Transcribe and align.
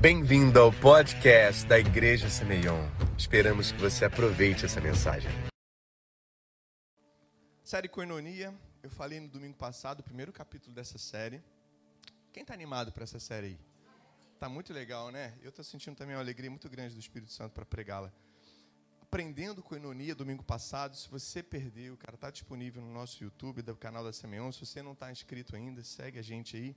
Bem-vindo 0.00 0.60
ao 0.60 0.72
podcast 0.72 1.66
da 1.66 1.76
Igreja 1.76 2.30
Semeion. 2.30 2.88
Esperamos 3.18 3.72
que 3.72 3.80
você 3.80 4.04
aproveite 4.04 4.64
essa 4.64 4.80
mensagem. 4.80 5.28
Série 7.64 7.88
Coinonia, 7.88 8.54
eu 8.80 8.90
falei 8.90 9.18
no 9.18 9.26
domingo 9.26 9.56
passado, 9.56 9.98
o 9.98 10.02
primeiro 10.04 10.32
capítulo 10.32 10.72
dessa 10.72 10.98
série. 10.98 11.42
Quem 12.32 12.42
está 12.42 12.54
animado 12.54 12.92
para 12.92 13.02
essa 13.02 13.18
série 13.18 13.48
aí? 13.48 13.58
Tá 14.38 14.48
muito 14.48 14.72
legal, 14.72 15.10
né? 15.10 15.36
Eu 15.42 15.48
estou 15.48 15.64
sentindo 15.64 15.96
também 15.96 16.14
uma 16.14 16.22
alegria 16.22 16.48
muito 16.48 16.68
grande 16.68 16.94
do 16.94 17.00
Espírito 17.00 17.32
Santo 17.32 17.50
para 17.50 17.64
pregá-la. 17.64 18.12
Aprendendo 19.02 19.64
Coinonia, 19.64 20.14
domingo 20.14 20.44
passado, 20.44 20.94
se 20.94 21.08
você 21.08 21.42
perdeu, 21.42 21.96
cara, 21.96 22.14
está 22.14 22.30
disponível 22.30 22.80
no 22.80 22.92
nosso 22.92 23.24
YouTube, 23.24 23.62
do 23.62 23.74
canal 23.74 24.04
da 24.04 24.12
Semeion. 24.12 24.52
Se 24.52 24.64
você 24.64 24.80
não 24.80 24.92
está 24.92 25.10
inscrito 25.10 25.56
ainda, 25.56 25.82
segue 25.82 26.20
a 26.20 26.22
gente 26.22 26.56
aí. 26.56 26.76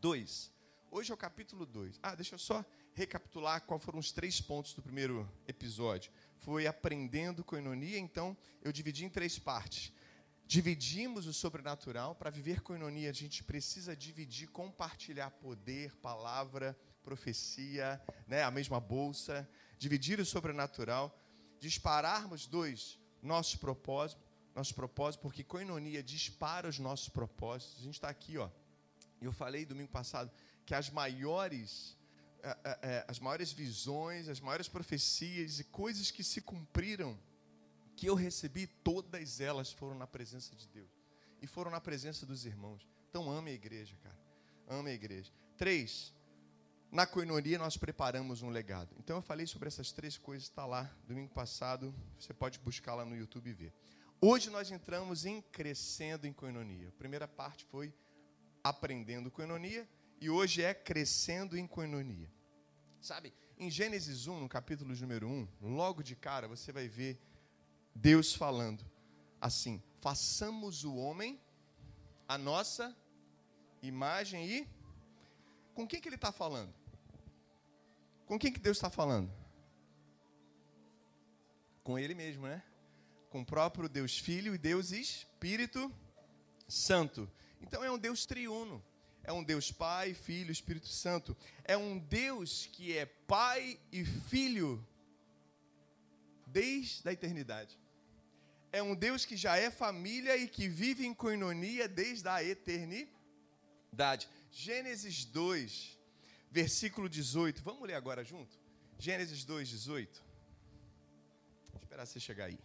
Dois. 0.00 0.51
Hoje 0.94 1.10
é 1.10 1.14
o 1.14 1.16
capítulo 1.16 1.64
2. 1.64 1.98
Ah, 2.02 2.14
deixa 2.14 2.34
eu 2.34 2.38
só 2.38 2.62
recapitular 2.92 3.62
quais 3.62 3.82
foram 3.82 3.98
os 3.98 4.12
três 4.12 4.42
pontos 4.42 4.74
do 4.74 4.82
primeiro 4.82 5.26
episódio. 5.48 6.12
Foi 6.36 6.66
aprendendo 6.66 7.42
coinonia, 7.42 7.96
então 7.96 8.36
eu 8.60 8.70
dividi 8.70 9.02
em 9.06 9.08
três 9.08 9.38
partes. 9.38 9.90
Dividimos 10.46 11.26
o 11.26 11.32
sobrenatural. 11.32 12.14
Para 12.14 12.28
viver 12.28 12.60
coinonia, 12.60 13.08
a 13.08 13.12
gente 13.14 13.42
precisa 13.42 13.96
dividir, 13.96 14.48
compartilhar 14.48 15.30
poder, 15.30 15.96
palavra, 15.96 16.78
profecia, 17.02 17.98
né, 18.26 18.42
a 18.42 18.50
mesma 18.50 18.78
bolsa. 18.78 19.48
Dividir 19.78 20.20
o 20.20 20.26
sobrenatural. 20.26 21.18
Dispararmos, 21.58 22.46
dois, 22.46 22.98
nosso 23.22 23.58
propósito, 23.58 24.20
nosso 24.54 24.74
propósito, 24.74 25.22
porque 25.22 25.42
coinonia 25.42 26.02
dispara 26.02 26.68
os 26.68 26.78
nossos 26.78 27.08
propósitos. 27.08 27.78
A 27.80 27.82
gente 27.82 27.94
está 27.94 28.10
aqui, 28.10 28.36
ó. 28.36 28.50
Eu 29.22 29.32
falei 29.32 29.64
domingo 29.64 29.88
passado 29.88 30.30
que 30.64 30.74
as 30.74 30.90
maiores, 30.90 31.96
é, 32.42 32.50
é, 32.50 32.78
é, 32.82 33.04
as 33.08 33.18
maiores 33.18 33.52
visões, 33.52 34.28
as 34.28 34.40
maiores 34.40 34.68
profecias 34.68 35.58
e 35.58 35.64
coisas 35.64 36.10
que 36.10 36.22
se 36.22 36.40
cumpriram, 36.40 37.18
que 37.96 38.06
eu 38.06 38.14
recebi, 38.14 38.66
todas 38.66 39.40
elas 39.40 39.72
foram 39.72 39.96
na 39.96 40.06
presença 40.06 40.54
de 40.54 40.66
Deus. 40.68 40.90
E 41.40 41.46
foram 41.46 41.70
na 41.70 41.80
presença 41.80 42.24
dos 42.24 42.44
irmãos. 42.46 42.86
Então 43.10 43.30
ame 43.30 43.50
a 43.50 43.54
igreja, 43.54 43.96
cara. 44.02 44.18
Ame 44.68 44.90
a 44.90 44.94
igreja. 44.94 45.32
Três, 45.56 46.14
na 46.90 47.06
coinonia 47.06 47.58
nós 47.58 47.76
preparamos 47.76 48.42
um 48.42 48.50
legado. 48.50 48.94
Então 48.98 49.16
eu 49.16 49.22
falei 49.22 49.46
sobre 49.46 49.68
essas 49.68 49.92
três 49.92 50.16
coisas, 50.16 50.48
está 50.48 50.66
lá, 50.66 50.94
domingo 51.06 51.32
passado, 51.32 51.94
você 52.18 52.32
pode 52.32 52.58
buscar 52.58 52.94
lá 52.94 53.04
no 53.04 53.16
YouTube 53.16 53.50
e 53.50 53.52
ver. 53.52 53.72
Hoje 54.20 54.50
nós 54.50 54.70
entramos 54.70 55.24
em 55.24 55.40
crescendo 55.40 56.26
em 56.26 56.32
coinonia. 56.32 56.88
A 56.88 56.92
primeira 56.92 57.26
parte 57.26 57.64
foi 57.64 57.92
aprendendo 58.62 59.30
coinonia 59.30 59.88
e 60.22 60.30
hoje 60.30 60.62
é 60.62 60.72
crescendo 60.72 61.58
em 61.58 61.66
coinonia. 61.66 62.30
Sabe, 63.00 63.34
em 63.58 63.68
Gênesis 63.68 64.28
1, 64.28 64.38
no 64.38 64.48
capítulo 64.48 64.94
número 64.94 65.26
1, 65.26 65.48
logo 65.60 66.00
de 66.00 66.14
cara 66.14 66.46
você 66.46 66.70
vai 66.70 66.86
ver 66.86 67.20
Deus 67.92 68.32
falando 68.32 68.84
assim: 69.40 69.82
façamos 70.00 70.84
o 70.84 70.94
homem 70.94 71.40
a 72.28 72.38
nossa 72.38 72.96
imagem 73.82 74.46
e. 74.46 74.68
Com 75.74 75.88
quem 75.88 76.00
que 76.00 76.08
ele 76.08 76.14
está 76.14 76.30
falando? 76.30 76.72
Com 78.24 78.38
quem 78.38 78.52
que 78.52 78.60
Deus 78.60 78.76
está 78.76 78.90
falando? 78.90 79.28
Com 81.82 81.98
ele 81.98 82.14
mesmo, 82.14 82.46
né? 82.46 82.62
Com 83.28 83.40
o 83.40 83.44
próprio 83.46 83.88
Deus 83.88 84.16
Filho 84.16 84.54
e 84.54 84.58
Deus 84.58 84.92
Espírito 84.92 85.92
Santo. 86.68 87.28
Então 87.60 87.82
é 87.82 87.90
um 87.90 87.98
Deus 87.98 88.24
triuno 88.24 88.80
é 89.24 89.32
um 89.32 89.42
Deus 89.42 89.70
Pai, 89.70 90.14
Filho, 90.14 90.50
Espírito 90.50 90.88
Santo. 90.88 91.36
É 91.64 91.76
um 91.76 91.98
Deus 91.98 92.68
que 92.72 92.96
é 92.96 93.06
Pai 93.06 93.78
e 93.90 94.04
Filho 94.04 94.84
desde 96.46 97.08
a 97.08 97.12
eternidade. 97.12 97.78
É 98.72 98.82
um 98.82 98.94
Deus 98.94 99.24
que 99.24 99.36
já 99.36 99.56
é 99.56 99.70
família 99.70 100.36
e 100.36 100.48
que 100.48 100.66
vive 100.68 101.06
em 101.06 101.14
coinonia 101.14 101.86
desde 101.86 102.28
a 102.28 102.42
eternidade. 102.42 104.28
Gênesis 104.50 105.24
2, 105.26 105.98
versículo 106.50 107.08
18. 107.08 107.62
Vamos 107.62 107.86
ler 107.86 107.94
agora 107.94 108.24
junto? 108.24 108.58
Gênesis 108.98 109.44
2, 109.44 109.68
18. 109.68 110.22
Vou 111.72 111.82
esperar 111.82 112.06
você 112.06 112.18
chegar 112.18 112.46
aí. 112.46 112.58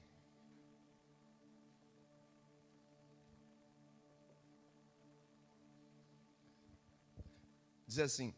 Diz 7.87 7.99
assim: 7.99 8.33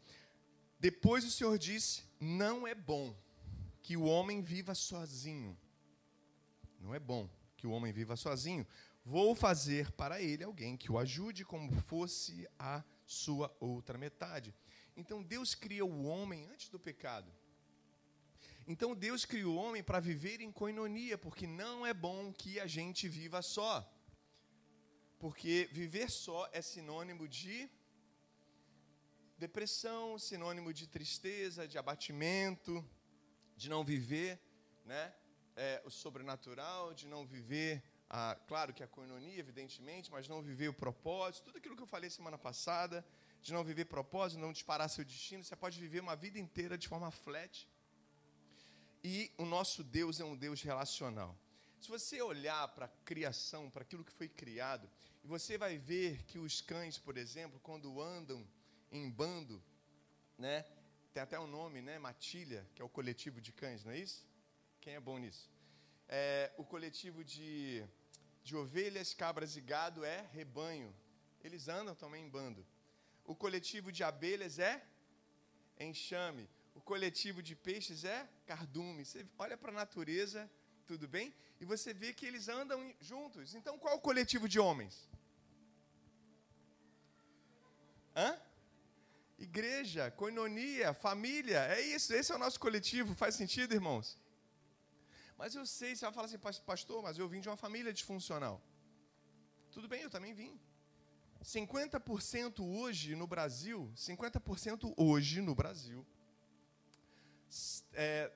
Depois 0.78 1.24
o 1.24 1.30
Senhor 1.30 1.58
disse: 1.58 2.04
Não 2.20 2.66
é 2.66 2.74
bom 2.74 3.14
que 3.82 3.96
o 3.96 4.04
homem 4.04 4.40
viva 4.40 4.74
sozinho. 4.74 5.58
Não 6.78 6.94
é 6.94 7.00
bom 7.00 7.28
que 7.56 7.66
o 7.66 7.72
homem 7.72 7.92
viva 7.92 8.16
sozinho. 8.16 8.66
Vou 9.04 9.34
fazer 9.34 9.90
para 9.92 10.22
ele 10.22 10.44
alguém 10.44 10.76
que 10.76 10.92
o 10.92 10.98
ajude 10.98 11.44
como 11.44 11.72
fosse 11.82 12.48
a 12.58 12.84
sua 13.04 13.54
outra 13.58 13.98
metade. 13.98 14.54
Então 14.96 15.22
Deus 15.22 15.54
cria 15.54 15.84
o 15.84 16.04
homem 16.04 16.46
antes 16.46 16.68
do 16.68 16.78
pecado. 16.78 17.30
Então 18.66 18.94
Deus 18.94 19.24
criou 19.24 19.56
o 19.56 19.58
homem 19.58 19.82
para 19.82 19.98
viver 19.98 20.40
em 20.40 20.52
coinonia, 20.52 21.18
porque 21.18 21.46
não 21.46 21.84
é 21.84 21.92
bom 21.92 22.32
que 22.32 22.60
a 22.60 22.66
gente 22.66 23.08
viva 23.08 23.42
só. 23.42 23.74
Porque 25.18 25.68
viver 25.72 26.10
só 26.10 26.48
é 26.52 26.62
sinônimo 26.62 27.26
de 27.26 27.68
Depressão, 29.40 30.18
sinônimo 30.18 30.70
de 30.70 30.86
tristeza, 30.86 31.66
de 31.66 31.78
abatimento, 31.78 32.72
de 33.56 33.70
não 33.70 33.82
viver 33.82 34.38
né, 34.84 35.14
é, 35.56 35.80
o 35.86 35.90
sobrenatural, 35.90 36.92
de 36.92 37.06
não 37.06 37.24
viver, 37.24 37.82
a, 38.10 38.34
claro 38.46 38.74
que 38.74 38.82
a 38.82 38.86
coinonia, 38.86 39.38
evidentemente, 39.38 40.10
mas 40.10 40.28
não 40.28 40.42
viver 40.42 40.68
o 40.68 40.74
propósito, 40.74 41.46
tudo 41.46 41.56
aquilo 41.56 41.74
que 41.74 41.82
eu 41.82 41.86
falei 41.86 42.10
semana 42.10 42.36
passada, 42.36 43.02
de 43.40 43.50
não 43.54 43.64
viver 43.64 43.86
propósito, 43.86 44.38
não 44.38 44.52
disparar 44.52 44.90
seu 44.90 45.06
destino, 45.06 45.42
você 45.42 45.56
pode 45.56 45.80
viver 45.80 46.02
uma 46.02 46.14
vida 46.14 46.38
inteira 46.38 46.76
de 46.76 46.86
forma 46.86 47.10
flat. 47.10 47.66
E 49.02 49.32
o 49.38 49.46
nosso 49.46 49.82
Deus 49.82 50.20
é 50.20 50.24
um 50.32 50.36
Deus 50.36 50.60
relacional. 50.60 51.34
Se 51.80 51.88
você 51.88 52.20
olhar 52.20 52.68
para 52.74 52.84
a 52.84 52.94
criação, 53.06 53.70
para 53.70 53.84
aquilo 53.84 54.04
que 54.04 54.12
foi 54.12 54.28
criado, 54.28 54.86
você 55.24 55.56
vai 55.56 55.78
ver 55.78 56.24
que 56.24 56.38
os 56.38 56.60
cães, 56.60 56.98
por 56.98 57.16
exemplo, 57.16 57.58
quando 57.60 58.02
andam 58.02 58.46
em 58.90 59.08
bando, 59.10 59.62
né? 60.38 60.64
Tem 61.12 61.22
até 61.22 61.38
um 61.38 61.46
nome, 61.46 61.82
né? 61.82 61.98
Matilha, 61.98 62.66
que 62.74 62.82
é 62.82 62.84
o 62.84 62.88
coletivo 62.88 63.40
de 63.40 63.52
cães, 63.52 63.84
não 63.84 63.92
é 63.92 63.98
isso? 63.98 64.26
Quem 64.80 64.94
é 64.94 65.00
bom 65.00 65.18
nisso? 65.18 65.50
É, 66.08 66.52
o 66.56 66.64
coletivo 66.64 67.24
de, 67.24 67.84
de 68.42 68.56
ovelhas, 68.56 69.12
cabras 69.14 69.56
e 69.56 69.60
gado 69.60 70.04
é 70.04 70.28
rebanho. 70.32 70.94
Eles 71.42 71.68
andam 71.68 71.94
também 71.94 72.24
em 72.24 72.28
bando. 72.28 72.66
O 73.24 73.34
coletivo 73.34 73.92
de 73.92 74.02
abelhas 74.02 74.58
é 74.58 74.84
enxame. 75.78 76.48
O 76.74 76.80
coletivo 76.80 77.42
de 77.42 77.54
peixes 77.54 78.04
é 78.04 78.28
cardume. 78.46 79.04
Você 79.04 79.26
olha 79.38 79.56
para 79.56 79.70
a 79.70 79.74
natureza, 79.74 80.50
tudo 80.86 81.08
bem? 81.08 81.34
E 81.60 81.64
você 81.64 81.92
vê 81.92 82.12
que 82.12 82.26
eles 82.26 82.48
andam 82.48 82.94
juntos. 83.00 83.54
Então, 83.54 83.78
qual 83.78 83.96
o 83.96 84.00
coletivo 84.00 84.48
de 84.48 84.58
homens? 84.58 85.08
Igreja, 89.60 90.10
coinonia, 90.12 90.94
família, 90.94 91.60
é 91.66 91.82
isso, 91.82 92.14
esse 92.14 92.32
é 92.32 92.34
o 92.34 92.38
nosso 92.38 92.58
coletivo. 92.58 93.14
Faz 93.14 93.34
sentido, 93.34 93.74
irmãos? 93.74 94.16
Mas 95.36 95.54
eu 95.54 95.66
sei, 95.66 95.94
você 95.94 96.06
vai 96.06 96.14
falar 96.14 96.28
assim, 96.28 96.38
pastor, 96.64 97.02
mas 97.02 97.18
eu 97.18 97.28
vim 97.28 97.42
de 97.42 97.48
uma 97.50 97.58
família 97.58 97.92
disfuncional. 97.92 98.56
Tudo 99.70 99.86
bem, 99.86 100.00
eu 100.00 100.08
também 100.08 100.32
vim. 100.32 100.58
50% 101.44 102.60
hoje 102.60 103.14
no 103.14 103.26
Brasil, 103.26 103.92
50% 103.94 104.94
hoje 104.96 105.42
no 105.42 105.54
Brasil, 105.54 106.06
é, 107.92 108.32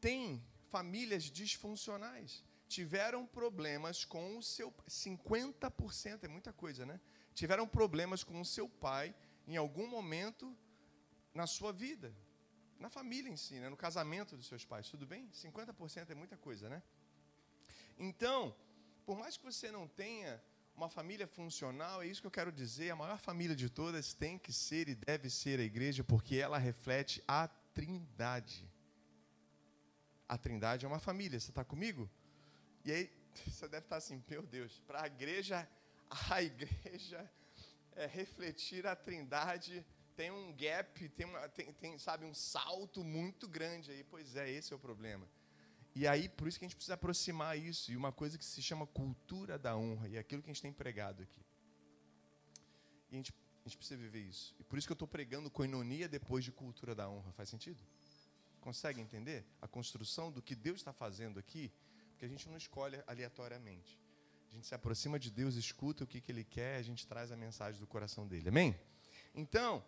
tem 0.00 0.44
famílias 0.72 1.22
disfuncionais. 1.40 2.44
Tiveram 2.66 3.24
problemas 3.24 4.04
com 4.04 4.36
o 4.36 4.42
seu. 4.42 4.72
50% 4.88 6.24
é 6.24 6.28
muita 6.28 6.52
coisa, 6.52 6.84
né? 6.84 7.00
Tiveram 7.34 7.68
problemas 7.68 8.24
com 8.24 8.40
o 8.40 8.44
seu 8.44 8.68
pai 8.68 9.14
em 9.46 9.56
algum 9.56 9.86
momento 9.86 10.56
na 11.36 11.46
sua 11.46 11.72
vida, 11.72 12.14
na 12.78 12.88
família 12.88 13.30
em 13.30 13.36
si, 13.36 13.54
né? 13.60 13.68
no 13.68 13.76
casamento 13.76 14.36
dos 14.36 14.46
seus 14.46 14.64
pais. 14.64 14.88
Tudo 14.88 15.06
bem? 15.06 15.28
50% 15.30 16.10
é 16.10 16.14
muita 16.14 16.36
coisa, 16.36 16.68
né? 16.68 16.82
Então, 17.98 18.54
por 19.04 19.16
mais 19.18 19.36
que 19.36 19.44
você 19.44 19.70
não 19.70 19.86
tenha 19.86 20.42
uma 20.76 20.88
família 20.88 21.26
funcional, 21.26 22.02
é 22.02 22.06
isso 22.06 22.20
que 22.20 22.26
eu 22.26 22.30
quero 22.30 22.52
dizer, 22.52 22.90
a 22.90 22.96
maior 22.96 23.18
família 23.18 23.56
de 23.56 23.70
todas 23.70 24.12
tem 24.12 24.38
que 24.38 24.52
ser 24.52 24.88
e 24.88 24.94
deve 24.94 25.30
ser 25.30 25.58
a 25.58 25.62
igreja, 25.62 26.04
porque 26.04 26.36
ela 26.36 26.58
reflete 26.58 27.22
a 27.26 27.48
Trindade. 27.72 28.70
A 30.28 30.36
Trindade 30.36 30.84
é 30.84 30.88
uma 30.88 30.98
família, 30.98 31.38
você 31.38 31.50
está 31.50 31.64
comigo? 31.64 32.10
E 32.84 32.92
aí, 32.92 33.10
você 33.46 33.68
deve 33.68 33.86
estar 33.86 33.96
assim, 33.96 34.22
meu 34.28 34.42
Deus, 34.42 34.78
para 34.86 35.02
a 35.02 35.06
igreja, 35.06 35.68
a 36.30 36.42
igreja 36.42 37.30
é 37.94 38.06
refletir 38.06 38.86
a 38.86 38.94
trindade 38.94 39.84
tem 40.16 40.30
um 40.30 40.52
gap, 40.56 41.08
tem, 41.10 41.26
uma, 41.26 41.48
tem, 41.50 41.72
tem, 41.74 41.98
sabe, 41.98 42.24
um 42.24 42.32
salto 42.34 43.04
muito 43.04 43.46
grande 43.46 43.90
aí. 43.90 44.02
Pois 44.02 44.34
é, 44.34 44.50
esse 44.50 44.72
é 44.72 44.76
o 44.76 44.78
problema. 44.78 45.28
E 45.94 46.06
aí, 46.06 46.28
por 46.28 46.48
isso 46.48 46.58
que 46.58 46.64
a 46.64 46.68
gente 46.68 46.76
precisa 46.76 46.94
aproximar 46.94 47.58
isso. 47.58 47.92
E 47.92 47.96
uma 47.96 48.10
coisa 48.10 48.36
que 48.38 48.44
se 48.44 48.62
chama 48.62 48.86
cultura 48.86 49.58
da 49.58 49.76
honra. 49.76 50.08
E 50.08 50.16
é 50.16 50.18
aquilo 50.18 50.42
que 50.42 50.50
a 50.50 50.52
gente 50.52 50.62
tem 50.62 50.72
pregado 50.72 51.22
aqui. 51.22 51.40
E 53.10 53.14
a 53.14 53.16
gente, 53.16 53.32
a 53.64 53.68
gente 53.68 53.76
precisa 53.76 54.00
viver 54.00 54.20
isso. 54.20 54.54
E 54.58 54.64
por 54.64 54.78
isso 54.78 54.86
que 54.86 54.92
eu 54.92 54.94
estou 54.94 55.08
pregando 55.08 55.50
coinonia 55.50 56.08
depois 56.08 56.44
de 56.44 56.50
cultura 56.50 56.94
da 56.94 57.08
honra. 57.08 57.32
Faz 57.32 57.48
sentido? 57.48 57.82
Consegue 58.60 59.00
entender 59.00 59.46
a 59.60 59.68
construção 59.68 60.32
do 60.32 60.42
que 60.42 60.54
Deus 60.54 60.78
está 60.78 60.92
fazendo 60.92 61.38
aqui? 61.38 61.72
Porque 62.10 62.24
a 62.24 62.28
gente 62.28 62.48
não 62.48 62.56
escolhe 62.56 63.02
aleatoriamente. 63.06 64.00
A 64.50 64.54
gente 64.54 64.66
se 64.66 64.74
aproxima 64.74 65.18
de 65.18 65.30
Deus, 65.30 65.54
escuta 65.54 66.04
o 66.04 66.06
que, 66.06 66.20
que 66.20 66.32
Ele 66.32 66.44
quer, 66.44 66.76
a 66.76 66.82
gente 66.82 67.06
traz 67.06 67.30
a 67.30 67.36
mensagem 67.36 67.78
do 67.78 67.86
coração 67.86 68.26
dele. 68.26 68.48
Amém? 68.48 68.78
Então, 69.34 69.84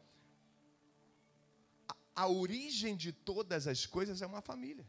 a, 2.18 2.26
origem 2.26 2.96
de 2.96 3.12
todas 3.12 3.68
as 3.68 3.86
coisas 3.86 4.20
é 4.20 4.26
uma 4.26 4.42
família. 4.42 4.84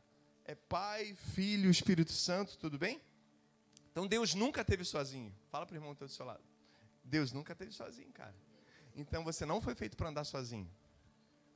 É 0.46 0.56
Pai, 0.56 1.14
Filho, 1.14 1.70
Espírito 1.70 2.12
Santo, 2.12 2.58
tudo 2.58 2.80
bem? 2.80 3.00
Então 3.92 4.08
Deus 4.08 4.34
nunca 4.34 4.66
teve 4.66 4.84
sozinho. 4.84 5.32
Fala 5.52 5.64
para 5.66 5.76
o 5.76 5.78
irmão 5.78 5.92
que 5.92 5.98
está 5.98 6.06
do 6.08 6.12
seu 6.12 6.26
lado. 6.26 6.44
Deus 7.04 7.32
nunca 7.32 7.54
teve 7.54 7.72
sozinho, 7.72 8.12
cara. 8.12 8.36
Então 8.96 9.24
você 9.24 9.46
não 9.46 9.62
foi 9.62 9.76
feito 9.76 9.96
para 9.96 10.10
andar 10.10 10.24
sozinho. 10.24 10.68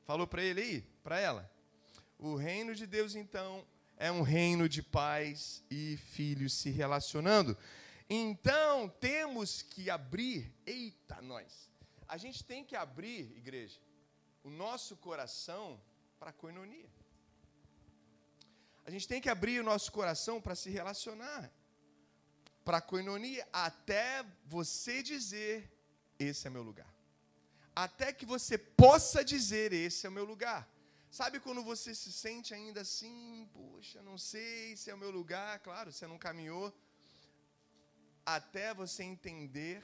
Falou 0.04 0.28
para 0.28 0.44
ele 0.44 0.60
aí, 0.60 0.80
para 1.02 1.18
ela. 1.18 1.50
O 2.18 2.36
reino 2.36 2.72
de 2.72 2.86
Deus, 2.86 3.16
então, 3.16 3.66
é 3.96 4.12
um 4.12 4.22
reino 4.22 4.68
de 4.68 4.80
pais 4.80 5.64
e 5.68 5.96
filhos 5.96 6.54
se 6.54 6.70
relacionando. 6.70 7.56
Então, 8.08 8.88
temos 8.88 9.62
que 9.62 9.90
abrir, 9.90 10.54
eita, 10.64 11.20
nós. 11.20 11.68
A 12.06 12.16
gente 12.16 12.44
tem 12.44 12.62
que 12.64 12.76
abrir, 12.76 13.36
igreja, 13.36 13.80
o 14.44 14.50
nosso 14.50 14.96
coração 14.96 15.80
para 16.18 16.30
a 16.30 16.38
coinonia. 16.42 16.90
A 18.86 18.90
gente 18.90 19.08
tem 19.08 19.20
que 19.20 19.30
abrir 19.30 19.58
o 19.60 19.64
nosso 19.64 19.90
coração 19.90 20.40
para 20.40 20.54
se 20.54 20.68
relacionar, 20.78 21.50
para 22.64 22.78
a 22.78 22.86
coinonia, 22.92 23.48
até 23.52 24.24
você 24.44 25.02
dizer: 25.02 25.54
esse 26.18 26.46
é 26.46 26.50
meu 26.50 26.62
lugar. 26.62 26.92
Até 27.74 28.12
que 28.12 28.26
você 28.26 28.56
possa 28.58 29.24
dizer: 29.24 29.72
esse 29.72 30.06
é 30.06 30.10
o 30.10 30.12
meu 30.12 30.26
lugar. 30.26 30.62
Sabe 31.10 31.40
quando 31.40 31.62
você 31.62 31.94
se 31.94 32.12
sente 32.12 32.52
ainda 32.52 32.80
assim, 32.82 33.48
poxa, 33.52 34.02
não 34.02 34.18
sei 34.18 34.76
se 34.76 34.90
é 34.90 34.94
o 34.94 34.98
meu 34.98 35.12
lugar, 35.12 35.60
claro, 35.60 35.92
você 35.92 36.06
não 36.08 36.18
caminhou, 36.18 36.76
até 38.26 38.74
você 38.74 39.04
entender 39.04 39.80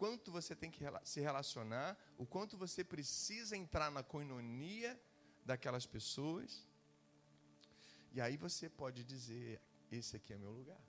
quanto 0.00 0.32
você 0.32 0.56
tem 0.56 0.70
que 0.70 0.82
se 1.04 1.20
relacionar, 1.20 1.94
o 2.16 2.24
quanto 2.24 2.56
você 2.56 2.82
precisa 2.82 3.54
entrar 3.54 3.90
na 3.96 4.02
coinonia 4.02 4.98
daquelas 5.44 5.84
pessoas, 5.84 6.66
e 8.10 8.18
aí 8.18 8.36
você 8.38 8.66
pode 8.82 9.04
dizer: 9.04 9.60
esse 9.92 10.16
aqui 10.16 10.32
é 10.32 10.38
meu 10.38 10.52
lugar. 10.52 10.80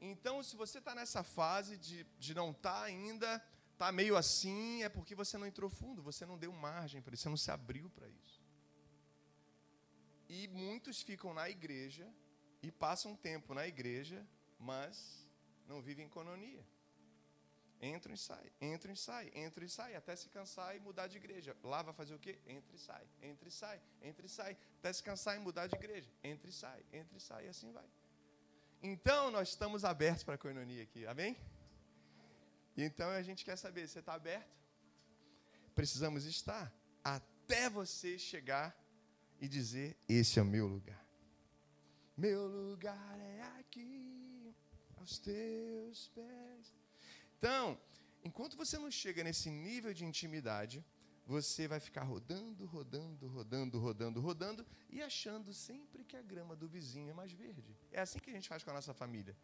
Então, 0.00 0.42
se 0.42 0.56
você 0.56 0.78
está 0.78 0.96
nessa 0.96 1.22
fase 1.22 1.76
de, 1.76 2.04
de 2.18 2.34
não 2.34 2.50
estar 2.50 2.80
tá 2.80 2.82
ainda 2.82 3.30
está 3.72 3.92
meio 3.92 4.16
assim, 4.16 4.82
é 4.82 4.88
porque 4.88 5.14
você 5.14 5.38
não 5.38 5.46
entrou 5.46 5.70
fundo, 5.70 6.02
você 6.02 6.26
não 6.26 6.36
deu 6.36 6.52
margem 6.52 7.00
para 7.00 7.14
isso, 7.14 7.22
você 7.22 7.28
não 7.28 7.36
se 7.36 7.52
abriu 7.52 7.88
para 7.90 8.08
isso. 8.08 8.42
E 10.28 10.48
muitos 10.48 11.02
ficam 11.02 11.32
na 11.32 11.48
igreja 11.48 12.12
e 12.60 12.72
passam 12.72 13.14
tempo 13.14 13.54
na 13.54 13.64
igreja, 13.74 14.26
mas 14.58 15.24
não 15.68 15.80
vivem 15.80 16.06
em 16.06 16.08
cononia. 16.08 16.66
Entram 17.80 18.12
e 18.12 18.18
saem, 18.18 18.50
entram 18.60 18.92
e 18.92 18.96
saem, 18.96 19.30
entram 19.46 19.64
e 19.64 19.68
saem, 19.68 19.94
até 19.94 20.16
se 20.16 20.28
cansar 20.28 20.74
e 20.74 20.80
mudar 20.80 21.06
de 21.06 21.16
igreja. 21.16 21.56
Lá 21.62 21.80
vai 21.80 21.94
fazer 21.94 22.14
o 22.14 22.18
quê? 22.18 22.40
Entra 22.44 22.74
e 22.74 22.78
sai, 22.78 23.06
entra 23.22 23.48
e 23.48 23.52
sai, 23.52 23.80
entra 24.02 24.26
e 24.26 24.28
sai, 24.28 24.56
até 24.78 24.92
se 24.92 25.02
cansar 25.02 25.36
e 25.36 25.38
mudar 25.38 25.68
de 25.68 25.76
igreja. 25.76 26.10
Entra 26.22 26.50
e 26.50 26.52
sai, 26.52 26.84
entra 26.92 27.16
e 27.16 27.20
sai, 27.20 27.46
e 27.46 27.48
assim 27.48 27.70
vai. 27.70 27.88
Então, 28.82 29.30
nós 29.30 29.50
estamos 29.50 29.84
abertos 29.84 30.24
para 30.24 30.34
a 30.34 30.38
coinonia 30.38 30.82
aqui, 30.82 31.06
amém? 31.06 31.36
Então 32.76 33.10
a 33.10 33.22
gente 33.22 33.44
quer 33.44 33.56
saber, 33.56 33.88
você 33.88 33.98
está 33.98 34.14
aberto? 34.14 34.56
Precisamos 35.74 36.24
estar 36.24 36.72
até 37.02 37.68
você 37.68 38.16
chegar 38.16 38.76
e 39.40 39.48
dizer: 39.48 39.96
Esse 40.08 40.38
é 40.38 40.42
o 40.42 40.44
meu 40.44 40.66
lugar. 40.66 41.04
Meu 42.16 42.46
lugar 42.46 43.18
é 43.20 43.42
aqui, 43.58 44.54
aos 44.96 45.18
teus 45.18 46.08
pés. 46.08 46.77
Então, 47.38 47.80
enquanto 48.24 48.56
você 48.56 48.78
não 48.78 48.90
chega 48.90 49.22
nesse 49.24 49.50
nível 49.50 49.94
de 49.94 50.04
intimidade, 50.04 50.84
você 51.26 51.68
vai 51.68 51.80
ficar 51.80 52.02
rodando, 52.02 52.66
rodando, 52.66 53.28
rodando, 53.28 53.78
rodando, 53.78 54.20
rodando 54.20 54.66
e 54.90 55.02
achando 55.02 55.52
sempre 55.52 56.04
que 56.04 56.16
a 56.16 56.22
grama 56.22 56.56
do 56.56 56.66
vizinho 56.66 57.10
é 57.10 57.14
mais 57.14 57.32
verde. 57.32 57.76
É 57.92 58.00
assim 58.00 58.18
que 58.18 58.30
a 58.30 58.32
gente 58.32 58.48
faz 58.48 58.64
com 58.64 58.70
a 58.70 58.74
nossa 58.74 58.94
família 58.94 59.36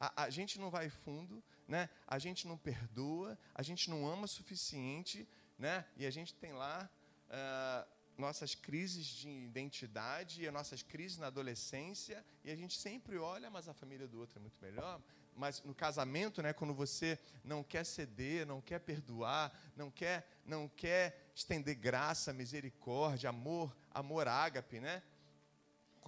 a, 0.00 0.24
a 0.24 0.30
gente 0.30 0.58
não 0.58 0.70
vai 0.70 0.88
fundo, 0.88 1.42
né? 1.66 1.88
a 2.06 2.18
gente 2.18 2.46
não 2.46 2.56
perdoa, 2.56 3.38
a 3.54 3.62
gente 3.62 3.90
não 3.90 4.06
ama 4.06 4.24
o 4.24 4.28
suficiente, 4.28 5.28
né? 5.58 5.84
e 5.96 6.06
a 6.06 6.10
gente 6.10 6.34
tem 6.34 6.52
lá 6.52 6.88
uh, 7.28 7.97
nossas 8.18 8.54
crises 8.54 9.06
de 9.06 9.28
identidade, 9.28 10.46
as 10.46 10.52
nossas 10.52 10.82
crises 10.82 11.18
na 11.18 11.28
adolescência, 11.28 12.24
e 12.44 12.50
a 12.50 12.56
gente 12.56 12.76
sempre 12.76 13.16
olha, 13.16 13.48
mas 13.48 13.68
a 13.68 13.72
família 13.72 14.08
do 14.08 14.18
outro 14.18 14.38
é 14.38 14.42
muito 14.42 14.60
melhor. 14.60 15.00
Mas 15.34 15.62
no 15.62 15.74
casamento, 15.74 16.42
né, 16.42 16.52
quando 16.52 16.74
você 16.74 17.16
não 17.44 17.62
quer 17.62 17.84
ceder, 17.84 18.44
não 18.44 18.60
quer 18.60 18.80
perdoar, 18.80 19.56
não 19.76 19.88
quer, 19.90 20.28
não 20.44 20.68
quer 20.68 21.30
estender 21.34 21.76
graça, 21.76 22.32
misericórdia, 22.32 23.30
amor, 23.30 23.74
amor 23.92 24.26
ágape, 24.26 24.80
né? 24.80 25.02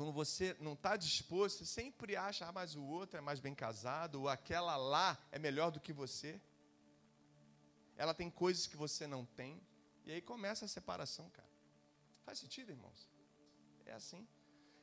quando 0.01 0.13
você 0.13 0.57
não 0.61 0.73
está 0.73 0.97
disposto, 0.97 1.59
você 1.59 1.67
sempre 1.67 2.17
acha, 2.17 2.47
ah, 2.47 2.53
mas 2.53 2.75
o 2.75 2.83
outro 2.83 3.19
é 3.19 3.21
mais 3.21 3.39
bem 3.39 3.55
casado, 3.55 4.23
ou 4.23 4.29
aquela 4.31 4.75
lá 4.75 5.19
é 5.31 5.39
melhor 5.39 5.71
do 5.71 5.79
que 5.79 5.93
você. 5.93 6.41
Ela 7.99 8.15
tem 8.15 8.31
coisas 8.31 8.67
que 8.67 8.79
você 8.79 9.07
não 9.07 9.27
tem. 9.27 9.61
E 10.07 10.13
aí 10.13 10.23
começa 10.23 10.65
a 10.65 10.69
separação, 10.69 11.29
cara. 11.29 11.50
Faz 12.31 12.39
sentido, 12.39 12.71
irmãos? 12.71 13.01
É 13.85 13.93
assim. 13.93 14.25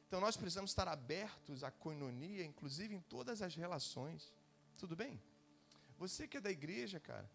Então 0.06 0.20
nós 0.20 0.36
precisamos 0.36 0.72
estar 0.72 0.86
abertos 0.86 1.64
à 1.64 1.72
coinonia, 1.72 2.44
inclusive 2.44 2.94
em 2.94 3.00
todas 3.00 3.42
as 3.42 3.56
relações. 3.56 4.34
Tudo 4.78 4.98
bem? 4.98 5.14
Você 5.98 6.28
que 6.28 6.36
é 6.36 6.42
da 6.42 6.52
igreja, 6.52 7.00
cara, 7.00 7.30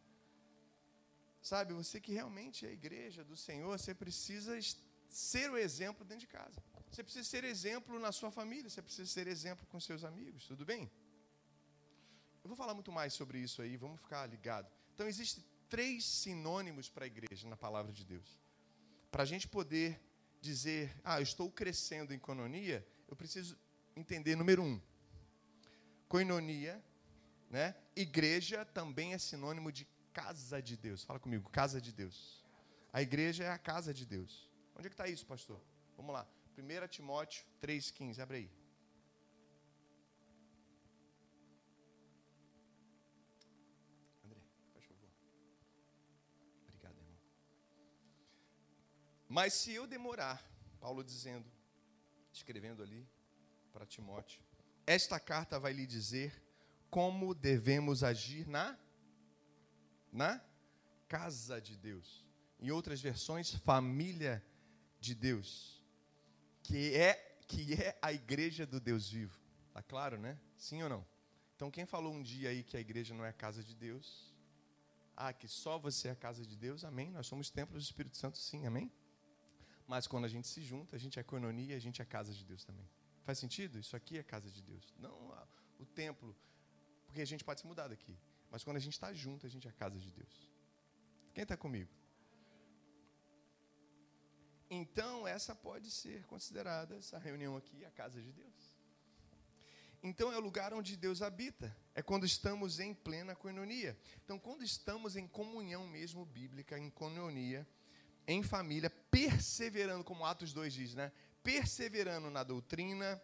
sabe, 1.41 1.73
você 1.73 1.99
que 1.99 2.13
realmente 2.13 2.67
é 2.67 2.69
a 2.69 2.73
igreja 2.73 3.25
do 3.25 3.39
Senhor, 3.39 3.79
você 3.79 3.95
precisa 3.95 4.53
ser 5.09 5.51
o 5.51 5.57
exemplo 5.57 6.05
dentro 6.05 6.27
de 6.27 6.33
casa. 6.39 6.63
Você 6.91 7.03
precisa 7.03 7.27
ser 7.27 7.43
exemplo 7.45 7.99
na 7.99 8.13
sua 8.13 8.31
família, 8.31 8.69
você 8.69 8.83
precisa 8.83 9.11
ser 9.11 9.27
exemplo 9.27 9.67
com 9.69 9.81
seus 9.81 10.05
amigos, 10.05 10.47
tudo 10.47 10.67
bem? 10.67 10.93
Eu 12.45 12.49
vou 12.49 12.57
falar 12.63 12.75
muito 12.75 12.93
mais 12.93 13.15
sobre 13.15 13.39
isso 13.39 13.63
aí, 13.63 13.79
vamos 13.79 13.99
ficar 13.99 14.27
ligado. 14.27 14.71
Então, 14.93 15.09
existem 15.09 15.43
três 15.71 16.05
sinônimos 16.05 16.91
para 16.91 17.07
a 17.07 17.11
igreja 17.15 17.49
na 17.49 17.57
palavra 17.57 17.91
de 17.91 18.05
Deus. 18.05 18.42
Para 19.13 19.25
a 19.25 19.27
gente 19.27 19.47
poder 19.47 20.01
dizer, 20.41 20.91
ah, 21.05 21.21
eu 21.21 21.23
estou 21.23 21.51
crescendo 21.51 22.15
em 22.15 22.19
coinonia, 22.19 22.85
eu 23.07 23.15
preciso 23.15 23.59
entender, 23.95 24.35
número 24.35 24.63
um, 24.63 24.81
coinonia, 26.09 26.83
né? 27.51 27.77
Igreja 27.95 28.65
também 28.65 29.13
é 29.13 29.19
sinônimo 29.19 29.71
de 29.71 29.87
casa 30.15 30.63
de 30.63 30.79
Deus. 30.79 31.05
Fala 31.05 31.21
comigo, 31.21 31.51
casa 31.51 31.79
de 31.79 31.93
Deus. 31.93 32.43
A 32.91 33.03
igreja 33.03 33.45
é 33.45 33.51
a 33.51 33.59
casa 33.59 33.93
de 33.93 34.07
Deus. 34.07 34.51
Onde 34.75 34.87
é 34.87 34.89
que 34.89 34.95
está 34.95 35.07
isso, 35.07 35.27
pastor? 35.27 35.61
Vamos 35.95 36.15
lá. 36.15 36.27
1 36.57 36.89
Timóteo 36.89 37.45
3,15, 37.61 38.19
abre 38.19 38.37
aí. 38.39 38.62
Mas 49.33 49.55
se 49.55 49.73
eu 49.73 49.87
demorar, 49.87 50.47
Paulo 50.79 51.03
dizendo, 51.03 51.51
escrevendo 52.31 52.83
ali 52.83 53.09
para 53.73 53.87
Timóteo, 53.87 54.43
esta 54.87 55.19
carta 55.19 55.59
vai 55.59 55.73
lhe 55.73 55.87
dizer 55.87 56.31
como 56.91 57.35
devemos 57.35 58.05
agir 58.05 58.47
na 58.47 58.79
na 60.13 60.39
casa 61.09 61.63
de 61.63 61.79
Deus. 61.79 62.27
Em 62.61 62.71
outras 62.71 63.01
versões, 63.01 63.55
família 63.55 64.45
de 65.01 65.15
Deus 65.15 65.83
que 66.63 66.95
é 66.95 67.15
que 67.49 67.73
é 67.73 67.99
a 68.03 68.13
igreja 68.13 68.67
do 68.67 68.79
Deus 68.79 69.09
vivo. 69.09 69.41
Tá 69.73 69.83
claro, 69.83 70.19
né? 70.19 70.39
Sim 70.59 70.83
ou 70.83 70.91
não? 70.91 71.07
Então 71.57 71.71
quem 71.71 71.87
falou 71.87 72.13
um 72.13 72.23
dia 72.23 72.51
aí 72.51 72.63
que 72.63 72.77
a 72.77 72.81
igreja 72.81 73.15
não 73.15 73.25
é 73.25 73.31
a 73.31 73.33
casa 73.33 73.65
de 73.65 73.75
Deus? 73.75 74.31
Ah, 75.17 75.33
que 75.33 75.49
só 75.49 75.79
você 75.79 76.09
é 76.09 76.11
a 76.11 76.17
casa 76.17 76.45
de 76.45 76.55
Deus? 76.55 76.85
Amém. 76.85 77.11
Nós 77.11 77.27
somos 77.27 77.49
templos 77.49 77.83
do 77.83 77.87
Espírito 77.87 78.19
Santo, 78.19 78.37
sim, 78.37 78.67
amém. 78.67 78.93
Mas 79.93 80.07
quando 80.07 80.25
a 80.25 80.29
gente 80.35 80.49
se 80.49 80.63
junta, 80.63 80.97
a 80.97 80.99
gente 80.99 81.21
é 81.21 81.23
coinonia, 81.23 81.77
a 81.77 81.79
gente 81.79 82.01
é 82.01 82.05
casa 82.17 82.33
de 82.33 82.43
Deus 82.51 82.65
também. 82.65 82.89
Faz 83.25 83.39
sentido? 83.39 83.79
Isso 83.79 83.95
aqui 83.95 84.17
é 84.17 84.23
casa 84.23 84.49
de 84.51 84.63
Deus. 84.63 84.95
Não 84.99 85.15
o 85.79 85.85
templo, 85.85 86.35
porque 87.05 87.21
a 87.21 87.27
gente 87.27 87.45
pode 87.45 87.61
se 87.61 87.67
mudar 87.67 87.89
daqui. 87.89 88.17
Mas 88.51 88.65
quando 88.65 88.79
a 88.79 88.81
gente 88.81 88.95
está 88.95 89.13
junto, 89.13 89.45
a 89.45 89.51
gente 89.51 89.69
é 89.69 89.73
casa 89.73 89.99
de 90.01 90.11
Deus. 90.11 90.49
Quem 91.35 91.43
está 91.43 91.59
comigo? 91.59 91.91
Então, 94.71 95.29
essa 95.29 95.55
pode 95.55 95.91
ser 95.91 96.25
considerada, 96.25 96.97
essa 96.97 97.19
reunião 97.19 97.55
aqui, 97.55 97.85
a 97.85 97.91
casa 97.91 98.19
de 98.19 98.33
Deus. 98.33 98.75
Então, 100.03 100.33
é 100.33 100.39
o 100.39 100.41
lugar 100.41 100.73
onde 100.73 100.97
Deus 100.97 101.21
habita. 101.21 101.77
É 101.95 102.01
quando 102.01 102.25
estamos 102.25 102.81
em 102.81 102.95
plena 102.95 103.37
coinonia. 103.37 103.95
Então, 104.25 104.39
quando 104.39 104.65
estamos 104.65 105.17
em 105.17 105.29
comunhão 105.29 105.87
mesmo 105.87 106.25
bíblica, 106.25 106.79
em 106.79 106.89
coinonia, 106.89 107.69
em 108.27 108.43
família, 108.43 108.91
perseverando, 109.11 110.05
como 110.05 110.25
Atos 110.25 110.53
2 110.53 110.73
diz, 110.73 110.95
né? 110.95 111.13
Perseverando 111.43 112.31
na 112.31 112.43
doutrina, 112.43 113.21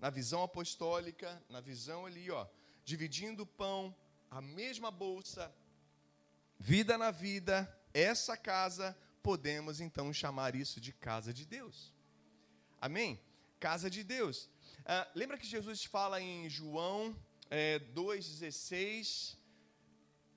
na 0.00 0.10
visão 0.10 0.42
apostólica, 0.42 1.42
na 1.48 1.60
visão 1.60 2.06
ali, 2.06 2.30
ó, 2.30 2.46
dividindo 2.84 3.42
o 3.42 3.46
pão, 3.46 3.94
a 4.30 4.40
mesma 4.40 4.90
bolsa, 4.90 5.52
vida 6.58 6.96
na 6.96 7.10
vida, 7.10 7.72
essa 7.92 8.36
casa, 8.36 8.96
podemos 9.22 9.80
então 9.80 10.12
chamar 10.12 10.54
isso 10.54 10.80
de 10.80 10.92
casa 10.92 11.32
de 11.32 11.44
Deus. 11.44 11.92
Amém? 12.80 13.20
Casa 13.58 13.90
de 13.90 14.04
Deus. 14.04 14.48
Ah, 14.84 15.08
lembra 15.14 15.36
que 15.36 15.46
Jesus 15.46 15.84
fala 15.84 16.20
em 16.20 16.48
João 16.48 17.16
é, 17.50 17.78
2,16? 17.94 19.37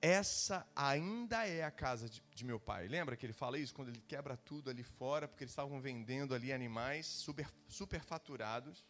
Essa 0.02 0.66
ainda 0.74 1.46
é 1.46 1.62
a 1.62 1.70
casa 1.70 2.08
de, 2.08 2.20
de, 2.34 2.44
meu 2.44 2.58
pai. 2.58 2.88
Lembra 2.88 3.16
que 3.16 3.24
ele 3.24 3.32
fala 3.32 3.56
isso 3.56 3.72
quando 3.72 3.90
ele 3.90 4.02
quebra 4.08 4.36
tudo 4.36 4.68
ali 4.68 4.82
fora, 4.82 5.28
porque 5.28 5.44
eles 5.44 5.52
estavam 5.52 5.80
vendendo 5.80 6.34
ali 6.34 6.52
animais 6.52 7.06
super, 7.06 7.48
superfaturados, 7.68 8.84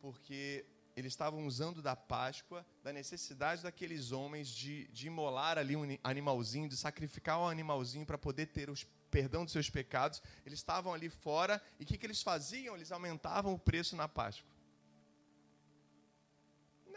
porque 0.00 0.64
eles 0.94 1.12
estavam 1.12 1.44
usando 1.44 1.82
da 1.82 1.96
Páscoa, 1.96 2.64
da 2.80 2.92
necessidade 2.92 3.64
daqueles 3.64 4.12
homens 4.12 4.48
de, 4.48 4.86
de 4.92 5.08
imolar 5.08 5.58
ali 5.58 5.74
um 5.74 5.98
animalzinho, 6.04 6.68
de 6.68 6.76
sacrificar 6.76 7.40
um 7.40 7.48
animalzinho 7.48 8.06
para 8.06 8.16
poder 8.16 8.46
ter 8.46 8.70
o 8.70 8.74
perdão 9.10 9.42
dos 9.42 9.52
seus 9.52 9.68
pecados. 9.68 10.22
Eles 10.46 10.60
estavam 10.60 10.94
ali 10.94 11.10
fora 11.10 11.60
e 11.80 11.82
o 11.82 11.86
que, 11.86 11.98
que 11.98 12.06
eles 12.06 12.22
faziam? 12.22 12.76
Eles 12.76 12.92
aumentavam 12.92 13.52
o 13.52 13.58
preço 13.58 13.96
na 13.96 14.06
Páscoa. 14.06 14.53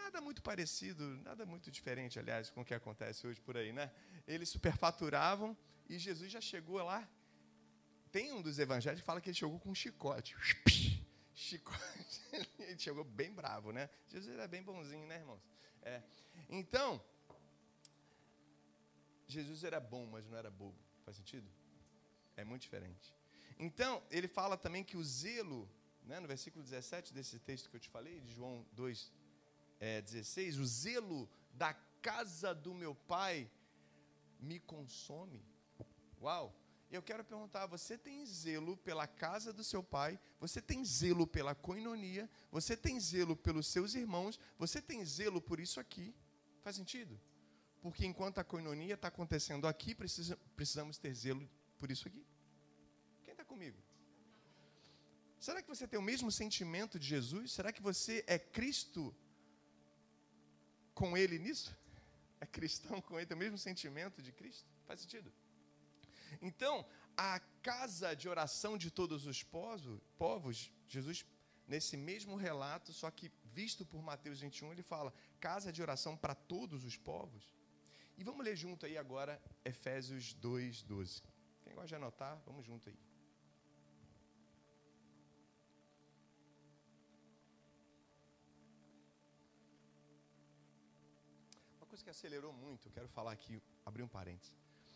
Nada 0.07 0.21
muito 0.21 0.41
parecido, 0.41 1.03
nada 1.17 1.45
muito 1.45 1.69
diferente, 1.69 2.17
aliás, 2.17 2.49
com 2.49 2.61
o 2.61 2.65
que 2.65 2.73
acontece 2.73 3.27
hoje 3.27 3.41
por 3.41 3.57
aí, 3.57 3.73
né? 3.73 3.91
Eles 4.25 4.47
superfaturavam 4.47 5.55
e 5.89 5.99
Jesus 5.99 6.31
já 6.31 6.39
chegou 6.39 6.81
lá. 6.81 7.05
Tem 8.09 8.31
um 8.31 8.41
dos 8.41 8.57
evangelhos 8.57 9.01
que 9.01 9.05
fala 9.05 9.19
que 9.19 9.27
ele 9.27 9.35
chegou 9.35 9.59
com 9.59 9.69
um 9.69 9.75
chicote 9.75 10.33
chicote. 11.35 12.21
Ele 12.57 12.79
chegou 12.79 13.03
bem 13.03 13.33
bravo, 13.33 13.71
né? 13.73 13.89
Jesus 14.07 14.33
era 14.33 14.47
bem 14.47 14.63
bonzinho, 14.63 15.05
né, 15.05 15.17
irmãos? 15.17 15.41
É. 15.81 16.01
Então, 16.49 17.03
Jesus 19.27 19.65
era 19.65 19.79
bom, 19.79 20.05
mas 20.07 20.25
não 20.25 20.37
era 20.37 20.49
bobo. 20.49 20.79
Faz 21.03 21.17
sentido? 21.17 21.47
É 22.37 22.45
muito 22.45 22.61
diferente. 22.61 23.13
Então, 23.59 24.01
ele 24.09 24.27
fala 24.27 24.57
também 24.57 24.83
que 24.85 24.95
o 24.95 25.03
zelo, 25.03 25.69
né, 26.03 26.19
no 26.19 26.27
versículo 26.27 26.63
17 26.63 27.13
desse 27.13 27.37
texto 27.39 27.69
que 27.69 27.75
eu 27.75 27.79
te 27.79 27.89
falei, 27.89 28.21
de 28.21 28.33
João 28.33 28.65
2, 28.71 29.11
é, 29.79 30.01
16, 30.01 30.57
o 30.57 30.65
zelo 30.65 31.29
da 31.53 31.73
casa 32.01 32.53
do 32.53 32.73
meu 32.73 32.95
pai 32.95 33.49
me 34.39 34.59
consome. 34.59 35.43
Uau! 36.21 36.55
Eu 36.89 37.01
quero 37.01 37.23
perguntar: 37.23 37.65
você 37.65 37.97
tem 37.97 38.25
zelo 38.25 38.77
pela 38.77 39.05
casa 39.05 39.51
do 39.51 39.63
seu 39.63 39.83
pai? 39.83 40.19
Você 40.39 40.61
tem 40.61 40.83
zelo 40.85 41.27
pela 41.27 41.53
coinonia? 41.53 42.29
Você 42.51 42.77
tem 42.77 42.99
zelo 42.99 43.35
pelos 43.35 43.67
seus 43.67 43.93
irmãos? 43.93 44.39
Você 44.57 44.81
tem 44.81 45.03
zelo 45.03 45.41
por 45.41 45.59
isso 45.59 45.79
aqui? 45.79 46.15
Faz 46.61 46.75
sentido? 46.75 47.19
Porque 47.81 48.05
enquanto 48.05 48.39
a 48.39 48.43
coinonia 48.43 48.95
está 48.95 49.09
acontecendo 49.09 49.67
aqui, 49.67 49.93
precisa, 49.93 50.37
precisamos 50.55 50.97
ter 50.97 51.13
zelo 51.13 51.47
por 51.77 51.91
isso 51.91 52.07
aqui. 52.07 52.25
Quem 53.23 53.33
está 53.33 53.43
comigo? 53.43 53.77
Será 55.39 55.61
que 55.61 55.67
você 55.67 55.87
tem 55.87 55.99
o 55.99 56.03
mesmo 56.03 56.31
sentimento 56.31 56.97
de 56.97 57.07
Jesus? 57.07 57.51
Será 57.51 57.71
que 57.71 57.81
você 57.81 58.23
é 58.27 58.39
Cristo 58.39 59.13
com 60.99 61.15
Ele 61.15 61.37
nisso? 61.37 61.69
É 62.41 62.45
cristão 62.45 62.99
com 62.99 63.17
Ele, 63.17 63.27
tem 63.27 63.37
o 63.37 63.39
mesmo 63.45 63.57
sentimento 63.57 64.21
de 64.21 64.31
Cristo? 64.31 64.67
Faz 64.87 64.99
sentido? 64.99 65.31
Então, 66.41 66.85
a 67.15 67.39
casa 67.61 68.15
de 68.15 68.27
oração 68.27 68.77
de 68.77 68.89
todos 68.89 69.25
os 69.27 69.43
povos, 69.43 70.71
Jesus, 70.87 71.25
nesse 71.67 71.95
mesmo 71.95 72.35
relato, 72.35 72.91
só 72.93 73.09
que 73.11 73.31
visto 73.53 73.85
por 73.85 74.01
Mateus 74.01 74.39
21, 74.39 74.71
ele 74.71 74.83
fala: 74.83 75.13
casa 75.39 75.71
de 75.71 75.81
oração 75.81 76.17
para 76.17 76.33
todos 76.33 76.83
os 76.83 76.97
povos. 76.97 77.43
E 78.17 78.23
vamos 78.23 78.43
ler 78.43 78.55
junto 78.55 78.85
aí 78.87 78.97
agora 78.97 79.41
Efésios 79.63 80.33
2, 80.33 80.83
12. 80.83 81.21
Quem 81.61 81.73
gosta 81.73 81.89
de 81.89 81.95
anotar, 81.95 82.41
vamos 82.45 82.65
junto 82.65 82.89
aí. 82.89 83.06
Que 92.07 92.11
acelerou 92.11 92.53
muito, 92.53 92.89
quero 92.89 93.09
falar 93.09 93.33
aqui, 93.33 93.61
abrir 93.85 94.01
um 94.01 94.07
parênteses. 94.07 94.55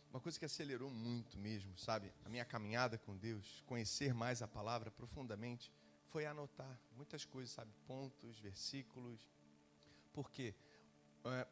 Uma 0.09 0.21
coisa 0.21 0.39
que 0.39 0.45
acelerou 0.45 0.89
muito 0.89 1.37
mesmo, 1.37 1.77
sabe? 1.77 2.09
A 2.23 2.29
minha 2.29 2.45
caminhada 2.45 2.97
com 2.97 3.17
Deus, 3.17 3.61
conhecer 3.67 4.13
mais 4.13 4.41
a 4.41 4.47
palavra 4.47 4.89
profundamente, 4.89 5.73
foi 6.05 6.25
anotar 6.25 6.79
muitas 6.95 7.25
coisas, 7.25 7.53
sabe? 7.53 7.69
Pontos, 7.85 8.39
versículos. 8.39 9.29
Porque 10.13 10.55
é, 11.25 11.47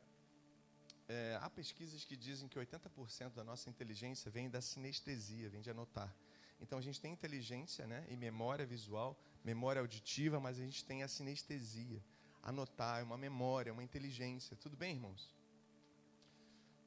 é, 1.10 1.40
há 1.42 1.50
pesquisas 1.50 2.06
que 2.06 2.16
dizem 2.16 2.48
que 2.48 2.58
80% 2.58 3.34
da 3.34 3.44
nossa 3.44 3.70
inteligência 3.70 4.32
vem 4.32 4.50
da 4.50 4.62
sinestesia, 4.62 5.50
vem 5.50 5.60
de 5.60 5.70
anotar. 5.70 6.16
Então 6.62 6.80
a 6.80 6.82
gente 6.82 7.02
tem 7.02 7.12
inteligência 7.12 7.86
né, 7.86 8.08
e 8.08 8.16
memória 8.16 8.66
visual, 8.66 9.22
memória 9.44 9.82
auditiva, 9.82 10.40
mas 10.40 10.58
a 10.58 10.62
gente 10.62 10.86
tem 10.86 11.04
a 11.04 11.10
sinestesia. 11.10 12.02
Anotar 12.42 13.02
é 13.02 13.04
uma 13.04 13.18
memória, 13.18 13.74
uma 13.74 13.84
inteligência. 13.84 14.56
Tudo 14.56 14.78
bem, 14.78 14.96
irmãos? 14.96 15.38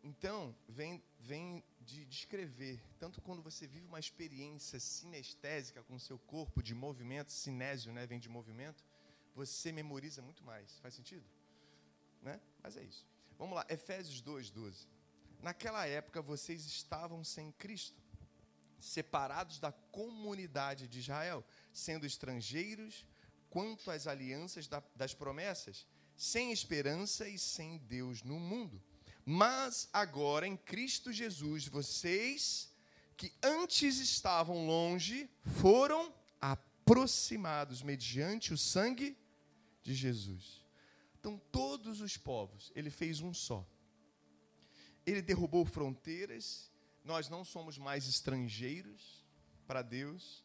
Então, 0.02 0.54
vem, 0.68 1.02
vem 1.20 1.62
de 1.80 2.04
descrever, 2.06 2.82
tanto 2.98 3.20
quando 3.20 3.40
você 3.40 3.66
vive 3.66 3.86
uma 3.86 4.00
experiência 4.00 4.80
sinestésica 4.80 5.82
com 5.84 5.94
o 5.94 6.00
seu 6.00 6.18
corpo, 6.18 6.62
de 6.62 6.74
movimento, 6.74 7.30
cinésio, 7.30 7.92
né, 7.92 8.04
vem 8.04 8.18
de 8.18 8.28
movimento, 8.28 8.84
você 9.34 9.70
memoriza 9.70 10.20
muito 10.20 10.42
mais. 10.44 10.78
Faz 10.80 10.94
sentido? 10.94 11.24
Né? 12.20 12.40
Mas 12.62 12.76
é 12.76 12.82
isso. 12.82 13.06
Vamos 13.38 13.54
lá, 13.54 13.64
Efésios 13.68 14.20
2, 14.20 14.50
12. 14.50 14.88
Naquela 15.40 15.86
época 15.86 16.20
vocês 16.20 16.64
estavam 16.66 17.22
sem 17.24 17.52
Cristo, 17.52 18.00
separados 18.80 19.58
da 19.58 19.72
comunidade 19.72 20.88
de 20.88 20.98
Israel, 20.98 21.44
sendo 21.72 22.06
estrangeiros 22.06 23.06
quanto 23.50 23.90
às 23.90 24.06
alianças 24.06 24.66
da, 24.66 24.82
das 24.96 25.14
promessas, 25.14 25.86
sem 26.16 26.52
esperança 26.52 27.28
e 27.28 27.38
sem 27.38 27.78
Deus 27.78 28.22
no 28.22 28.38
mundo. 28.38 28.82
Mas 29.24 29.88
agora 29.92 30.46
em 30.46 30.56
Cristo 30.56 31.12
Jesus, 31.12 31.66
vocês 31.68 32.72
que 33.16 33.32
antes 33.42 33.98
estavam 33.98 34.66
longe 34.66 35.30
foram 35.44 36.12
aproximados 36.40 37.82
mediante 37.82 38.52
o 38.52 38.58
sangue 38.58 39.16
de 39.82 39.94
Jesus. 39.94 40.64
Então, 41.18 41.40
todos 41.52 42.00
os 42.00 42.16
povos, 42.16 42.72
ele 42.74 42.90
fez 42.90 43.20
um 43.20 43.32
só. 43.32 43.64
Ele 45.06 45.22
derrubou 45.22 45.64
fronteiras, 45.64 46.72
nós 47.04 47.28
não 47.28 47.44
somos 47.44 47.78
mais 47.78 48.08
estrangeiros 48.08 49.24
para 49.68 49.82
Deus, 49.82 50.44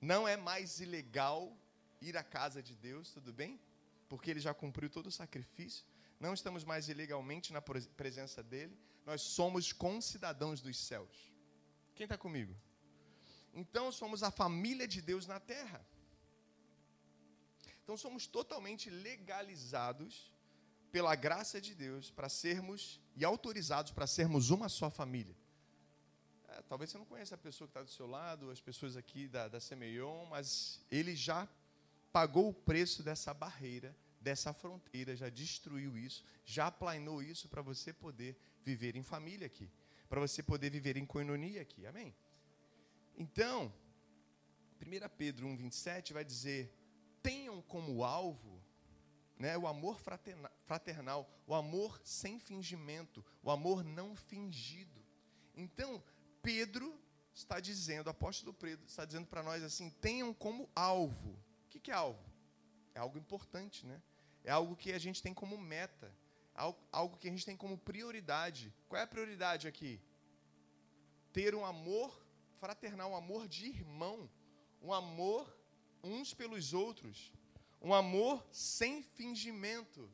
não 0.00 0.26
é 0.26 0.36
mais 0.36 0.80
ilegal 0.80 1.54
ir 2.00 2.16
à 2.16 2.24
casa 2.24 2.62
de 2.62 2.74
Deus, 2.74 3.10
tudo 3.10 3.32
bem? 3.34 3.60
Porque 4.08 4.30
ele 4.30 4.40
já 4.40 4.54
cumpriu 4.54 4.88
todo 4.88 5.08
o 5.08 5.12
sacrifício 5.12 5.84
não 6.22 6.32
estamos 6.32 6.62
mais 6.62 6.88
ilegalmente 6.88 7.52
na 7.52 7.60
presença 7.60 8.42
dele, 8.44 8.78
nós 9.04 9.22
somos 9.22 9.72
concidadãos 9.72 10.60
dos 10.60 10.78
céus. 10.78 11.32
Quem 11.96 12.04
está 12.04 12.16
comigo? 12.16 12.54
Então 13.52 13.90
somos 13.90 14.22
a 14.22 14.30
família 14.30 14.86
de 14.86 15.02
Deus 15.02 15.26
na 15.26 15.40
terra. 15.40 15.84
Então 17.82 17.96
somos 17.96 18.28
totalmente 18.28 18.88
legalizados 18.88 20.32
pela 20.92 21.14
graça 21.16 21.60
de 21.60 21.74
Deus 21.74 22.08
para 22.08 22.28
sermos 22.28 23.00
e 23.16 23.24
autorizados 23.24 23.90
para 23.90 24.06
sermos 24.06 24.50
uma 24.50 24.68
só 24.68 24.88
família. 24.88 25.36
É, 26.46 26.62
talvez 26.62 26.90
você 26.90 26.98
não 26.98 27.04
conheça 27.04 27.34
a 27.34 27.38
pessoa 27.38 27.66
que 27.66 27.72
está 27.72 27.82
do 27.82 27.90
seu 27.90 28.06
lado, 28.06 28.50
as 28.52 28.60
pessoas 28.60 28.96
aqui 28.96 29.26
da, 29.26 29.48
da 29.48 29.58
Semeion, 29.58 30.24
mas 30.26 30.80
ele 30.88 31.16
já 31.16 31.48
pagou 32.12 32.48
o 32.48 32.54
preço 32.54 33.02
dessa 33.02 33.34
barreira 33.34 33.92
dessa 34.22 34.52
fronteira, 34.52 35.16
já 35.16 35.28
destruiu 35.28 35.98
isso, 35.98 36.24
já 36.44 36.70
planeou 36.70 37.22
isso 37.22 37.48
para 37.48 37.62
você 37.62 37.92
poder 37.92 38.36
viver 38.64 38.96
em 38.96 39.02
família 39.02 39.46
aqui, 39.46 39.70
para 40.08 40.20
você 40.20 40.42
poder 40.42 40.70
viver 40.70 40.96
em 40.96 41.04
coinonia 41.04 41.62
aqui. 41.62 41.86
Amém? 41.86 42.14
Então, 43.16 43.72
1 44.80 45.16
Pedro 45.16 45.46
1,27 45.48 46.12
vai 46.12 46.24
dizer: 46.24 46.72
tenham 47.22 47.60
como 47.62 48.04
alvo 48.04 48.62
né, 49.38 49.58
o 49.58 49.66
amor 49.66 50.00
fraternal, 50.64 51.28
o 51.48 51.54
amor 51.54 52.00
sem 52.04 52.38
fingimento, 52.38 53.24
o 53.42 53.50
amor 53.50 53.82
não 53.82 54.14
fingido. 54.14 55.04
Então, 55.54 56.02
Pedro 56.40 56.96
está 57.34 57.58
dizendo, 57.58 58.06
o 58.06 58.10
apóstolo 58.10 58.54
Pedro 58.54 58.86
está 58.86 59.04
dizendo 59.04 59.26
para 59.26 59.42
nós 59.42 59.62
assim: 59.62 59.90
tenham 59.90 60.32
como 60.32 60.70
alvo. 60.76 61.36
O 61.64 61.68
que 61.68 61.90
é 61.90 61.94
alvo? 61.94 62.22
É 62.94 63.00
algo 63.00 63.18
importante, 63.18 63.86
né? 63.86 64.00
É 64.44 64.50
algo 64.50 64.76
que 64.76 64.92
a 64.92 64.98
gente 64.98 65.22
tem 65.22 65.32
como 65.32 65.56
meta, 65.56 66.12
algo 66.90 67.16
que 67.16 67.28
a 67.28 67.30
gente 67.30 67.46
tem 67.46 67.56
como 67.56 67.78
prioridade. 67.78 68.72
Qual 68.88 69.00
é 69.00 69.04
a 69.04 69.06
prioridade 69.06 69.68
aqui? 69.68 70.00
Ter 71.32 71.54
um 71.54 71.64
amor 71.64 72.24
fraternal, 72.58 73.10
um 73.12 73.16
amor 73.16 73.48
de 73.48 73.66
irmão, 73.66 74.30
um 74.80 74.92
amor 74.92 75.56
uns 76.02 76.34
pelos 76.34 76.72
outros, 76.72 77.32
um 77.80 77.94
amor 77.94 78.44
sem 78.50 79.02
fingimento. 79.02 80.10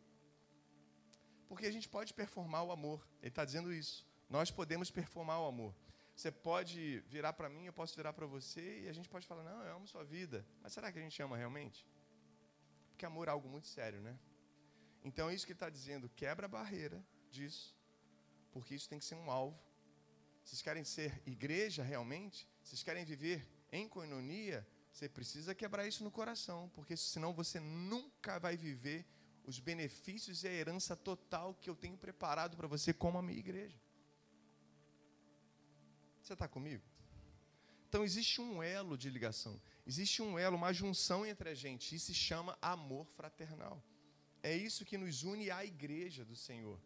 Porque 1.49 1.67
a 1.67 1.73
gente 1.73 1.89
pode 1.89 2.13
performar 2.13 2.63
o 2.65 2.71
amor, 2.71 3.07
ele 3.21 3.31
está 3.31 3.45
dizendo 3.45 3.73
isso. 3.73 4.07
Nós 4.29 4.51
podemos 4.51 4.91
performar 4.91 5.41
o 5.41 5.47
amor. 5.47 5.75
Você 6.15 6.31
pode 6.31 7.01
virar 7.07 7.33
para 7.33 7.49
mim, 7.49 7.65
eu 7.65 7.73
posso 7.73 7.95
virar 7.97 8.13
para 8.13 8.27
você, 8.27 8.81
e 8.81 8.89
a 8.89 8.93
gente 8.93 9.09
pode 9.09 9.27
falar, 9.27 9.43
não, 9.45 9.63
eu 9.63 9.77
amo 9.77 9.87
sua 9.87 10.05
vida. 10.05 10.45
Mas 10.61 10.73
será 10.73 10.93
que 10.93 10.99
a 10.99 11.03
gente 11.03 11.23
ama 11.23 11.37
realmente? 11.37 11.87
Porque 12.99 13.07
amor 13.07 13.29
é 13.29 13.31
algo 13.31 13.49
muito 13.49 13.69
sério, 13.69 14.01
né? 14.01 14.19
Então 15.05 15.31
é 15.31 15.35
isso 15.35 15.47
que 15.47 15.53
ele 15.53 15.57
está 15.57 15.71
dizendo, 15.71 16.09
quebra 16.17 16.47
a 16.47 16.49
barreira 16.49 17.01
disso, 17.31 17.73
porque 18.51 18.75
isso 18.75 18.89
tem 18.89 18.99
que 18.99 19.05
ser 19.05 19.15
um 19.15 19.31
alvo. 19.31 19.57
Vocês 20.43 20.61
querem 20.61 20.83
ser 20.83 21.23
igreja 21.25 21.85
realmente? 21.85 22.49
Vocês 22.61 22.83
querem 22.83 23.05
viver 23.05 23.49
em 23.71 23.89
coinonia? 23.89 24.67
Você 24.93 25.09
precisa 25.09 25.55
quebrar 25.55 25.87
isso 25.87 26.03
no 26.03 26.11
coração, 26.11 26.69
porque 26.75 26.97
senão 26.97 27.33
você 27.33 27.61
nunca 27.61 28.41
vai 28.41 28.57
viver 28.57 29.07
os 29.47 29.61
benefícios 29.61 30.43
e 30.43 30.49
a 30.49 30.53
herança 30.53 30.97
total 30.97 31.55
que 31.55 31.71
eu 31.71 31.77
tenho 31.77 31.97
preparado 31.97 32.57
para 32.57 32.67
você 32.67 32.93
como 32.93 33.17
a 33.17 33.23
minha 33.23 33.39
igreja. 33.39 33.81
Você 36.21 36.33
está 36.33 36.49
comigo? 36.49 36.83
Então 37.89 38.03
existe 38.03 38.41
um 38.41 38.61
elo 38.61 38.99
de 38.99 39.09
ligação, 39.09 39.61
existe 39.89 40.21
um 40.21 40.39
elo, 40.39 40.57
uma 40.57 40.73
junção 40.73 41.25
entre 41.25 41.49
a 41.49 41.55
gente, 41.55 41.95
e 41.95 41.99
se 41.99 42.13
chama 42.13 42.59
amor 42.61 43.07
fraternal. 43.17 43.83
É 44.43 44.55
isso 44.55 44.85
que 44.85 44.99
nos 44.99 45.23
une 45.23 45.51
à 45.51 45.65
igreja 45.65 46.27
do 46.27 46.37
Senhor. 46.37 46.79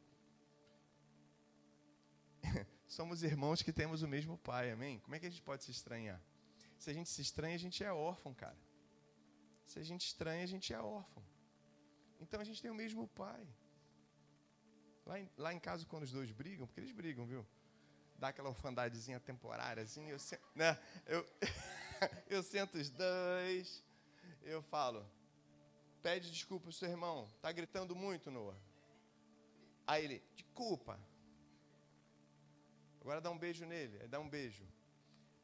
Somos 2.86 3.24
irmãos 3.24 3.60
que 3.60 3.72
temos 3.72 4.02
o 4.02 4.08
mesmo 4.08 4.38
pai, 4.38 4.70
amém? 4.70 5.00
Como 5.00 5.16
é 5.16 5.18
que 5.18 5.26
a 5.26 5.30
gente 5.30 5.42
pode 5.42 5.64
se 5.64 5.72
estranhar? 5.72 6.22
Se 6.78 6.90
a 6.90 6.94
gente 6.94 7.10
se 7.10 7.20
estranha, 7.20 7.56
a 7.56 7.58
gente 7.58 7.82
é 7.82 7.92
órfão, 7.92 8.32
cara. 8.32 8.56
Se 9.66 9.80
a 9.80 9.82
gente 9.82 10.06
estranha, 10.06 10.44
a 10.44 10.46
gente 10.46 10.72
é 10.72 10.80
órfão. 10.80 11.24
Então 12.20 12.40
a 12.40 12.44
gente 12.44 12.62
tem 12.62 12.70
o 12.70 12.74
mesmo 12.74 13.08
pai. 13.08 13.44
Lá 15.04 15.18
em, 15.18 15.28
lá 15.36 15.52
em 15.52 15.58
casa, 15.58 15.84
quando 15.86 16.04
os 16.04 16.12
dois 16.12 16.30
brigam, 16.30 16.66
porque 16.66 16.78
eles 16.78 16.92
brigam, 16.92 17.26
viu? 17.26 17.44
Dá 18.16 18.28
aquela 18.28 18.48
orfandadezinha 18.48 19.18
temporária, 19.18 19.82
assim, 19.82 20.08
eu, 20.08 20.18
né? 20.54 20.78
eu, 21.06 21.26
eu 22.28 22.42
sento 22.42 22.78
os 22.78 22.90
dois, 22.90 23.84
eu 24.42 24.62
falo, 24.62 25.06
pede 26.02 26.30
desculpa 26.30 26.68
ao 26.68 26.72
seu 26.72 26.88
irmão, 26.88 27.28
tá 27.40 27.50
gritando 27.52 27.94
muito, 27.94 28.30
Noah. 28.30 28.56
Aí 29.86 30.04
ele, 30.04 30.22
desculpa. 30.34 30.98
Agora 33.00 33.20
dá 33.20 33.30
um 33.30 33.38
beijo 33.38 33.64
nele, 33.66 33.98
aí 34.00 34.08
dá 34.08 34.20
um 34.20 34.28
beijo. 34.28 34.64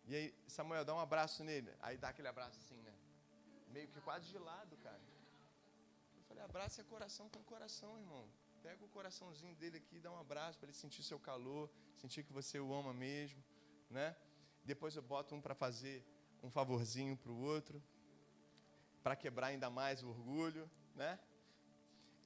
E 0.07 0.15
aí, 0.15 0.35
Samuel, 0.47 0.85
dá 0.85 0.95
um 0.95 1.01
abraço 1.01 1.45
nele. 1.45 1.71
Aí 1.81 1.97
dá 1.99 2.09
aquele 2.09 2.29
abraço 2.29 2.59
assim, 2.59 2.81
né? 2.83 2.95
Meio 3.69 3.89
que 3.89 4.01
quase 4.01 4.29
de 4.29 4.39
lado, 4.39 4.77
cara. 4.79 5.01
Eu 6.17 6.23
falei, 6.23 6.43
abraça 6.45 6.81
é 6.81 6.85
coração 6.85 7.29
com 7.29 7.43
coração, 7.43 7.99
irmão. 7.99 8.27
Pega 8.63 8.85
o 8.85 8.89
coraçãozinho 8.89 9.55
dele 9.57 9.79
aqui 9.79 10.01
dá 10.01 10.11
um 10.11 10.19
abraço 10.19 10.59
para 10.59 10.69
ele 10.69 10.77
sentir 10.77 11.03
seu 11.03 11.19
calor, 11.19 11.71
sentir 11.97 12.23
que 12.25 12.33
você 12.33 12.59
o 12.59 12.73
ama 12.73 12.93
mesmo, 12.93 13.43
né? 13.91 14.17
Depois 14.65 14.97
eu 14.97 15.03
boto 15.03 15.35
um 15.35 15.41
para 15.41 15.55
fazer 15.55 16.05
um 16.43 16.51
favorzinho 16.51 17.17
para 17.17 17.33
o 17.33 17.41
outro, 17.41 17.83
para 19.03 19.17
quebrar 19.17 19.49
ainda 19.49 19.71
mais 19.71 20.03
o 20.03 20.09
orgulho, 20.09 20.71
né? 20.95 21.19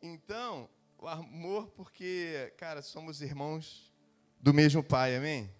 Então, 0.00 0.68
o 0.98 1.06
amor, 1.06 1.68
porque, 1.70 2.52
cara, 2.56 2.82
somos 2.82 3.20
irmãos 3.20 3.92
do 4.40 4.52
mesmo 4.52 4.82
Pai, 4.82 5.16
amém? 5.16 5.50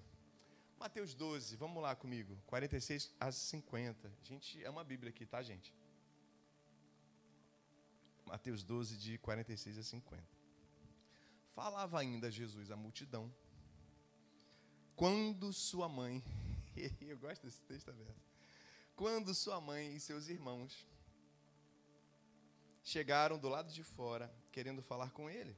Mateus 0.79 1.15
12, 1.15 1.55
vamos 1.57 1.81
lá 1.81 1.95
comigo, 1.95 2.37
46 2.47 3.15
a 3.21 3.31
50. 3.31 4.09
A 4.09 4.25
gente 4.25 4.65
ama 4.65 4.81
a 4.81 4.85
Bíblia 4.85 5.11
aqui, 5.11 5.25
tá, 5.25 5.41
gente? 5.41 5.73
Mateus 8.27 8.65
12, 8.65 8.97
de 8.97 9.19
46 9.19 9.79
a 9.79 9.83
50. 9.83 10.23
Falava 11.55 12.01
ainda 12.01 12.31
Jesus 12.31 12.71
à 12.71 12.77
multidão. 12.77 13.33
Quando 14.97 15.53
sua 15.53 15.89
mãe, 15.89 16.23
eu 17.01 17.17
gosto 17.19 17.43
desse 17.43 17.63
texto 17.63 17.91
aberto. 17.91 18.32
Quando 18.95 19.35
sua 19.35 19.61
mãe 19.61 19.95
e 19.95 20.01
seus 20.01 20.29
irmãos 20.29 20.87
chegaram 22.83 23.39
do 23.39 23.49
lado 23.49 23.73
de 23.73 23.83
fora, 23.83 24.33
querendo 24.51 24.83
falar 24.83 25.11
com 25.11 25.29
ele, 25.29 25.57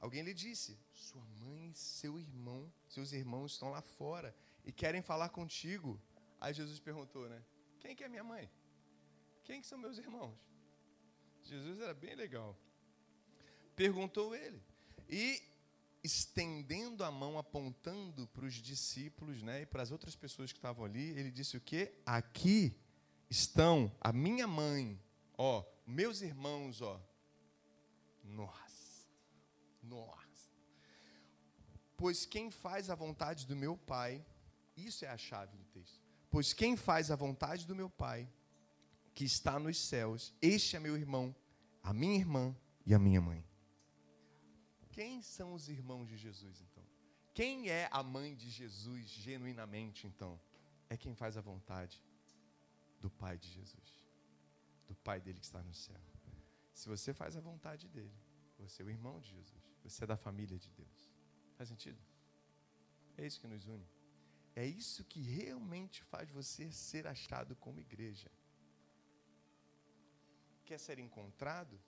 alguém 0.00 0.22
lhe 0.22 0.34
disse: 0.34 0.78
Sua 0.92 1.24
mãe 1.40 1.70
e 1.70 1.74
seu 1.74 2.18
irmão 2.18 2.72
seus 2.88 3.12
irmãos 3.12 3.52
estão 3.52 3.68
lá 3.70 3.82
fora 3.82 4.34
e 4.64 4.72
querem 4.72 5.02
falar 5.02 5.28
contigo. 5.28 6.00
Aí 6.40 6.54
Jesus 6.54 6.80
perguntou, 6.80 7.28
né? 7.28 7.42
Quem 7.78 7.94
que 7.94 8.02
é 8.02 8.08
minha 8.08 8.24
mãe? 8.24 8.50
Quem 9.44 9.60
que 9.60 9.66
são 9.66 9.78
meus 9.78 9.98
irmãos? 9.98 10.34
Jesus 11.44 11.78
era 11.80 11.92
bem 11.92 12.14
legal. 12.14 12.56
Perguntou 13.74 14.34
ele. 14.34 14.62
E 15.08 15.42
estendendo 16.06 17.04
a 17.04 17.10
mão, 17.10 17.36
apontando 17.36 18.26
para 18.28 18.44
os 18.44 18.54
discípulos, 18.54 19.42
né, 19.42 19.62
e 19.62 19.66
para 19.66 19.82
as 19.82 19.90
outras 19.90 20.16
pessoas 20.16 20.52
que 20.52 20.58
estavam 20.58 20.84
ali, 20.84 21.10
ele 21.10 21.30
disse 21.30 21.56
o 21.56 21.60
quê? 21.60 21.92
Aqui 22.06 22.74
estão 23.28 23.92
a 24.00 24.12
minha 24.12 24.46
mãe, 24.46 24.98
ó, 25.36 25.64
meus 25.86 26.22
irmãos, 26.22 26.80
ó. 26.80 27.00
Nossa. 28.24 29.06
Nossa. 29.82 30.50
Pois 31.96 32.24
quem 32.24 32.50
faz 32.50 32.90
a 32.90 32.94
vontade 32.94 33.46
do 33.46 33.56
meu 33.56 33.76
Pai, 33.76 34.24
isso 34.76 35.04
é 35.04 35.08
a 35.08 35.18
chave 35.18 35.56
do 35.56 35.64
texto. 35.64 36.00
Pois 36.30 36.52
quem 36.52 36.76
faz 36.76 37.10
a 37.10 37.16
vontade 37.16 37.66
do 37.66 37.74
meu 37.74 37.88
Pai, 37.88 38.28
que 39.14 39.24
está 39.24 39.58
nos 39.58 39.78
céus, 39.78 40.34
este 40.42 40.76
é 40.76 40.80
meu 40.80 40.96
irmão, 40.96 41.34
a 41.82 41.92
minha 41.92 42.16
irmã 42.16 42.54
e 42.84 42.94
a 42.94 42.98
minha 42.98 43.20
mãe. 43.20 43.44
Quem 44.96 45.20
são 45.20 45.48
os 45.52 45.68
irmãos 45.68 46.06
de 46.08 46.16
Jesus, 46.16 46.62
então? 46.66 46.82
Quem 47.34 47.68
é 47.68 47.86
a 47.92 48.02
mãe 48.02 48.34
de 48.34 48.48
Jesus 48.48 49.04
genuinamente, 49.10 50.06
então? 50.06 50.40
É 50.88 50.96
quem 50.96 51.14
faz 51.14 51.36
a 51.36 51.42
vontade 51.42 52.02
do 52.98 53.10
Pai 53.10 53.36
de 53.36 53.48
Jesus, 53.56 53.90
do 54.88 54.94
Pai 54.94 55.20
dele 55.20 55.38
que 55.38 55.44
está 55.44 55.62
no 55.62 55.74
céu. 55.74 56.00
Se 56.72 56.88
você 56.88 57.12
faz 57.12 57.36
a 57.36 57.42
vontade 57.42 57.86
dele, 57.88 58.16
você 58.58 58.82
é 58.82 58.86
o 58.86 58.88
irmão 58.88 59.20
de 59.20 59.28
Jesus, 59.32 59.62
você 59.82 60.04
é 60.04 60.06
da 60.06 60.16
família 60.16 60.58
de 60.58 60.70
Deus. 60.70 61.12
Faz 61.58 61.68
sentido? 61.68 62.00
É 63.18 63.26
isso 63.26 63.38
que 63.38 63.46
nos 63.46 63.66
une. 63.66 63.86
É 64.54 64.64
isso 64.64 65.04
que 65.04 65.20
realmente 65.20 66.02
faz 66.04 66.30
você 66.30 66.72
ser 66.72 67.06
achado 67.06 67.54
como 67.56 67.80
igreja. 67.80 68.30
Quer 70.64 70.78
ser 70.78 70.98
encontrado? 70.98 71.78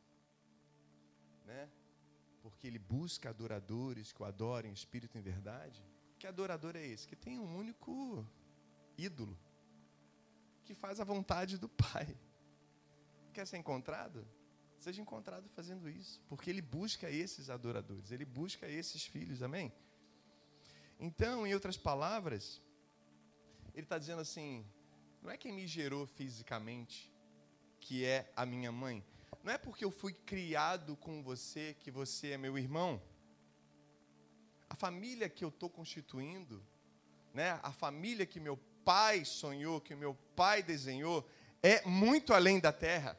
Né? 1.47 1.71
Porque 2.42 2.66
ele 2.66 2.79
busca 2.79 3.31
adoradores 3.31 4.12
que 4.12 4.22
o 4.22 4.24
adorem 4.24 4.72
espírito 4.72 5.18
em 5.18 5.20
verdade. 5.20 5.83
Que 6.18 6.27
adorador 6.27 6.77
é 6.77 6.87
esse? 6.87 7.07
Que 7.07 7.16
tem 7.16 7.38
um 7.38 7.57
único 7.57 8.27
ídolo. 8.96 9.38
Que 10.64 10.74
faz 10.74 11.01
a 11.01 11.05
vontade 11.05 11.59
do 11.59 11.68
Pai. 11.68 12.16
Quer 13.33 13.46
ser 13.46 13.57
encontrado? 13.59 14.27
seja 14.79 15.03
encontrado 15.03 15.48
fazendo 15.51 15.88
isso, 15.88 16.20
porque 16.29 16.48
ele 16.48 16.62
busca 16.62 17.11
esses 17.11 17.51
adoradores, 17.51 18.11
ele 18.11 18.24
busca 18.24 18.68
esses 18.68 19.05
filhos, 19.05 19.42
amém? 19.42 19.72
Então, 20.98 21.46
em 21.46 21.55
outras 21.55 21.77
palavras, 21.77 22.61
ele 23.74 23.85
está 23.85 23.98
dizendo 23.98 24.20
assim: 24.20 24.64
não 25.22 25.31
é 25.31 25.37
quem 25.37 25.53
me 25.53 25.66
gerou 25.66 26.07
fisicamente 26.07 27.12
que 27.81 28.05
é 28.05 28.33
a 28.35 28.44
minha 28.44 28.72
mãe, 28.72 29.05
não 29.43 29.53
é 29.53 29.59
porque 29.59 29.85
eu 29.85 29.91
fui 29.91 30.12
criado 30.12 30.97
com 30.97 31.23
você 31.23 31.75
que 31.81 31.91
você 31.91 32.33
é 32.33 32.38
meu 32.38 32.59
irmão. 32.59 33.01
A 34.69 34.75
família 34.75 35.29
que 35.29 35.45
eu 35.45 35.49
estou 35.49 35.71
constituindo, 35.71 36.62
né, 37.33 37.59
a 37.62 37.73
família 37.73 38.27
que 38.27 38.41
meu 38.41 38.57
pai 38.85 39.25
sonhou, 39.25 39.81
que 39.81 39.95
meu 39.95 40.14
pai 40.35 40.62
desenhou, 40.62 41.27
é 41.62 41.87
muito 41.87 42.35
além 42.35 42.61
da 42.61 42.73
terra. 42.73 43.19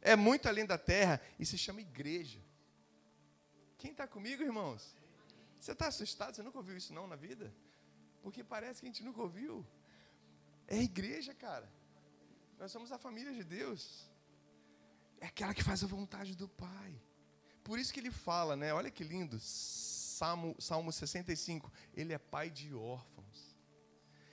É 0.00 0.14
muito 0.14 0.48
além 0.48 0.64
da 0.64 0.78
terra 0.78 1.20
e 1.38 1.44
se 1.44 1.58
chama 1.58 1.80
igreja. 1.80 2.40
Quem 3.76 3.90
está 3.90 4.06
comigo, 4.06 4.42
irmãos? 4.42 4.96
Você 5.58 5.72
está 5.72 5.88
assustado? 5.88 6.34
Você 6.34 6.42
nunca 6.42 6.58
ouviu 6.58 6.76
isso 6.76 6.92
não 6.92 7.06
na 7.06 7.16
vida? 7.16 7.52
Porque 8.22 8.44
parece 8.44 8.80
que 8.80 8.86
a 8.86 8.90
gente 8.90 9.02
nunca 9.02 9.20
ouviu. 9.20 9.66
É 10.66 10.76
igreja, 10.76 11.34
cara. 11.34 11.68
Nós 12.58 12.70
somos 12.70 12.92
a 12.92 12.98
família 12.98 13.32
de 13.32 13.42
Deus. 13.42 14.08
É 15.20 15.26
aquela 15.26 15.54
que 15.54 15.62
faz 15.62 15.82
a 15.82 15.86
vontade 15.86 16.36
do 16.36 16.48
Pai. 16.48 17.00
Por 17.64 17.78
isso 17.78 17.92
que 17.92 18.00
ele 18.00 18.10
fala, 18.10 18.56
né? 18.56 18.72
Olha 18.72 18.90
que 18.90 19.04
lindo. 19.04 19.38
Salmo, 19.38 20.56
Salmo 20.58 20.90
65. 20.92 21.70
Ele 21.94 22.12
é 22.12 22.18
pai 22.18 22.50
de 22.50 22.74
órfãos. 22.74 23.56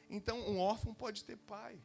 Então, 0.10 0.40
um 0.50 0.58
órfão 0.58 0.94
pode 0.94 1.24
ter 1.24 1.38
pai. 1.38 1.78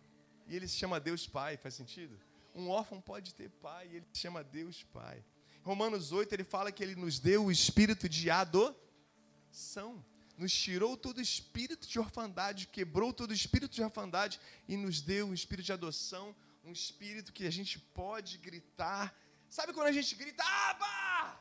E 0.47 0.57
ele 0.57 0.67
se 0.67 0.77
chama 0.77 0.99
Deus 0.99 1.27
Pai, 1.27 1.57
faz 1.57 1.75
sentido? 1.75 2.19
Um 2.55 2.69
órfão 2.69 3.01
pode 3.01 3.35
ter 3.35 3.49
pai, 3.49 3.89
e 3.89 3.97
ele 3.97 4.07
se 4.13 4.21
chama 4.21 4.43
Deus 4.43 4.83
Pai. 4.83 5.25
Romanos 5.63 6.11
8, 6.13 6.33
ele 6.33 6.45
fala 6.45 6.73
que 6.73 6.83
ele 6.83 6.97
nos 6.97 7.19
deu 7.19 7.45
o 7.45 7.53
espírito 7.53 8.09
de 8.09 8.31
adoção. 8.31 10.05
Nos 10.37 10.53
tirou 10.53 10.97
todo 10.97 11.19
o 11.19 11.21
espírito 11.21 11.87
de 11.87 11.99
orfandade, 11.99 12.67
quebrou 12.67 13.13
todo 13.13 13.31
o 13.31 13.35
espírito 13.35 13.75
de 13.75 13.83
orfandade 13.83 14.41
e 14.67 14.77
nos 14.77 15.03
deu 15.03 15.27
um 15.27 15.35
espírito 15.35 15.67
de 15.67 15.73
adoção, 15.73 16.35
um 16.65 16.73
espírito 16.73 17.33
que 17.33 17.47
a 17.47 17.51
gente 17.51 17.79
pode 17.79 18.39
gritar. 18.39 19.15
Sabe 19.49 19.73
quando 19.73 19.89
a 19.89 19.93
gente 19.93 20.15
grita, 20.15 20.43
Aba! 20.45 21.39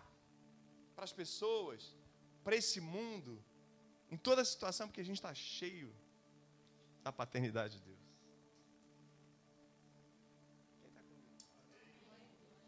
Para 0.96 1.04
as 1.04 1.14
pessoas, 1.14 1.96
para 2.44 2.56
esse 2.56 2.80
mundo, 2.82 3.44
em 4.10 4.18
toda 4.18 4.44
situação, 4.44 4.88
porque 4.88 5.02
a 5.02 5.06
gente 5.10 5.18
está 5.18 5.34
cheio 5.34 5.94
da 7.04 7.12
paternidade 7.12 7.78
de 7.78 7.84
Deus. 7.86 8.00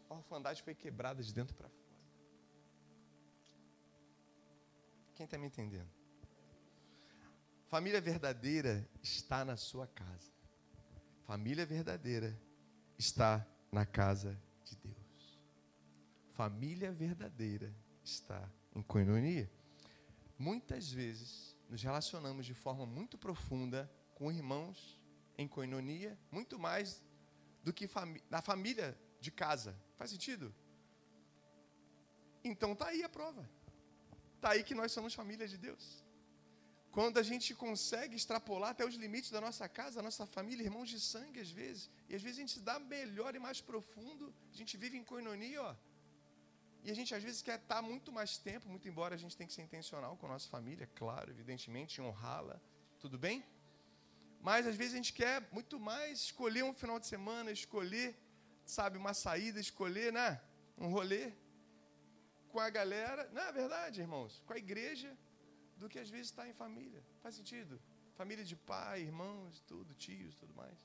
A 0.08 0.14
orfandade 0.14 0.62
foi 0.62 0.74
quebrada 0.74 1.22
de 1.22 1.32
dentro 1.32 1.54
para 1.54 1.68
fora. 1.68 1.82
Quem 5.14 5.24
está 5.24 5.38
me 5.38 5.46
entendendo? 5.46 5.90
Família 7.66 8.00
verdadeira 8.00 8.88
está 9.02 9.44
na 9.44 9.56
sua 9.56 9.86
casa. 9.86 10.31
Família 11.26 11.64
verdadeira 11.64 12.38
está 12.98 13.46
na 13.70 13.86
casa 13.86 14.38
de 14.64 14.76
Deus. 14.76 15.40
Família 16.32 16.92
verdadeira 16.92 17.74
está 18.04 18.50
em 18.74 18.82
coinonia. 18.82 19.50
Muitas 20.38 20.90
vezes 20.90 21.56
nos 21.68 21.82
relacionamos 21.82 22.44
de 22.44 22.54
forma 22.54 22.84
muito 22.84 23.16
profunda 23.16 23.90
com 24.14 24.30
irmãos 24.30 25.00
em 25.38 25.48
coinonia, 25.48 26.18
muito 26.30 26.58
mais 26.58 27.02
do 27.62 27.72
que 27.72 27.88
na 28.28 28.42
família 28.42 28.98
de 29.20 29.30
casa. 29.30 29.76
Faz 29.96 30.10
sentido? 30.10 30.54
Então 32.44 32.74
tá 32.74 32.88
aí 32.88 33.02
a 33.02 33.08
prova. 33.08 33.48
Tá 34.40 34.50
aí 34.50 34.64
que 34.64 34.74
nós 34.74 34.90
somos 34.90 35.14
família 35.14 35.46
de 35.46 35.56
Deus. 35.56 36.01
Quando 36.96 37.16
a 37.22 37.24
gente 37.30 37.48
consegue 37.64 38.14
extrapolar 38.20 38.70
até 38.72 38.84
os 38.88 38.96
limites 39.04 39.30
da 39.36 39.40
nossa 39.46 39.66
casa, 39.78 39.96
da 40.00 40.04
nossa 40.08 40.26
família, 40.34 40.64
irmãos 40.68 40.88
de 40.94 41.00
sangue 41.12 41.40
às 41.44 41.50
vezes, 41.60 41.90
e 42.08 42.14
às 42.14 42.22
vezes 42.24 42.36
a 42.38 42.42
gente 42.42 42.54
se 42.58 42.62
dá 42.70 42.76
melhor 42.78 43.34
e 43.34 43.40
mais 43.46 43.60
profundo, 43.70 44.24
a 44.52 44.56
gente 44.60 44.76
vive 44.76 44.96
em 45.00 45.04
coinonia, 45.12 45.62
ó. 45.70 45.74
E 46.84 46.90
a 46.90 46.94
gente 46.98 47.14
às 47.18 47.22
vezes 47.22 47.40
quer 47.48 47.58
estar 47.60 47.80
muito 47.80 48.10
mais 48.18 48.32
tempo, 48.36 48.68
muito 48.68 48.86
embora 48.92 49.14
a 49.14 49.20
gente 49.22 49.36
tenha 49.36 49.48
que 49.50 49.56
ser 49.58 49.62
intencional 49.68 50.16
com 50.18 50.26
a 50.26 50.32
nossa 50.34 50.48
família, 50.56 50.86
claro, 51.00 51.30
evidentemente, 51.30 52.02
honrá-la, 52.02 52.60
tudo 52.98 53.18
bem? 53.26 53.44
Mas 54.48 54.66
às 54.66 54.76
vezes 54.76 54.94
a 54.94 54.96
gente 55.00 55.14
quer 55.22 55.36
muito 55.52 55.78
mais 55.80 56.18
escolher 56.26 56.64
um 56.70 56.74
final 56.74 56.98
de 57.02 57.06
semana, 57.06 57.50
escolher 57.50 58.08
sabe, 58.64 58.98
uma 58.98 59.14
saída, 59.14 59.58
escolher, 59.60 60.12
né? 60.12 60.40
Um 60.76 60.88
rolê 60.88 61.32
com 62.48 62.60
a 62.60 62.68
galera, 62.68 63.28
não 63.32 63.42
é 63.42 63.52
verdade, 63.52 64.00
irmãos? 64.00 64.42
Com 64.46 64.52
a 64.52 64.58
igreja, 64.58 65.16
do 65.82 65.88
que 65.92 65.98
às 66.04 66.10
vezes 66.14 66.28
estar 66.28 66.46
em 66.48 66.54
família. 66.64 67.02
Faz 67.22 67.34
sentido? 67.40 67.80
Família 68.20 68.44
de 68.44 68.56
pai, 68.72 69.02
irmãos, 69.02 69.60
tudo, 69.70 69.94
tios, 69.94 70.34
tudo 70.42 70.54
mais. 70.54 70.78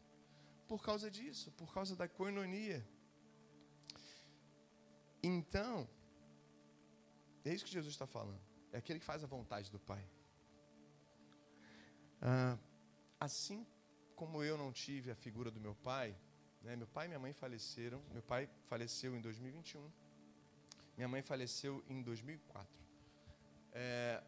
Por 0.68 0.82
causa 0.88 1.10
disso, 1.18 1.52
por 1.52 1.74
causa 1.74 1.96
da 1.96 2.08
coinonia. 2.20 2.80
Então, 5.24 5.88
é 7.46 7.54
isso 7.54 7.66
que 7.66 7.72
Jesus 7.72 7.94
está 7.94 8.08
falando. 8.18 8.42
É 8.72 8.78
aquele 8.78 9.00
que 9.00 9.06
faz 9.06 9.24
a 9.24 9.28
vontade 9.28 9.72
do 9.72 9.80
Pai. 9.80 10.04
Ah, 12.22 12.58
assim 13.20 13.66
como 14.16 14.44
eu 14.44 14.58
não 14.58 14.72
tive 14.72 15.12
a 15.12 15.16
figura 15.16 15.50
do 15.52 15.60
meu 15.60 15.76
pai, 15.76 16.16
né? 16.64 16.76
Meu 16.76 16.88
pai 16.88 17.06
e 17.06 17.10
minha 17.10 17.20
mãe 17.20 17.34
faleceram. 17.34 18.02
Meu 18.12 18.24
pai 18.24 18.50
faleceu 18.66 19.16
em 19.16 19.22
2021. 19.22 19.92
Minha 20.98 21.08
mãe 21.08 21.22
faleceu 21.22 21.84
em 21.88 22.02
2004. 22.02 22.68
É, 23.72 24.24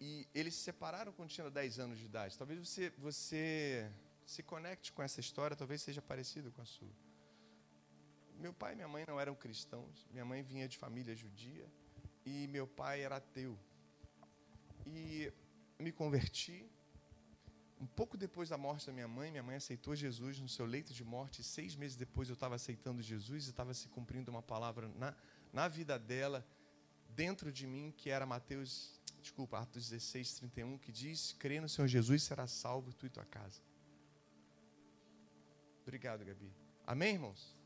e 0.00 0.28
eles 0.34 0.54
se 0.54 0.60
separaram 0.60 1.12
quando 1.12 1.30
tinha 1.30 1.50
10 1.50 1.78
anos 1.78 1.98
de 1.98 2.04
idade. 2.04 2.36
Talvez 2.36 2.58
você, 2.58 2.90
você 2.98 3.90
se 4.24 4.42
conecte 4.42 4.92
com 4.92 5.02
essa 5.02 5.20
história, 5.20 5.56
talvez 5.56 5.82
seja 5.82 6.02
parecido 6.02 6.52
com 6.52 6.60
a 6.60 6.64
sua. 6.64 6.92
Meu 8.38 8.52
pai 8.52 8.72
e 8.72 8.76
minha 8.76 8.88
mãe 8.88 9.04
não 9.06 9.18
eram 9.18 9.34
cristãos. 9.34 10.06
Minha 10.10 10.24
mãe 10.24 10.42
vinha 10.42 10.68
de 10.68 10.76
família 10.76 11.14
judia 11.14 11.66
e 12.24 12.46
meu 12.48 12.66
pai 12.66 13.02
era 13.02 13.16
ateu. 13.16 13.58
E 14.84 15.32
me 15.78 15.90
converti 15.90 16.70
um 17.78 17.86
pouco 17.86 18.16
depois 18.16 18.48
da 18.48 18.56
morte 18.56 18.86
da 18.86 18.92
minha 18.92 19.08
mãe, 19.08 19.30
minha 19.30 19.42
mãe 19.42 19.56
aceitou 19.56 19.94
Jesus 19.94 20.40
no 20.40 20.48
seu 20.48 20.64
leito 20.64 20.92
de 20.94 21.04
morte. 21.04 21.42
Seis 21.42 21.76
meses 21.76 21.96
depois 21.96 22.28
eu 22.28 22.34
estava 22.34 22.54
aceitando 22.54 23.02
Jesus 23.02 23.46
e 23.46 23.50
estava 23.50 23.74
se 23.74 23.88
cumprindo 23.88 24.30
uma 24.30 24.42
palavra 24.42 24.88
na, 24.96 25.14
na 25.52 25.68
vida 25.68 25.98
dela, 25.98 26.46
dentro 27.16 27.50
de 27.50 27.66
mim, 27.66 27.92
que 27.96 28.10
era 28.10 28.24
Mateus, 28.24 29.00
desculpa, 29.20 29.58
Atos 29.58 29.88
16, 29.88 30.34
31, 30.34 30.78
que 30.78 30.92
diz: 30.92 31.32
crê 31.32 31.60
no 31.60 31.68
Senhor 31.68 31.88
Jesus 31.88 32.22
será 32.22 32.46
salvo 32.46 32.92
tu 32.92 33.06
e 33.06 33.10
tua 33.10 33.24
casa. 33.24 33.60
Obrigado, 35.82 36.24
Gabi. 36.24 36.52
Amém, 36.86 37.14
irmãos? 37.14 37.56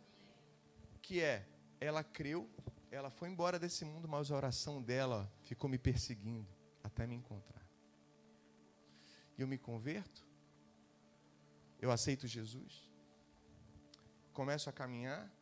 Que 1.03 1.21
é, 1.21 1.47
ela 1.81 2.03
creu, 2.03 2.49
ela 2.91 3.11
foi 3.11 3.29
embora 3.29 3.59
desse 3.59 3.85
mundo, 3.85 4.09
mas 4.09 4.31
a 4.31 4.37
oração 4.37 4.81
dela 4.81 5.31
ficou 5.43 5.69
me 5.69 5.79
perseguindo 5.79 6.49
até 6.83 7.07
me 7.07 7.17
encontrar 7.17 7.61
e 9.41 9.43
eu 9.43 9.49
me 9.49 9.57
converto, 9.57 10.23
eu 11.81 11.91
aceito 11.91 12.27
Jesus, 12.27 12.87
começo 14.35 14.69
a 14.69 14.73
caminhar, 14.73 15.33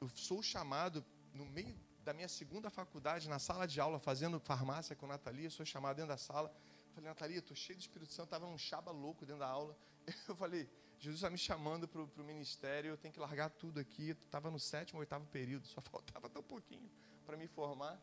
eu 0.00 0.08
sou 0.10 0.40
chamado 0.40 1.04
no 1.34 1.44
meio 1.44 1.76
da 2.06 2.14
minha 2.14 2.28
segunda 2.28 2.70
faculdade, 2.70 3.28
na 3.28 3.40
sala 3.40 3.66
de 3.66 3.80
aula, 3.80 3.98
fazendo 3.98 4.38
farmácia 4.38 4.94
com 4.94 5.06
a 5.06 5.08
Natalia, 5.08 5.50
sou 5.50 5.66
chamado 5.66 5.96
dentro 5.96 6.10
da 6.10 6.16
sala. 6.16 6.54
falei, 6.94 7.08
Natalia, 7.08 7.40
estou 7.40 7.56
cheio 7.56 7.76
do 7.76 7.80
Espírito 7.80 8.12
Santo, 8.12 8.26
estava 8.26 8.46
um 8.46 8.56
chaba 8.56 8.92
louco 8.92 9.26
dentro 9.26 9.40
da 9.40 9.48
aula. 9.48 9.76
Eu 10.28 10.36
falei, 10.36 10.70
Jesus 11.00 11.16
está 11.16 11.28
me 11.28 11.36
chamando 11.36 11.88
para 11.88 12.00
o 12.00 12.24
ministério, 12.24 12.92
eu 12.92 12.96
tenho 12.96 13.12
que 13.12 13.18
largar 13.20 13.50
tudo 13.50 13.80
aqui. 13.80 14.10
Estava 14.10 14.50
no 14.50 14.58
sétimo, 14.58 15.00
oitavo 15.00 15.26
período, 15.26 15.66
só 15.74 15.80
faltava 15.80 16.30
tão 16.30 16.44
pouquinho 16.44 16.88
para 17.26 17.36
me 17.36 17.48
formar. 17.48 18.00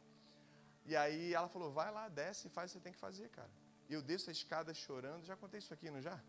E 0.86 0.98
aí 0.98 1.34
ela 1.34 1.48
falou, 1.48 1.72
vai 1.72 1.90
lá, 1.90 2.10
desce 2.10 2.48
e 2.48 2.50
faz 2.50 2.72
o 2.72 2.74
que 2.74 2.80
você 2.80 2.84
tem 2.84 2.94
que 2.94 3.00
fazer, 3.00 3.30
cara. 3.30 3.50
Eu 3.90 4.02
desço 4.02 4.30
a 4.30 4.34
escada 4.34 4.74
chorando. 4.74 5.24
Já 5.24 5.38
contei 5.38 5.60
isso 5.60 5.74
aqui, 5.74 5.90
não 5.90 6.02
já? 6.02 6.22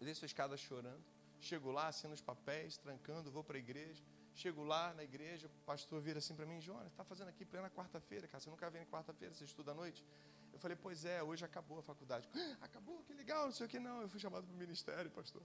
Eu 0.00 0.06
desço 0.06 0.24
a 0.24 0.26
escada 0.26 0.56
chorando. 0.56 1.04
Chego 1.40 1.70
lá, 1.70 1.88
assino 1.88 2.14
os 2.14 2.22
papéis, 2.22 2.78
trancando, 2.78 3.30
vou 3.30 3.44
para 3.44 3.58
a 3.58 3.60
igreja. 3.60 4.02
Chego 4.34 4.64
lá 4.64 4.92
na 4.94 5.04
igreja, 5.04 5.46
o 5.46 5.64
pastor 5.64 6.00
vira 6.00 6.18
assim 6.18 6.34
para 6.34 6.44
mim, 6.44 6.60
Jonas, 6.60 6.88
está 6.88 7.04
fazendo 7.04 7.28
aqui 7.28 7.44
plena 7.44 7.70
quarta-feira, 7.70 8.26
cara, 8.26 8.40
você 8.40 8.50
nunca 8.50 8.68
vem 8.68 8.84
quarta-feira, 8.86 9.32
você 9.32 9.44
estuda 9.44 9.70
à 9.70 9.74
noite? 9.74 10.04
Eu 10.52 10.58
falei, 10.58 10.76
pois 10.76 11.04
é, 11.04 11.22
hoje 11.22 11.44
acabou 11.44 11.78
a 11.78 11.82
faculdade. 11.82 12.28
Ah, 12.34 12.56
acabou, 12.62 13.02
que 13.04 13.12
legal, 13.12 13.46
não 13.46 13.52
sei 13.52 13.66
o 13.66 13.68
que, 13.68 13.80
não. 13.80 14.02
Eu 14.02 14.08
fui 14.08 14.20
chamado 14.20 14.46
para 14.46 14.54
o 14.54 14.56
ministério, 14.56 15.10
pastor. 15.10 15.42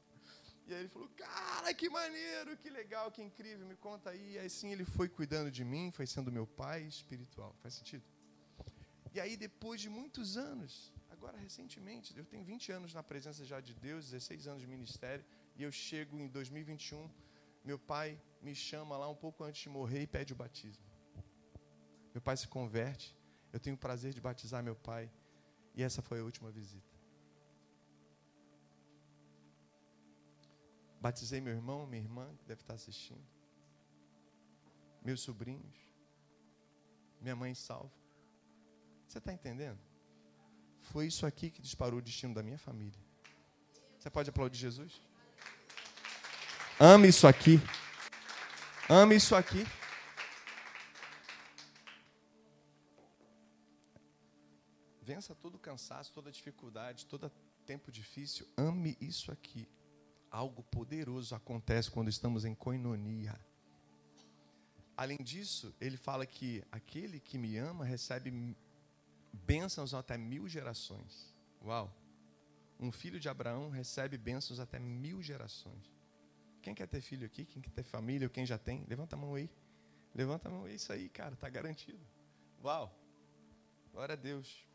E 0.67 0.73
aí 0.73 0.81
ele 0.81 0.87
falou, 0.87 1.09
cara, 1.09 1.73
que 1.73 1.89
maneiro, 1.89 2.55
que 2.57 2.69
legal, 2.69 3.11
que 3.11 3.21
incrível, 3.21 3.65
me 3.65 3.75
conta 3.75 4.11
aí. 4.11 4.33
E 4.33 4.39
aí 4.39 4.49
sim 4.49 4.71
ele 4.71 4.85
foi 4.85 5.09
cuidando 5.09 5.49
de 5.49 5.63
mim, 5.65 5.91
foi 5.91 6.05
sendo 6.05 6.31
meu 6.31 6.45
pai 6.45 6.83
espiritual. 6.83 7.55
Faz 7.61 7.73
sentido? 7.73 8.03
E 9.11 9.19
aí, 9.19 9.35
depois 9.35 9.81
de 9.81 9.89
muitos 9.89 10.37
anos, 10.37 10.93
agora 11.09 11.35
recentemente, 11.37 12.15
eu 12.15 12.23
tenho 12.23 12.43
20 12.43 12.71
anos 12.71 12.93
na 12.93 13.01
presença 13.01 13.43
já 13.43 13.59
de 13.59 13.73
Deus, 13.73 14.11
16 14.11 14.47
anos 14.47 14.61
de 14.61 14.67
ministério, 14.67 15.25
e 15.55 15.63
eu 15.63 15.71
chego 15.71 16.19
em 16.19 16.27
2021, 16.27 17.09
meu 17.65 17.79
pai 17.79 18.21
me 18.41 18.55
chama 18.55 18.97
lá 18.97 19.09
um 19.09 19.15
pouco 19.15 19.43
antes 19.43 19.61
de 19.61 19.69
morrer 19.69 20.03
e 20.03 20.07
pede 20.07 20.33
o 20.33 20.35
batismo. 20.35 20.83
Meu 22.13 22.21
pai 22.21 22.35
se 22.37 22.47
converte, 22.47 23.15
eu 23.51 23.59
tenho 23.59 23.75
o 23.75 23.79
prazer 23.79 24.13
de 24.13 24.21
batizar 24.21 24.63
meu 24.63 24.75
pai, 24.75 25.11
e 25.75 25.83
essa 25.83 26.01
foi 26.01 26.19
a 26.19 26.23
última 26.23 26.51
visita. 26.51 26.89
Batizei 30.99 31.39
meu 31.39 31.53
irmão, 31.53 31.85
minha 31.85 32.01
irmã, 32.01 32.35
que 32.37 32.45
deve 32.45 32.61
estar 32.61 32.73
assistindo, 32.73 33.23
meus 35.01 35.21
sobrinhos, 35.21 35.75
minha 37.21 37.35
mãe 37.35 37.53
salva. 37.55 37.91
Você 39.07 39.17
está 39.17 39.33
entendendo? 39.33 39.79
Foi 40.81 41.07
isso 41.07 41.25
aqui 41.25 41.49
que 41.49 41.61
disparou 41.61 41.99
o 41.99 42.01
destino 42.01 42.33
da 42.33 42.43
minha 42.43 42.57
família. 42.57 42.99
Você 43.97 44.09
pode 44.09 44.29
aplaudir 44.29 44.57
Jesus? 44.57 45.01
Ame 46.79 47.09
isso 47.09 47.27
aqui. 47.27 47.59
Ame 48.91 49.17
isso 49.17 49.35
aqui. 49.35 49.63
Vença 55.03 55.35
todo 55.35 55.59
cansaço, 55.59 56.11
toda 56.11 56.31
dificuldade, 56.31 57.05
todo 57.05 57.31
tempo 57.67 57.91
difícil. 57.91 58.47
Ame 58.57 58.97
isso 58.99 59.31
aqui. 59.31 59.69
Algo 60.31 60.63
poderoso 60.63 61.35
acontece 61.35 61.91
quando 61.91 62.09
estamos 62.09 62.45
em 62.45 62.55
coinonia. 62.55 63.39
Além 64.97 65.17
disso, 65.17 65.71
ele 65.79 65.95
fala 65.95 66.25
que 66.25 66.63
aquele 66.71 67.19
que 67.19 67.37
me 67.37 67.57
ama 67.57 67.85
recebe 67.85 68.57
bênçãos 69.31 69.93
até 69.93 70.17
mil 70.17 70.47
gerações. 70.47 71.31
Uau! 71.63 71.95
Um 72.79 72.91
filho 72.91 73.19
de 73.19 73.29
Abraão 73.29 73.69
recebe 73.69 74.17
bênçãos 74.17 74.59
até 74.59 74.79
mil 74.79 75.21
gerações. 75.21 75.98
Quem 76.61 76.73
quer 76.75 76.87
ter 76.87 77.01
filho 77.01 77.25
aqui? 77.25 77.45
Quem 77.45 77.61
quer 77.61 77.71
ter 77.71 77.83
família? 77.83 78.27
Ou 78.27 78.29
quem 78.29 78.45
já 78.45 78.57
tem? 78.57 78.85
Levanta 78.87 79.15
a 79.15 79.19
mão 79.19 79.35
aí. 79.35 79.49
Levanta 80.13 80.49
a 80.49 80.51
mão. 80.51 80.67
É 80.67 80.73
isso 80.73 80.91
aí, 80.91 81.09
cara. 81.09 81.33
Está 81.33 81.49
garantido. 81.49 82.05
Uau. 82.63 82.93
Glória 83.91 84.13
a 84.13 84.15
Deus. 84.15 84.65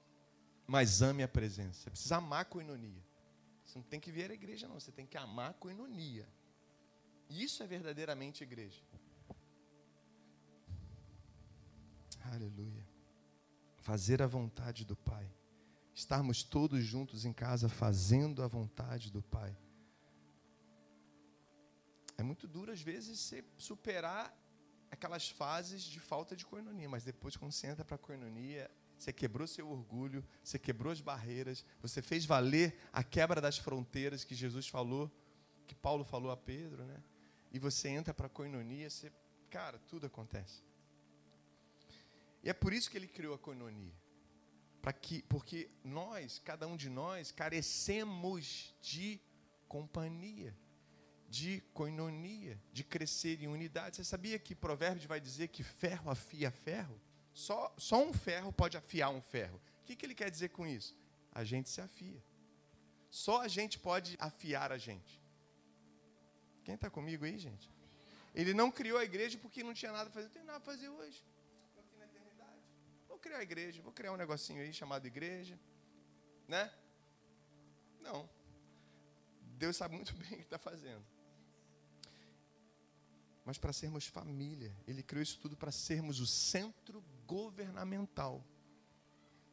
Mas 0.67 1.03
ame 1.03 1.23
a 1.23 1.29
presença. 1.29 1.83
Você 1.83 1.91
precisa 1.91 2.17
amar 2.17 2.43
a 2.43 2.45
coinonia. 2.45 3.03
Você 3.65 3.79
não 3.79 3.85
tem 3.85 4.01
que 4.01 4.11
vir 4.11 4.31
à 4.31 4.35
igreja, 4.35 4.67
não. 4.67 4.79
Você 4.79 4.93
tem 4.93 5.07
que 5.07 5.17
amar 5.17 5.51
a 5.51 5.55
coinonia. 5.55 6.29
Isso 7.29 7.63
é 7.63 7.67
verdadeiramente 7.67 8.43
igreja. 8.43 8.83
Aleluia. 12.33 12.87
Fazer 13.77 14.23
a 14.23 14.27
vontade 14.27 14.85
do 14.85 14.97
Pai. 14.97 15.31
Estarmos 15.95 16.43
todos 16.43 16.83
juntos 16.83 17.25
em 17.25 17.33
casa 17.33 17.69
fazendo 17.69 18.43
a 18.43 18.47
vontade 18.47 19.11
do 19.11 19.23
Pai. 19.23 19.57
É 22.17 22.23
muito 22.23 22.47
duro, 22.47 22.71
às 22.71 22.81
vezes, 22.81 23.19
você 23.19 23.45
superar 23.59 24.37
aquelas 24.91 25.29
fases 25.29 25.83
de 25.83 25.99
falta 25.99 26.37
de 26.37 26.47
coinonia, 26.47 26.89
mas 26.89 27.05
depois, 27.05 27.37
quando 27.37 27.53
você 27.53 27.67
entra 27.67 27.85
para 27.85 27.97
a 27.97 27.99
coinonia, 27.99 28.71
você 28.97 29.13
quebrou 29.13 29.47
seu 29.47 29.69
orgulho, 29.69 30.25
você 30.43 30.59
quebrou 30.59 30.93
as 30.93 31.01
barreiras, 31.01 31.65
você 31.81 32.01
fez 32.01 32.25
valer 32.25 32.79
a 32.93 33.03
quebra 33.03 33.41
das 33.41 33.59
fronteiras 33.59 34.25
que 34.25 34.35
Jesus 34.35 34.69
falou, 34.69 35.11
que 35.67 35.75
Paulo 35.75 36.05
falou 36.05 36.31
a 36.31 36.37
Pedro, 36.37 36.85
né? 36.85 37.03
E 37.53 37.59
você 37.59 37.89
entra 37.89 38.15
para 38.15 38.27
a 38.27 38.31
coinonia, 38.31 38.89
você, 38.89 39.13
cara, 39.51 39.79
tudo 39.79 40.07
acontece. 40.07 40.63
E 42.43 42.49
é 42.49 42.53
por 42.53 42.73
isso 42.73 42.91
que 42.91 42.97
ele 42.97 43.09
criou 43.09 43.35
a 43.35 43.39
coinonia. 43.39 43.95
Para 44.81 44.93
que, 44.93 45.23
porque 45.23 45.71
nós, 45.83 46.39
cada 46.45 46.67
um 46.67 46.77
de 46.77 46.91
nós, 46.91 47.33
carecemos 47.33 48.75
de 48.83 49.21
companhia, 49.67 50.55
de 51.35 51.61
coinonia, 51.73 52.57
de 52.73 52.85
crescer 52.85 53.43
em 53.43 53.49
unidade. 53.49 53.97
Você 53.97 54.05
sabia 54.05 54.39
que 54.39 54.55
Provérbios 54.55 55.05
vai 55.05 55.21
dizer 55.21 55.49
que 55.49 55.65
ferro 55.65 56.09
afia 56.09 56.49
ferro? 56.49 56.97
Só, 57.33 57.75
só 57.77 58.01
um 58.01 58.13
ferro 58.13 58.53
pode 58.53 58.77
afiar 58.77 59.11
um 59.11 59.21
ferro. 59.21 59.61
O 59.81 59.85
que, 59.85 59.97
que 59.97 60.07
ele 60.07 60.15
quer 60.15 60.31
dizer 60.31 60.51
com 60.51 60.65
isso? 60.65 60.97
A 61.33 61.43
gente 61.43 61.69
se 61.69 61.81
afia. 61.81 62.23
Só 63.11 63.41
a 63.41 63.49
gente 63.49 63.81
pode 63.81 64.17
afiar 64.21 64.71
a 64.71 64.79
gente. 64.79 65.21
Quem 66.63 66.77
está 66.77 66.89
comigo 66.89 67.25
aí, 67.25 67.37
gente? 67.37 67.69
Ele 68.33 68.55
não 68.55 68.71
criou 68.71 68.99
a 68.99 69.05
igreja 69.05 69.37
porque 69.37 69.65
não 69.65 69.75
tinha 69.75 69.91
nada 69.91 70.11
a 70.11 70.13
fazer. 70.13 70.27
Não 70.27 70.35
tem 70.35 70.45
nada 70.45 70.59
a 70.59 70.61
fazer 70.61 70.89
hoje. 70.89 71.21
Estou 71.67 71.83
aqui 71.83 71.97
na 71.97 72.05
eternidade. 72.05 72.63
Vou 73.09 73.19
criar 73.19 73.39
a 73.39 73.43
igreja. 73.43 73.83
Vou 73.83 73.93
criar 73.93 74.13
um 74.13 74.17
negocinho 74.17 74.63
aí 74.63 74.73
chamado 74.73 75.05
igreja. 75.05 75.59
Né? 76.47 76.73
Não. 78.01 78.31
Deus 79.59 79.77
sabe 79.77 79.97
muito 79.97 80.15
bem 80.23 80.35
o 80.35 80.37
que 80.37 80.43
está 80.43 80.59
fazendo 80.59 81.14
mas 83.45 83.59
para 83.59 83.73
sermos 83.73 84.07
família. 84.07 84.75
Ele 84.87 85.03
criou 85.03 85.23
isso 85.23 85.39
tudo 85.39 85.57
para 85.57 85.71
sermos 85.71 86.21
o 86.21 86.27
centro 86.27 87.05
governamental 87.27 88.45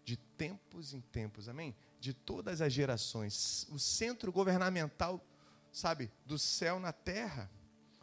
de 0.04 0.17
tempos 0.17 0.93
em 0.93 1.01
tempos, 1.01 1.47
amém? 1.47 1.75
De 1.99 2.13
todas 2.13 2.62
as 2.62 2.73
gerações. 2.73 3.67
O 3.69 3.77
centro 3.77 4.32
governamental, 4.32 5.23
sabe, 5.71 6.12
do 6.25 6.39
céu 6.39 6.80
na 6.80 6.91
terra. 6.91 7.49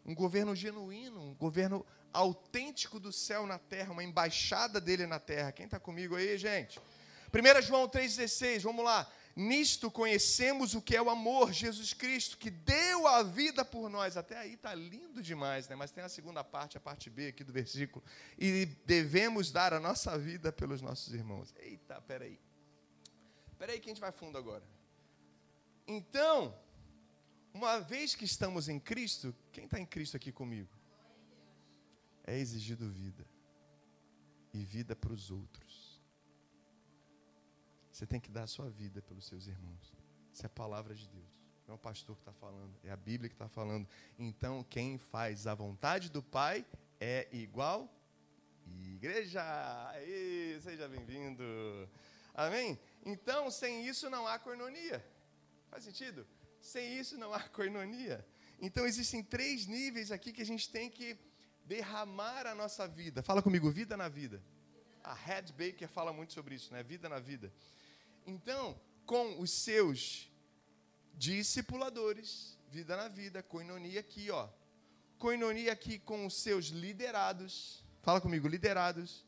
Um 0.05 0.15
governo 0.15 0.55
genuíno, 0.55 1.21
um 1.21 1.35
governo 1.35 1.85
autêntico 2.13 2.99
do 2.99 3.13
céu 3.13 3.47
na 3.47 3.59
terra, 3.59 3.93
uma 3.93 4.05
embaixada 4.05 4.81
dele 4.81 5.07
na 5.07 5.19
terra. 5.19 5.53
Quem 5.53 5.67
está 5.67 5.79
comigo 5.79 6.17
aí, 6.17 6.39
gente? 6.39 6.81
1 7.33 7.63
João 7.63 7.89
3,16, 7.89 8.63
vamos 8.63 8.85
lá. 8.85 9.11
Nisto 9.39 9.89
conhecemos 9.89 10.75
o 10.75 10.83
que 10.83 10.97
é 10.97 11.01
o 11.01 11.09
amor, 11.09 11.53
Jesus 11.53 11.93
Cristo, 11.93 12.37
que 12.37 12.51
deu 12.51 13.07
a 13.07 13.23
vida 13.23 13.65
por 13.65 13.89
nós. 13.89 14.17
Até 14.17 14.37
aí 14.37 14.55
está 14.55 14.75
lindo 14.75 15.23
demais, 15.23 15.69
né? 15.69 15.77
mas 15.77 15.93
tem 15.93 16.03
a 16.03 16.09
segunda 16.09 16.43
parte, 16.43 16.77
a 16.77 16.81
parte 16.81 17.09
B 17.09 17.29
aqui 17.29 17.45
do 17.45 17.53
versículo. 17.53 18.05
E 18.37 18.67
devemos 18.85 19.53
dar 19.53 19.73
a 19.73 19.79
nossa 19.79 20.19
vida 20.19 20.51
pelos 20.51 20.83
nossos 20.83 21.15
irmãos. 21.15 21.55
Eita, 21.61 22.01
peraí. 22.01 22.37
Peraí 23.57 23.79
que 23.79 23.89
a 23.89 23.93
gente 23.93 24.01
vai 24.01 24.11
fundo 24.11 24.37
agora. 24.37 24.65
Então, 25.87 26.53
uma 27.55 27.79
vez 27.79 28.17
que 28.17 28.25
estamos 28.25 28.69
em 28.69 28.81
Cristo, 28.81 29.33
quem 29.53 29.67
está 29.67 29.79
em 29.79 29.87
Cristo 29.87 30.17
aqui 30.17 30.33
comigo? 30.33 30.69
É 32.27 32.37
exigido 32.37 32.91
vida. 32.91 33.25
E 34.53 34.65
vida 34.65 34.97
para 34.97 35.13
os 35.13 35.31
outros. 35.31 35.68
Você 37.99 38.07
tem 38.07 38.21
que 38.21 38.31
dar 38.31 38.45
a 38.45 38.47
sua 38.47 38.71
vida 38.71 39.03
pelos 39.03 39.27
seus 39.27 39.49
irmãos. 39.49 39.93
Isso 40.33 40.45
é 40.45 40.47
a 40.47 40.51
palavra 40.51 40.95
de 40.95 41.09
Deus. 41.09 41.27
Não 41.67 41.73
é 41.73 41.75
o 41.75 41.79
pastor 41.81 42.15
que 42.15 42.23
está 42.23 42.33
falando, 42.33 42.73
é 42.85 42.93
a 42.93 42.97
Bíblia 42.97 43.29
que 43.29 43.35
está 43.35 43.49
falando. 43.49 43.89
Então, 44.17 44.63
quem 44.63 44.99
faz 44.99 45.49
a 45.49 45.55
vontade 45.57 46.09
do 46.09 46.23
Pai 46.23 46.65
é 47.01 47.27
igual 47.33 47.93
igreja. 48.95 49.43
Aí, 49.89 50.61
seja 50.63 50.87
bem-vindo. 50.87 51.43
Amém? 52.35 52.79
Então, 53.05 53.51
sem 53.51 53.85
isso 53.85 54.09
não 54.09 54.29
há 54.29 54.39
coinonia. 54.39 55.05
Faz 55.69 55.83
sentido? 55.83 56.25
Sem 56.61 57.01
isso 57.01 57.19
não 57.19 57.35
há 57.35 57.49
coinonia. 57.49 58.25
Então, 58.61 58.87
existem 58.87 59.25
três 59.25 59.67
níveis 59.67 60.13
aqui 60.13 60.33
que 60.33 60.43
a 60.43 60.47
gente 60.47 60.71
tem 60.71 60.89
que 60.89 61.19
derramar 61.65 62.47
a 62.47 62.55
nossa 62.55 62.87
vida. 62.87 63.25
Fala 63.25 63.43
comigo, 63.43 63.69
vida 63.73 63.97
na 63.97 64.09
vida. 64.09 64.41
A 65.03 65.15
Head 65.15 65.53
Baker 65.53 65.89
fala 65.89 66.13
muito 66.13 66.33
sobre 66.33 66.55
isso, 66.55 66.73
né? 66.73 66.81
Vida 66.85 67.09
na 67.09 67.19
vida. 67.19 67.53
Então, 68.29 68.79
com 69.07 69.41
os 69.41 69.51
seus 69.51 70.31
discipuladores, 71.15 72.59
vida 72.69 72.95
na 72.95 73.09
vida, 73.09 73.43
coinonia 73.43 74.01
aqui, 74.01 74.31
ó. 74.31 74.47
Coinonia 75.19 75.73
aqui 75.73 75.99
com 75.99 76.27
os 76.27 76.35
seus 76.35 76.67
liderados. 76.67 77.83
Fala 78.03 78.21
comigo, 78.21 78.47
liderados. 78.47 79.25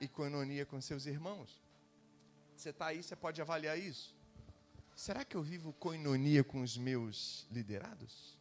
E 0.00 0.06
coinonia 0.06 0.64
com 0.64 0.80
seus 0.80 1.04
irmãos. 1.04 1.60
Você 2.54 2.70
está 2.70 2.86
aí, 2.86 3.02
você 3.02 3.16
pode 3.16 3.42
avaliar 3.42 3.76
isso. 3.76 4.14
Será 4.94 5.24
que 5.24 5.36
eu 5.36 5.42
vivo 5.42 5.72
coinonia 5.72 6.44
com 6.44 6.60
os 6.60 6.78
meus 6.78 7.48
liderados? 7.50 8.38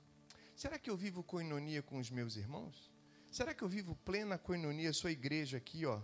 Será 0.56 0.78
que 0.78 0.92
eu 0.92 0.96
vivo 0.96 1.24
coinonia 1.24 1.82
com 1.82 1.98
os 1.98 2.12
meus 2.12 2.36
irmãos? 2.36 2.92
Será 3.32 3.52
que 3.52 3.64
eu 3.64 3.68
vivo 3.68 3.96
plena 4.06 4.38
coinonia, 4.38 4.94
sua 4.94 5.12
igreja 5.12 5.58
aqui, 5.58 5.88
ó? 5.88 6.00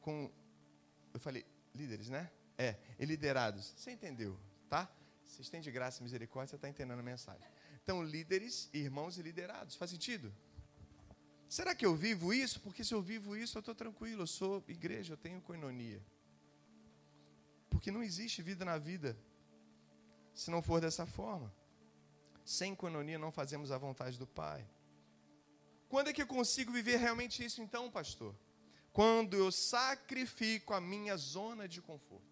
Com, 0.00 0.30
eu 1.12 1.18
falei, 1.18 1.44
líderes, 1.74 2.08
né? 2.08 2.30
É, 2.58 2.76
e 2.98 3.06
liderados. 3.06 3.72
Você 3.76 3.92
entendeu, 3.92 4.36
tá? 4.68 4.90
Vocês 5.24 5.48
têm 5.48 5.60
de 5.60 5.70
graça 5.70 6.00
e 6.00 6.02
misericórdia, 6.02 6.50
você 6.50 6.56
está 6.56 6.68
entendendo 6.68 6.98
a 6.98 7.02
mensagem. 7.02 7.46
Então, 7.82 8.02
líderes, 8.02 8.68
irmãos 8.74 9.16
e 9.16 9.22
liderados. 9.22 9.76
Faz 9.76 9.92
sentido? 9.92 10.34
Será 11.48 11.74
que 11.74 11.86
eu 11.86 11.94
vivo 11.94 12.34
isso? 12.34 12.60
Porque 12.60 12.84
se 12.84 12.92
eu 12.92 13.00
vivo 13.00 13.36
isso, 13.36 13.56
eu 13.56 13.60
estou 13.60 13.74
tranquilo. 13.74 14.22
Eu 14.22 14.26
sou 14.26 14.62
igreja, 14.68 15.14
eu 15.14 15.16
tenho 15.16 15.40
coinonia. 15.40 16.04
Porque 17.70 17.90
não 17.90 18.02
existe 18.02 18.42
vida 18.42 18.64
na 18.64 18.76
vida 18.76 19.16
se 20.34 20.50
não 20.50 20.60
for 20.60 20.80
dessa 20.80 21.06
forma. 21.06 21.54
Sem 22.44 22.74
coinonia 22.74 23.18
não 23.18 23.32
fazemos 23.32 23.70
a 23.70 23.78
vontade 23.78 24.18
do 24.18 24.26
Pai. 24.26 24.66
Quando 25.88 26.08
é 26.08 26.12
que 26.12 26.20
eu 26.20 26.26
consigo 26.26 26.70
viver 26.70 26.96
realmente 26.96 27.44
isso 27.44 27.62
então, 27.62 27.90
pastor? 27.90 28.34
Quando 28.92 29.34
eu 29.34 29.50
sacrifico 29.50 30.74
a 30.74 30.80
minha 30.80 31.16
zona 31.16 31.66
de 31.66 31.80
conforto. 31.80 32.27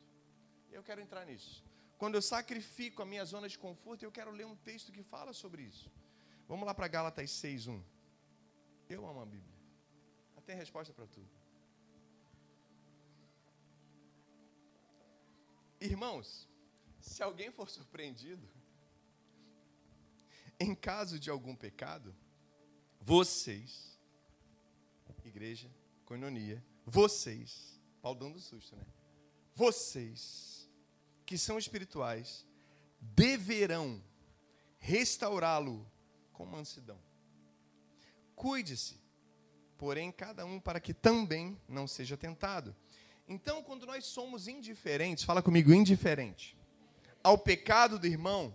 Eu 0.76 0.82
quero 0.82 1.00
entrar 1.00 1.24
nisso. 1.24 1.64
Quando 2.00 2.16
eu 2.16 2.22
sacrifico 2.22 3.00
a 3.02 3.06
minha 3.06 3.24
zona 3.24 3.48
de 3.48 3.58
conforto, 3.58 4.02
eu 4.04 4.12
quero 4.12 4.30
ler 4.30 4.44
um 4.44 4.56
texto 4.56 4.92
que 4.92 5.02
fala 5.02 5.32
sobre 5.32 5.62
isso. 5.62 5.90
Vamos 6.46 6.66
lá 6.66 6.74
para 6.74 6.86
Gálatas 6.86 7.30
6:1. 7.30 7.82
Eu 8.94 9.06
amo 9.10 9.20
a 9.22 9.26
Bíblia. 9.26 9.56
Ela 10.32 10.42
tem 10.42 10.54
resposta 10.54 10.92
para 10.92 11.06
tudo. 11.06 11.30
Irmãos, 15.80 16.46
se 17.00 17.22
alguém 17.22 17.50
for 17.50 17.68
surpreendido 17.70 18.46
em 20.60 20.74
caso 20.74 21.18
de 21.18 21.30
algum 21.30 21.54
pecado, 21.54 22.14
vocês, 23.00 23.98
igreja, 25.24 25.70
coinonia, 26.04 26.62
vocês, 26.84 27.80
Paulo 28.02 28.18
dando 28.18 28.38
susto, 28.40 28.76
né? 28.76 28.86
Vocês 29.54 30.55
que 31.26 31.36
são 31.36 31.58
espirituais 31.58 32.46
deverão 33.00 34.02
restaurá-lo 34.78 35.84
com 36.32 36.46
mansidão. 36.46 36.98
Cuide-se, 38.36 39.00
porém, 39.76 40.12
cada 40.12 40.46
um 40.46 40.60
para 40.60 40.80
que 40.80 40.94
também 40.94 41.60
não 41.68 41.86
seja 41.86 42.16
tentado. 42.16 42.74
Então, 43.28 43.62
quando 43.62 43.84
nós 43.84 44.04
somos 44.04 44.46
indiferentes, 44.46 45.24
fala 45.24 45.42
comigo, 45.42 45.72
indiferente, 45.72 46.56
ao 47.22 47.36
pecado 47.36 47.98
do 47.98 48.06
irmão, 48.06 48.54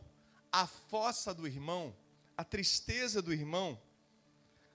à 0.49 0.65
fossa 0.65 1.33
do 1.33 1.45
irmão, 1.45 1.93
à 2.37 2.43
tristeza 2.43 3.21
do 3.21 3.33
irmão, 3.33 3.79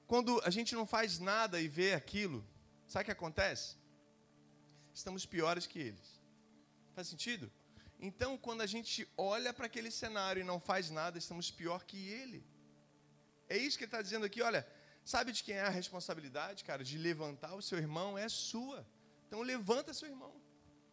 quando 0.06 0.40
a 0.44 0.50
gente 0.50 0.74
não 0.74 0.86
faz 0.86 1.18
nada 1.18 1.60
e 1.60 1.66
vê 1.66 1.94
aquilo, 1.94 2.46
sabe 2.86 3.02
o 3.02 3.06
que 3.06 3.12
acontece? 3.12 3.76
Estamos 4.92 5.24
piores 5.24 5.66
que 5.66 5.78
eles. 5.78 6.20
Faz 6.94 7.08
sentido? 7.08 7.50
Então, 7.98 8.36
quando 8.36 8.60
a 8.60 8.66
gente 8.66 9.08
olha 9.16 9.52
para 9.52 9.66
aquele 9.66 9.90
cenário 9.90 10.40
e 10.40 10.44
não 10.44 10.60
faz 10.60 10.90
nada, 10.90 11.18
estamos 11.18 11.50
pior 11.50 11.84
que 11.84 12.08
ele. 12.08 12.44
É 13.48 13.56
isso 13.56 13.78
que 13.78 13.84
ele 13.84 13.88
está 13.88 14.02
dizendo 14.02 14.26
aqui, 14.26 14.42
olha, 14.42 14.66
sabe 15.04 15.32
de 15.32 15.42
quem 15.42 15.54
é 15.54 15.62
a 15.62 15.68
responsabilidade, 15.68 16.64
cara, 16.64 16.84
de 16.84 16.98
levantar 16.98 17.54
o 17.54 17.62
seu 17.62 17.78
irmão? 17.78 18.18
É 18.18 18.28
sua. 18.28 18.86
Então 19.26 19.40
levanta 19.40 19.94
seu 19.94 20.08
irmão. 20.08 20.34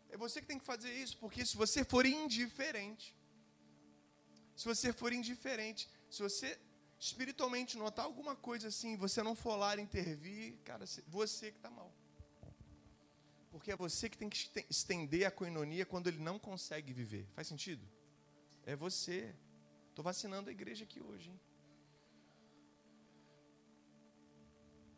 É 0.10 0.18
você 0.18 0.40
que 0.40 0.48
tem 0.48 0.60
que 0.60 0.66
fazer 0.66 0.94
isso, 0.94 1.18
porque 1.18 1.46
se 1.46 1.58
você 1.58 1.84
for 1.84 2.06
indiferente, 2.06 3.16
se 4.56 4.66
você 4.66 4.94
for 4.94 5.12
indiferente, 5.12 5.90
se 6.10 6.22
você 6.22 6.60
espiritualmente 7.00 7.78
notar 7.78 8.06
alguma 8.06 8.36
coisa 8.36 8.68
assim, 8.68 8.96
você 8.96 9.22
não 9.22 9.36
for 9.36 9.56
lá 9.56 9.76
intervir, 9.80 10.58
cara, 10.64 10.86
você 11.08 11.52
que 11.52 11.58
está 11.58 11.70
mal. 11.70 11.92
Porque 13.54 13.72
é 13.72 13.76
você 13.76 14.10
que 14.10 14.18
tem 14.18 14.28
que 14.28 14.66
estender 14.68 15.26
a 15.28 15.32
coinonia 15.32 15.86
quando 15.86 16.08
ele 16.08 16.18
não 16.18 16.40
consegue 16.40 16.92
viver. 16.92 17.28
Faz 17.36 17.48
sentido? 17.48 17.88
É 18.66 18.76
você. 18.76 19.36
Estou 19.90 20.04
vacinando 20.04 20.50
a 20.50 20.52
igreja 20.52 20.86
aqui 20.86 21.00
hoje, 21.00 21.30
hein? 21.30 21.40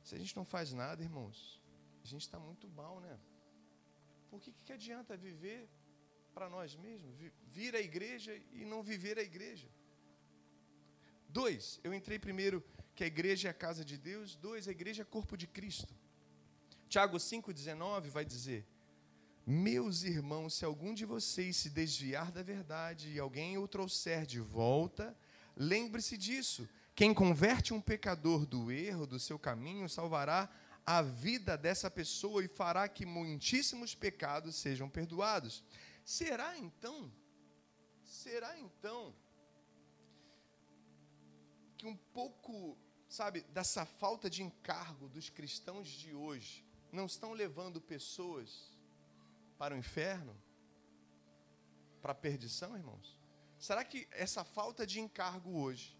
Se 0.06 0.16
a 0.16 0.18
gente 0.18 0.34
não 0.38 0.46
faz 0.46 0.72
nada, 0.72 1.04
irmãos, 1.04 1.62
a 2.02 2.08
gente 2.08 2.22
está 2.22 2.40
muito 2.40 2.70
mal, 2.70 3.02
né? 3.02 3.20
Por 4.30 4.40
que, 4.40 4.54
que 4.64 4.72
adianta 4.72 5.18
viver 5.18 5.68
para 6.34 6.48
nós 6.50 6.78
mesmos? 6.78 7.14
Vir 7.52 7.76
à 7.76 7.82
igreja 7.82 8.34
e 8.54 8.64
não 8.64 8.82
viver 8.82 9.20
a 9.20 9.22
igreja? 9.22 9.68
Dois, 11.28 11.82
eu 11.84 11.94
entrei 11.94 12.18
primeiro 12.18 12.64
que 12.96 13.04
a 13.04 13.08
igreja 13.08 13.50
é 13.50 13.52
a 13.52 13.54
casa 13.54 13.84
de 13.84 13.98
Deus. 13.98 14.38
Dois, 14.38 14.70
a 14.70 14.72
igreja 14.72 15.02
é 15.02 15.06
corpo 15.06 15.36
de 15.36 15.46
Cristo. 15.46 15.94
Tiago 16.90 17.18
5,19 17.18 18.10
vai 18.10 18.26
dizer: 18.26 18.66
Meus 19.46 20.04
irmãos, 20.04 20.56
se 20.56 20.66
algum 20.66 20.94
de 20.94 21.06
vocês 21.06 21.56
se 21.58 21.70
desviar 21.70 22.32
da 22.32 22.42
verdade 22.42 23.12
e 23.12 23.20
alguém 23.20 23.58
o 23.58 23.68
trouxer 23.68 24.26
de 24.26 24.40
volta, 24.40 25.16
lembre-se 25.56 26.18
disso 26.18 26.68
quem 26.96 27.14
converte 27.14 27.74
um 27.74 27.82
pecador 27.82 28.46
do 28.46 28.72
erro, 28.72 29.06
do 29.06 29.20
seu 29.20 29.38
caminho, 29.38 29.90
salvará 29.90 30.50
a 30.86 31.02
vida 31.02 31.58
dessa 31.58 31.92
pessoa 31.92 32.44
e 32.44 32.48
fará 32.48 32.88
que 32.88 33.06
muitíssimos 33.06 33.94
pecados 33.94 34.56
sejam 34.56 34.90
perdoados. 34.90 35.64
Será 36.06 36.58
então, 36.58 37.12
será 38.04 38.58
então, 38.60 39.14
que 41.78 41.86
um 41.86 41.98
pouco, 41.98 42.78
sabe, 43.10 43.42
dessa 43.50 43.86
falta 43.86 44.30
de 44.30 44.42
encargo 44.42 45.10
dos 45.10 45.30
cristãos 45.30 45.88
de 45.88 46.16
hoje 46.16 46.65
não 46.92 47.06
estão 47.06 47.34
levando 47.34 47.82
pessoas 47.82 48.72
para 49.58 49.76
o 49.76 49.78
inferno? 49.78 50.36
Para 52.02 52.12
a 52.12 52.16
perdição, 52.16 52.76
irmãos? 52.76 53.20
Será 53.58 53.84
que 53.84 54.08
essa 54.12 54.44
falta 54.44 54.86
de 54.86 55.00
encargo 55.00 55.60
hoje 55.60 55.98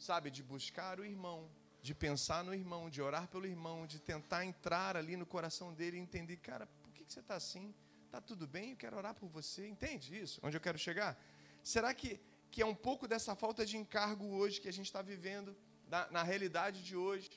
sabe, 0.00 0.30
de 0.30 0.42
buscar 0.42 0.98
o 0.98 1.04
irmão, 1.04 1.50
de 1.82 1.94
pensar 1.94 2.42
no 2.42 2.54
irmão, 2.54 2.88
de 2.88 3.00
orar 3.02 3.28
pelo 3.28 3.46
irmão, 3.46 3.86
de 3.86 4.00
tentar 4.00 4.44
entrar 4.44 4.96
ali 4.96 5.16
no 5.16 5.26
coração 5.26 5.72
dele 5.72 5.98
e 5.98 6.00
entender, 6.00 6.36
cara, 6.36 6.66
por 6.82 6.92
que, 6.92 7.04
você 7.06 7.20
está 7.20 7.34
assim? 7.34 7.74
Está 8.06 8.20
tudo 8.20 8.46
bem? 8.46 8.70
Eu 8.70 8.76
quero 8.76 8.96
orar 8.96 9.14
por 9.14 9.28
você. 9.28 9.66
Entende 9.66 10.18
isso? 10.18 10.40
Onde 10.42 10.56
eu 10.56 10.60
quero 10.60 10.78
chegar? 10.78 11.22
Será 11.62 11.92
que, 11.94 12.18
que 12.50 12.62
é 12.62 12.66
um 12.66 12.74
pouco 12.74 13.06
dessa 13.06 13.36
falta 13.36 13.64
de 13.64 13.76
encargo 13.76 14.26
hoje 14.26 14.60
que 14.60 14.68
a 14.68 14.72
gente 14.72 14.86
está 14.86 15.02
vivendo, 15.02 15.56
na, 15.86 16.10
na 16.10 16.22
realidade 16.22 16.82
de 16.82 16.96
hoje? 16.96 17.30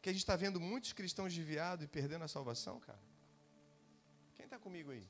Que 0.00 0.08
a 0.08 0.12
gente 0.12 0.22
está 0.22 0.36
vendo 0.36 0.58
muitos 0.60 0.92
cristãos 0.92 1.34
desviados 1.34 1.84
e 1.84 1.88
perdendo 1.88 2.24
a 2.24 2.28
salvação, 2.28 2.80
cara? 2.80 3.02
Quem 4.36 4.44
está 4.46 4.58
comigo 4.58 4.90
aí? 4.90 5.06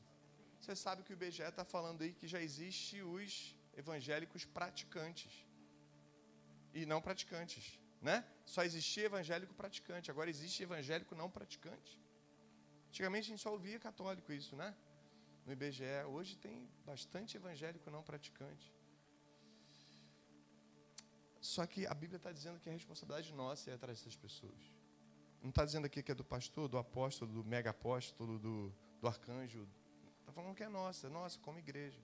Você 0.61 0.75
sabe 0.77 1.03
que 1.03 1.13
o 1.13 1.15
IBGE 1.15 1.43
está 1.43 1.65
falando 1.65 2.03
aí 2.03 2.13
que 2.13 2.27
já 2.27 2.41
existe 2.41 3.01
os 3.03 3.57
evangélicos 3.77 4.45
praticantes 4.45 5.33
e 6.75 6.85
não 6.85 7.01
praticantes, 7.01 7.79
né? 8.03 8.25
Só 8.45 8.63
existia 8.63 9.05
evangélico 9.05 9.55
praticante, 9.55 10.11
agora 10.11 10.29
existe 10.29 10.63
evangélico 10.63 11.15
não 11.15 11.31
praticante. 11.31 11.99
Antigamente 12.89 13.27
a 13.27 13.31
gente 13.31 13.43
só 13.43 13.53
ouvia 13.53 13.79
católico 13.79 14.33
isso, 14.33 14.57
né? 14.57 14.75
No 15.47 15.53
IBGE, 15.53 16.05
hoje 16.09 16.37
tem 16.37 16.69
bastante 16.85 17.37
evangélico 17.37 17.91
não 17.91 18.03
praticante. 18.03 18.73
Só 21.41 21.67
que 21.67 21.87
a 21.87 21.95
Bíblia 21.95 22.19
está 22.19 22.31
dizendo 22.31 22.61
que 22.61 22.69
a 22.69 22.73
responsabilidade 22.73 23.33
nossa 23.33 23.71
é 23.71 23.75
atrás 23.75 23.99
dessas 23.99 24.17
pessoas. 24.17 24.80
Não 25.43 25.51
está 25.51 25.65
dizendo 25.65 25.87
aqui 25.87 26.03
que 26.03 26.13
é 26.13 26.15
do 26.15 26.25
pastor, 26.25 26.69
do 26.69 26.77
apóstolo, 26.77 27.33
do 27.33 27.45
mega 27.45 27.71
apóstolo, 27.71 28.39
do, 28.39 28.73
do 29.01 29.09
arcanjo. 29.09 29.67
Está 30.21 30.33
falando 30.33 30.55
que 30.55 30.63
é 30.63 30.69
nossa, 30.69 31.09
nossa, 31.09 31.39
como 31.39 31.59
igreja. 31.59 32.01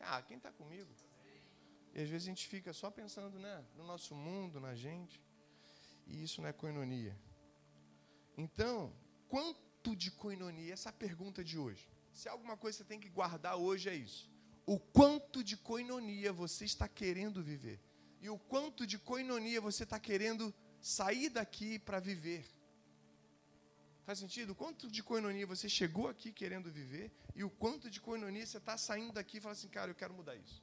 Ah, 0.00 0.20
quem 0.20 0.36
está 0.36 0.52
comigo? 0.52 0.90
E 1.94 2.00
às 2.00 2.08
vezes 2.08 2.26
a 2.26 2.30
gente 2.30 2.46
fica 2.46 2.72
só 2.72 2.90
pensando 2.90 3.38
né, 3.38 3.64
no 3.76 3.84
nosso 3.84 4.14
mundo, 4.14 4.60
na 4.60 4.74
gente. 4.74 5.22
E 6.06 6.22
isso 6.22 6.40
não 6.40 6.48
é 6.48 6.52
coinonia. 6.52 7.16
Então, 8.36 8.92
quanto 9.28 9.94
de 9.94 10.10
coinonia? 10.10 10.72
Essa 10.72 10.88
é 10.88 10.90
a 10.90 10.92
pergunta 10.92 11.44
de 11.44 11.58
hoje. 11.58 11.88
Se 12.12 12.28
alguma 12.28 12.56
coisa 12.56 12.78
você 12.78 12.84
tem 12.84 13.00
que 13.00 13.08
guardar 13.08 13.56
hoje 13.56 13.88
é 13.88 13.94
isso. 13.94 14.30
O 14.66 14.78
quanto 14.78 15.42
de 15.42 15.56
coinonia 15.56 16.32
você 16.32 16.64
está 16.64 16.88
querendo 16.88 17.42
viver? 17.42 17.80
E 18.20 18.28
o 18.30 18.38
quanto 18.38 18.86
de 18.86 18.98
coinonia 18.98 19.60
você 19.60 19.82
está 19.82 19.98
querendo 19.98 20.54
sair 20.82 21.30
daqui 21.30 21.78
para 21.78 22.00
viver? 22.00 22.44
Faz 24.04 24.18
sentido? 24.18 24.54
Quanto 24.54 24.90
de 24.90 25.02
coinonia 25.02 25.46
você 25.46 25.68
chegou 25.68 26.08
aqui 26.08 26.32
querendo 26.32 26.70
viver 26.70 27.12
e 27.36 27.44
o 27.44 27.50
quanto 27.50 27.88
de 27.88 28.00
coinonia 28.00 28.44
você 28.44 28.58
está 28.58 28.76
saindo 28.76 29.12
daqui 29.12 29.38
e 29.38 29.40
fala 29.40 29.52
assim, 29.52 29.68
cara, 29.68 29.90
eu 29.92 29.94
quero 29.94 30.12
mudar 30.12 30.34
isso. 30.34 30.62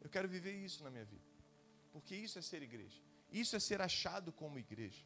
Eu 0.00 0.10
quero 0.10 0.28
viver 0.28 0.52
isso 0.52 0.82
na 0.82 0.90
minha 0.90 1.04
vida. 1.04 1.24
Porque 1.92 2.16
isso 2.16 2.38
é 2.38 2.42
ser 2.42 2.60
igreja. 2.62 3.00
Isso 3.30 3.54
é 3.54 3.60
ser 3.60 3.80
achado 3.80 4.32
como 4.32 4.58
igreja. 4.58 5.04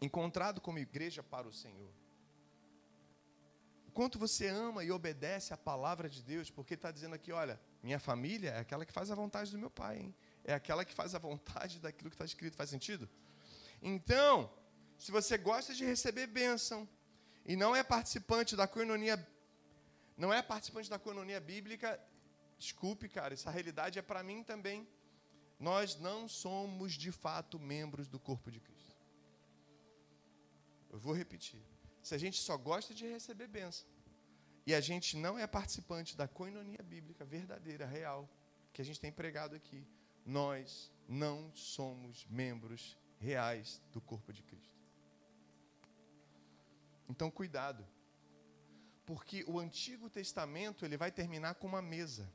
Encontrado 0.00 0.60
como 0.60 0.78
igreja 0.78 1.22
para 1.22 1.48
o 1.48 1.52
Senhor. 1.52 1.92
O 3.88 3.90
quanto 3.90 4.18
você 4.18 4.46
ama 4.46 4.84
e 4.84 4.92
obedece 4.92 5.52
a 5.52 5.56
palavra 5.56 6.08
de 6.08 6.22
Deus, 6.22 6.48
porque 6.48 6.74
está 6.74 6.92
dizendo 6.92 7.16
aqui: 7.16 7.32
olha, 7.32 7.60
minha 7.82 7.98
família 7.98 8.50
é 8.50 8.60
aquela 8.60 8.86
que 8.86 8.92
faz 8.92 9.10
a 9.10 9.16
vontade 9.16 9.50
do 9.50 9.58
meu 9.58 9.70
pai, 9.70 9.98
hein? 9.98 10.14
é 10.44 10.54
aquela 10.54 10.84
que 10.84 10.94
faz 10.94 11.14
a 11.14 11.18
vontade 11.18 11.80
daquilo 11.80 12.08
que 12.08 12.14
está 12.14 12.24
escrito. 12.24 12.56
Faz 12.56 12.70
sentido? 12.70 13.08
Então, 13.80 14.52
se 14.98 15.10
você 15.10 15.38
gosta 15.38 15.74
de 15.74 15.84
receber 15.84 16.26
bênção 16.26 16.88
e 17.44 17.56
não 17.56 17.74
é 17.74 17.82
participante 17.82 18.56
da 18.56 18.66
coinonia, 18.66 19.16
não 20.16 20.32
é 20.32 20.42
participante 20.42 20.90
da 20.90 20.98
coinonia 20.98 21.40
bíblica, 21.40 22.00
Desculpe, 22.58 23.08
cara, 23.08 23.32
essa 23.34 23.50
realidade 23.50 23.98
é 23.98 24.02
para 24.02 24.22
mim 24.22 24.42
também. 24.42 24.86
Nós 25.58 25.96
não 25.96 26.28
somos 26.28 26.92
de 26.92 27.12
fato 27.12 27.58
membros 27.58 28.08
do 28.08 28.18
corpo 28.18 28.50
de 28.50 28.60
Cristo. 28.60 28.96
Eu 30.90 30.98
vou 30.98 31.14
repetir. 31.14 31.62
Se 32.02 32.14
a 32.14 32.18
gente 32.18 32.40
só 32.40 32.56
gosta 32.56 32.92
de 32.92 33.06
receber 33.06 33.46
bênção 33.46 33.86
e 34.66 34.74
a 34.74 34.80
gente 34.80 35.16
não 35.16 35.38
é 35.38 35.46
participante 35.46 36.16
da 36.16 36.26
coinonia 36.26 36.82
bíblica 36.82 37.24
verdadeira, 37.24 37.86
real, 37.86 38.28
que 38.72 38.82
a 38.82 38.84
gente 38.84 39.00
tem 39.00 39.12
pregado 39.12 39.54
aqui, 39.54 39.86
nós 40.24 40.92
não 41.06 41.54
somos 41.54 42.26
membros 42.28 42.98
reais 43.18 43.82
do 43.92 44.00
corpo 44.00 44.32
de 44.32 44.42
Cristo. 44.42 44.76
Então, 47.08 47.30
cuidado. 47.30 47.86
Porque 49.06 49.44
o 49.46 49.58
Antigo 49.58 50.10
Testamento, 50.10 50.84
ele 50.84 50.96
vai 50.96 51.10
terminar 51.10 51.54
com 51.54 51.66
uma 51.66 51.80
mesa 51.80 52.30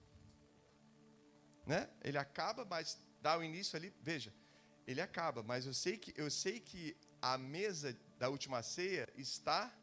né? 1.66 1.90
Ele 2.04 2.18
acaba, 2.18 2.66
mas 2.66 3.00
dá 3.22 3.38
o 3.38 3.44
início 3.44 3.76
ali, 3.78 3.94
veja, 4.02 4.34
ele 4.86 5.02
acaba, 5.02 5.42
mas 5.42 5.66
eu 5.66 5.74
sei 5.74 5.98
que 5.98 6.14
eu 6.18 6.30
sei 6.30 6.60
que 6.60 6.96
a 7.22 7.38
mesa 7.38 7.98
da 8.20 8.30
última 8.30 8.62
ceia 8.62 9.08
está 9.16 9.74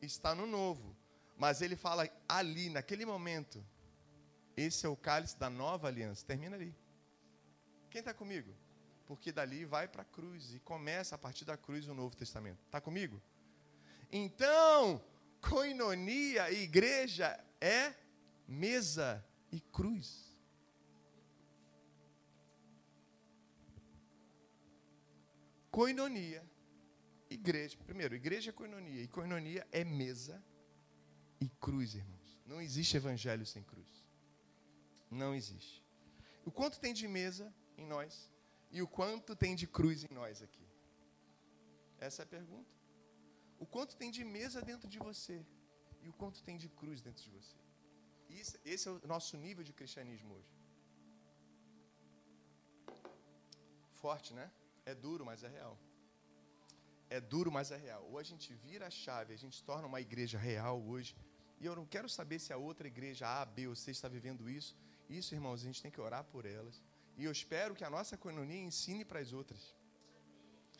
está 0.00 0.34
no 0.34 0.46
novo. 0.46 0.96
Mas 1.36 1.60
ele 1.62 1.76
fala 1.76 2.08
ali, 2.28 2.68
naquele 2.68 3.04
momento, 3.04 3.64
esse 4.56 4.84
é 4.84 4.88
o 4.88 4.96
cálice 4.96 5.36
da 5.38 5.48
nova 5.48 5.86
aliança. 5.86 6.26
Termina 6.26 6.56
ali. 6.56 6.74
Quem 7.90 8.00
está 8.00 8.12
comigo? 8.12 8.52
Porque 9.08 9.32
dali 9.32 9.64
vai 9.64 9.88
para 9.88 10.02
a 10.02 10.04
cruz 10.04 10.54
e 10.54 10.60
começa 10.60 11.14
a 11.14 11.18
partir 11.18 11.46
da 11.46 11.56
cruz 11.56 11.88
o 11.88 11.94
Novo 11.94 12.14
Testamento. 12.14 12.62
Está 12.66 12.78
comigo? 12.78 13.22
Então, 14.12 15.02
coinonia 15.40 16.50
e 16.50 16.64
igreja 16.64 17.42
é 17.58 17.94
mesa 18.46 19.24
e 19.50 19.60
cruz. 19.60 20.36
Coinonia, 25.70 26.44
igreja. 27.30 27.78
Primeiro, 27.86 28.14
igreja 28.14 28.50
é 28.50 28.52
coinonia. 28.52 29.02
E 29.02 29.08
coinonia 29.08 29.66
é 29.72 29.84
mesa 29.84 30.44
e 31.40 31.48
cruz, 31.48 31.94
irmãos. 31.94 32.38
Não 32.44 32.60
existe 32.60 32.94
evangelho 32.94 33.46
sem 33.46 33.62
cruz. 33.62 34.04
Não 35.10 35.34
existe. 35.34 35.82
O 36.44 36.50
quanto 36.50 36.78
tem 36.78 36.92
de 36.92 37.08
mesa 37.08 37.50
em 37.78 37.86
nós 37.86 38.30
e 38.70 38.82
o 38.82 38.88
quanto 38.88 39.34
tem 39.34 39.54
de 39.54 39.66
cruz 39.66 40.04
em 40.04 40.14
nós 40.14 40.42
aqui? 40.42 40.66
Essa 41.98 42.22
é 42.22 42.24
a 42.24 42.26
pergunta. 42.26 42.70
O 43.58 43.66
quanto 43.66 43.96
tem 43.96 44.10
de 44.10 44.24
mesa 44.24 44.60
dentro 44.62 44.88
de 44.88 44.98
você 44.98 45.44
e 46.02 46.08
o 46.08 46.12
quanto 46.12 46.42
tem 46.42 46.56
de 46.56 46.68
cruz 46.68 47.00
dentro 47.00 47.22
de 47.24 47.30
você. 47.30 47.56
Isso, 48.28 48.56
esse 48.64 48.86
é 48.88 48.90
o 48.90 49.00
nosso 49.06 49.36
nível 49.36 49.64
de 49.64 49.72
cristianismo 49.72 50.34
hoje. 50.34 50.54
Forte, 54.02 54.32
né? 54.32 54.50
É 54.84 54.94
duro, 54.94 55.24
mas 55.24 55.42
é 55.42 55.48
real. 55.48 55.76
É 57.10 57.20
duro, 57.20 57.50
mas 57.50 57.70
é 57.70 57.76
real. 57.76 58.04
Ou 58.10 58.18
a 58.18 58.22
gente 58.22 58.52
vira 58.54 58.86
a 58.86 58.90
chave, 58.90 59.32
a 59.32 59.36
gente 59.36 59.64
torna 59.64 59.86
uma 59.88 60.00
igreja 60.00 60.38
real 60.38 60.80
hoje. 60.80 61.16
E 61.60 61.66
eu 61.66 61.74
não 61.74 61.86
quero 61.86 62.08
saber 62.08 62.38
se 62.38 62.52
a 62.52 62.56
outra 62.56 62.86
igreja 62.86 63.26
A, 63.26 63.44
B 63.44 63.66
ou 63.66 63.74
C 63.74 63.90
está 63.90 64.08
vivendo 64.08 64.48
isso. 64.48 64.76
Isso, 65.08 65.34
irmãos, 65.34 65.60
a 65.62 65.64
gente 65.64 65.82
tem 65.82 65.90
que 65.90 66.00
orar 66.00 66.22
por 66.24 66.44
elas. 66.44 66.82
E 67.18 67.24
eu 67.24 67.32
espero 67.38 67.74
que 67.74 67.84
a 67.84 67.90
nossa 67.90 68.16
coinonia 68.16 68.62
ensine 68.70 69.04
para 69.04 69.18
as 69.18 69.32
outras. 69.32 69.62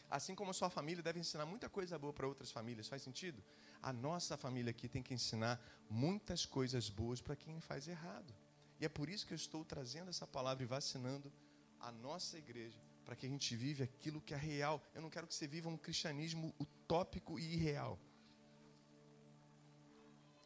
Assim 0.08 0.34
como 0.34 0.52
a 0.52 0.54
sua 0.54 0.70
família 0.70 1.02
deve 1.02 1.18
ensinar 1.18 1.44
muita 1.44 1.68
coisa 1.68 1.98
boa 1.98 2.12
para 2.12 2.28
outras 2.32 2.50
famílias. 2.50 2.88
Faz 2.92 3.02
sentido? 3.02 3.42
A 3.82 3.92
nossa 3.92 4.36
família 4.36 4.70
aqui 4.70 4.88
tem 4.88 5.02
que 5.02 5.12
ensinar 5.12 5.60
muitas 5.90 6.46
coisas 6.46 6.88
boas 6.88 7.20
para 7.20 7.36
quem 7.36 7.60
faz 7.60 7.88
errado. 7.88 8.32
E 8.80 8.84
é 8.84 8.88
por 8.88 9.08
isso 9.10 9.26
que 9.26 9.34
eu 9.34 9.40
estou 9.44 9.64
trazendo 9.64 10.10
essa 10.10 10.26
palavra 10.26 10.62
e 10.62 10.66
vacinando 10.66 11.32
a 11.80 11.90
nossa 11.90 12.38
igreja 12.38 12.80
para 13.04 13.16
que 13.16 13.26
a 13.26 13.28
gente 13.28 13.56
vive 13.56 13.82
aquilo 13.82 14.20
que 14.20 14.32
é 14.32 14.36
real. 14.36 14.82
Eu 14.94 15.02
não 15.02 15.10
quero 15.10 15.26
que 15.26 15.34
você 15.34 15.46
viva 15.46 15.68
um 15.68 15.76
cristianismo 15.76 16.54
utópico 16.60 17.38
e 17.38 17.54
irreal. 17.54 17.98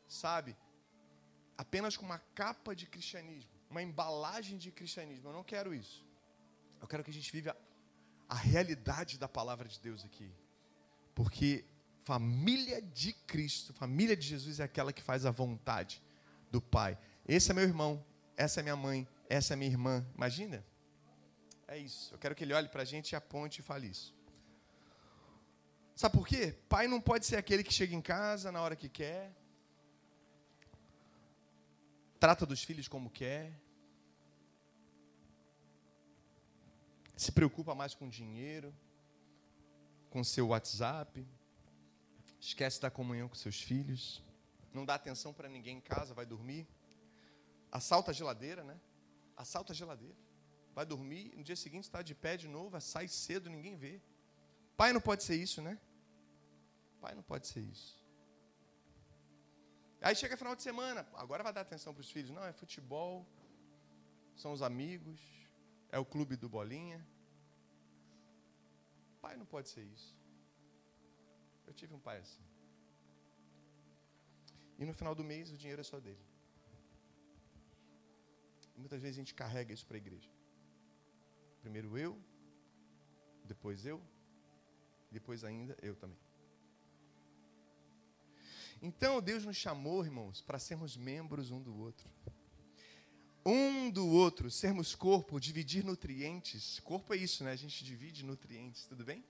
Sabe? 0.09 0.57
Apenas 1.57 1.97
com 1.97 2.07
uma 2.07 2.19
capa 2.19 2.75
de 2.75 2.87
cristianismo, 2.87 3.52
uma 3.73 3.83
embalagem 3.83 4.59
de 4.59 4.71
cristianismo. 4.71 5.29
Eu 5.29 5.33
não 5.33 5.43
quero 5.43 5.75
isso. 5.75 6.07
Eu 6.81 6.87
quero 6.87 7.03
que 7.03 7.11
a 7.11 7.13
gente 7.13 7.33
viva 7.33 7.57
a 8.29 8.35
realidade 8.35 9.19
da 9.19 9.27
palavra 9.27 9.67
de 9.67 9.81
Deus 9.81 10.05
aqui. 10.05 10.31
Porque 11.15 11.65
família 12.05 12.83
de 12.83 13.13
Cristo, 13.27 13.73
família 13.73 14.17
de 14.17 14.27
Jesus 14.27 14.61
é 14.61 14.65
aquela 14.65 14.93
que 14.93 15.03
faz 15.03 15.25
a 15.25 15.31
vontade 15.31 16.03
do 16.51 16.61
Pai. 16.61 16.99
Esse 17.27 17.51
é 17.51 17.55
meu 17.55 17.65
irmão, 17.65 18.05
essa 18.37 18.61
é 18.61 18.63
minha 18.63 18.77
mãe, 18.77 19.09
essa 19.29 19.55
é 19.55 19.57
minha 19.57 19.71
irmã. 19.71 20.07
Imagina? 20.15 20.65
É 21.67 21.79
isso. 21.79 22.15
Eu 22.15 22.19
quero 22.19 22.35
que 22.35 22.45
ele 22.45 22.53
olhe 22.53 22.69
para 22.69 22.83
a 22.83 22.85
gente 22.85 23.13
e 23.13 23.17
aponte 23.17 23.61
e 23.61 23.63
fale 23.63 23.87
isso. 23.87 24.15
Sabe 25.95 26.15
por 26.15 26.27
quê? 26.27 26.55
Pai 26.69 26.87
não 26.87 27.01
pode 27.01 27.25
ser 27.25 27.37
aquele 27.37 27.65
que 27.65 27.73
chega 27.73 27.95
em 27.95 28.03
casa 28.03 28.53
na 28.53 28.61
hora 28.61 28.77
que 28.77 28.89
quer, 28.89 29.33
trata 32.19 32.47
dos 32.47 32.63
filhos 32.63 32.87
como 32.87 33.11
quer, 33.11 33.62
se 37.23 37.33
preocupa 37.33 37.75
mais 37.75 37.95
com 37.95 38.09
dinheiro, 38.09 38.75
com 40.11 40.23
seu 40.25 40.49
WhatsApp, 40.49 41.27
esquece 42.41 42.81
da 42.81 42.91
comunhão 42.91 43.29
com 43.29 43.35
seus 43.35 43.61
filhos, 43.61 44.23
não 44.73 44.85
dá 44.85 44.95
atenção 44.95 45.33
para 45.33 45.49
ninguém 45.49 45.77
em 45.79 45.81
casa, 45.81 46.15
vai 46.15 46.27
dormir, 46.27 46.67
assalta 47.71 48.11
a 48.11 48.15
geladeira, 48.15 48.63
né? 48.65 48.79
Assalta 49.37 49.73
a 49.73 49.77
geladeira 49.77 50.23
vai 50.75 50.87
dormir, 50.87 51.33
no 51.37 51.45
dia 51.45 51.57
seguinte 51.57 51.85
está 51.85 52.03
de 52.03 52.15
pé 52.15 52.37
de 52.37 52.49
novo, 52.49 52.81
sai 52.81 53.07
cedo, 53.09 53.51
ninguém 53.51 53.77
vê. 53.77 54.01
Pai 54.77 54.93
não 54.93 55.01
pode 55.01 55.23
ser 55.23 55.37
isso, 55.37 55.61
né? 55.61 55.79
Pai 57.01 57.15
não 57.15 57.23
pode 57.23 57.47
ser 57.47 57.61
isso. 57.61 58.01
Aí 60.01 60.17
chega 60.17 60.37
final 60.37 60.57
de 60.57 60.63
semana, 60.63 61.07
agora 61.15 61.43
vai 61.43 61.53
dar 61.53 61.61
atenção 61.61 61.93
para 61.95 62.01
os 62.01 62.11
filhos. 62.11 62.31
Não, 62.31 62.45
é 62.45 62.53
futebol, 62.53 63.27
são 64.35 64.53
os 64.53 64.63
amigos, 64.63 65.21
é 65.91 65.99
o 65.99 66.05
clube 66.05 66.37
do 66.37 66.49
bolinha. 66.49 67.07
Pai 69.25 69.35
não 69.41 69.47
pode 69.55 69.69
ser 69.75 69.85
isso. 69.95 70.11
Eu 71.67 71.73
tive 71.81 71.95
um 71.95 72.03
pai 72.09 72.19
assim. 72.19 72.45
E 74.79 74.85
no 74.85 74.95
final 75.01 75.15
do 75.15 75.25
mês 75.33 75.53
o 75.53 75.57
dinheiro 75.57 75.81
é 75.81 75.85
só 75.85 75.99
dele. 76.07 76.25
E 78.75 78.79
muitas 78.79 79.01
vezes 79.01 79.17
a 79.17 79.21
gente 79.23 79.35
carrega 79.43 79.73
isso 79.73 79.87
para 79.87 79.97
a 79.97 80.03
igreja. 80.05 80.31
Primeiro 81.61 81.97
eu, 81.97 82.13
depois 83.45 83.87
eu, 83.87 84.03
depois 85.11 85.45
ainda 85.45 85.77
eu 85.81 85.95
também. 85.95 86.19
Então 88.81 89.23
Deus 89.23 89.45
nos 89.45 89.57
chamou, 89.57 90.05
irmãos, 90.05 90.43
para 90.43 90.59
sermos 90.59 90.97
membros 90.97 91.53
um 91.53 91.63
do 91.63 91.75
outro. 91.79 92.11
Um 93.45 93.91
do 93.91 94.07
outro, 94.07 94.51
sermos 94.51 94.95
corpo, 94.95 95.41
dividir 95.41 95.85
nutrientes. 95.85 96.79
Corpo 96.81 97.13
é 97.13 97.17
isso, 97.17 97.43
né? 97.43 97.51
A 97.51 97.57
gente 97.57 97.85
divide 97.85 98.25
nutrientes, 98.25 98.85
tudo 98.85 99.05
bem? 99.05 99.25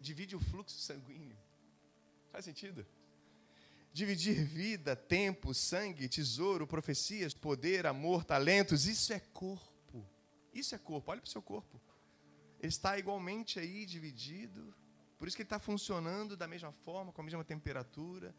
Divide 0.00 0.36
o 0.36 0.40
fluxo 0.40 0.78
sanguíneo. 0.78 1.36
Faz 2.30 2.44
sentido? 2.44 2.86
Dividir 3.92 4.44
vida, 4.44 4.94
tempo, 4.94 5.54
sangue, 5.54 6.08
tesouro, 6.08 6.66
profecias, 6.66 7.32
poder, 7.32 7.86
amor, 7.86 8.24
talentos, 8.24 8.86
isso 8.86 9.12
é 9.12 9.20
corpo. 9.20 10.06
Isso 10.52 10.74
é 10.74 10.78
corpo. 10.78 11.10
Olha 11.10 11.20
para 11.20 11.28
o 11.28 11.30
seu 11.30 11.40
corpo. 11.40 11.80
Ele 12.60 12.68
está 12.68 12.98
igualmente 12.98 13.58
aí 13.58 13.86
dividido. 13.86 14.74
Por 15.18 15.26
isso 15.26 15.36
que 15.36 15.42
ele 15.42 15.46
está 15.46 15.58
funcionando 15.58 16.36
da 16.36 16.46
mesma 16.46 16.72
forma, 16.72 17.12
com 17.12 17.20
a 17.22 17.24
mesma 17.24 17.44
temperatura. 17.44 18.34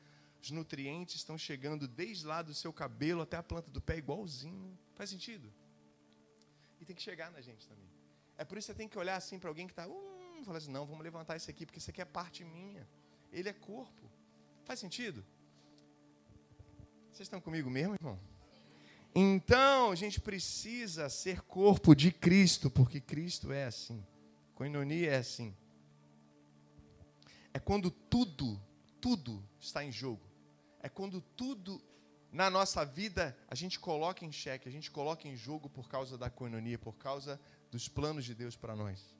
Os 0.47 0.51
nutrientes 0.51 1.15
estão 1.15 1.37
chegando 1.37 1.89
desde 1.89 2.25
lá 2.25 2.41
do 2.41 2.53
seu 2.53 2.71
cabelo 2.71 3.21
até 3.21 3.35
a 3.35 3.43
planta 3.43 3.69
do 3.69 3.81
pé, 3.81 3.97
igualzinho. 3.97 4.79
Faz 4.95 5.09
sentido? 5.09 5.51
E 6.79 6.85
tem 6.85 6.95
que 6.95 7.01
chegar 7.01 7.29
na 7.31 7.41
gente 7.41 7.67
também. 7.67 7.89
É 8.37 8.45
por 8.45 8.57
isso 8.57 8.67
que 8.67 8.71
você 8.71 8.77
tem 8.77 8.87
que 8.87 8.97
olhar 8.97 9.17
assim 9.17 9.37
para 9.37 9.49
alguém 9.49 9.67
que 9.67 9.73
está. 9.73 9.85
Hum, 9.85 10.41
falar 10.45 10.59
assim: 10.59 10.71
não, 10.71 10.85
vamos 10.85 11.03
levantar 11.03 11.35
isso 11.35 11.49
aqui, 11.49 11.65
porque 11.65 11.79
isso 11.79 11.89
aqui 11.89 12.01
é 12.01 12.05
parte 12.05 12.45
minha. 12.45 12.87
Ele 13.29 13.49
é 13.49 13.51
corpo. 13.51 14.09
Faz 14.63 14.79
sentido? 14.79 15.21
Vocês 17.11 17.25
estão 17.25 17.41
comigo 17.41 17.69
mesmo, 17.69 17.95
irmão? 17.95 18.17
Então, 19.13 19.91
a 19.91 19.95
gente 19.95 20.21
precisa 20.21 21.09
ser 21.09 21.41
corpo 21.41 21.93
de 21.93 22.09
Cristo, 22.09 22.69
porque 22.69 23.01
Cristo 23.01 23.51
é 23.51 23.65
assim. 23.65 24.01
Coinonia 24.55 25.11
é 25.11 25.17
assim. 25.17 25.53
É 27.53 27.59
quando 27.59 27.91
tudo, 27.91 28.57
tudo 29.01 29.43
está 29.59 29.83
em 29.83 29.91
jogo. 29.91 30.26
É 30.87 30.89
quando 30.89 31.19
tudo 31.19 31.83
na 32.31 32.49
nossa 32.49 32.85
vida 32.85 33.37
a 33.49 33.55
gente 33.55 33.77
coloca 33.77 34.23
em 34.23 34.31
xeque, 34.31 34.69
a 34.69 34.71
gente 34.71 34.89
coloca 34.89 35.27
em 35.27 35.35
jogo 35.35 35.69
por 35.69 35.89
causa 35.89 36.17
da 36.17 36.29
coinonia, 36.29 36.79
por 36.79 36.95
causa 36.95 37.37
dos 37.69 37.89
planos 37.89 38.23
de 38.23 38.33
Deus 38.33 38.55
para 38.55 38.73
nós. 38.73 39.13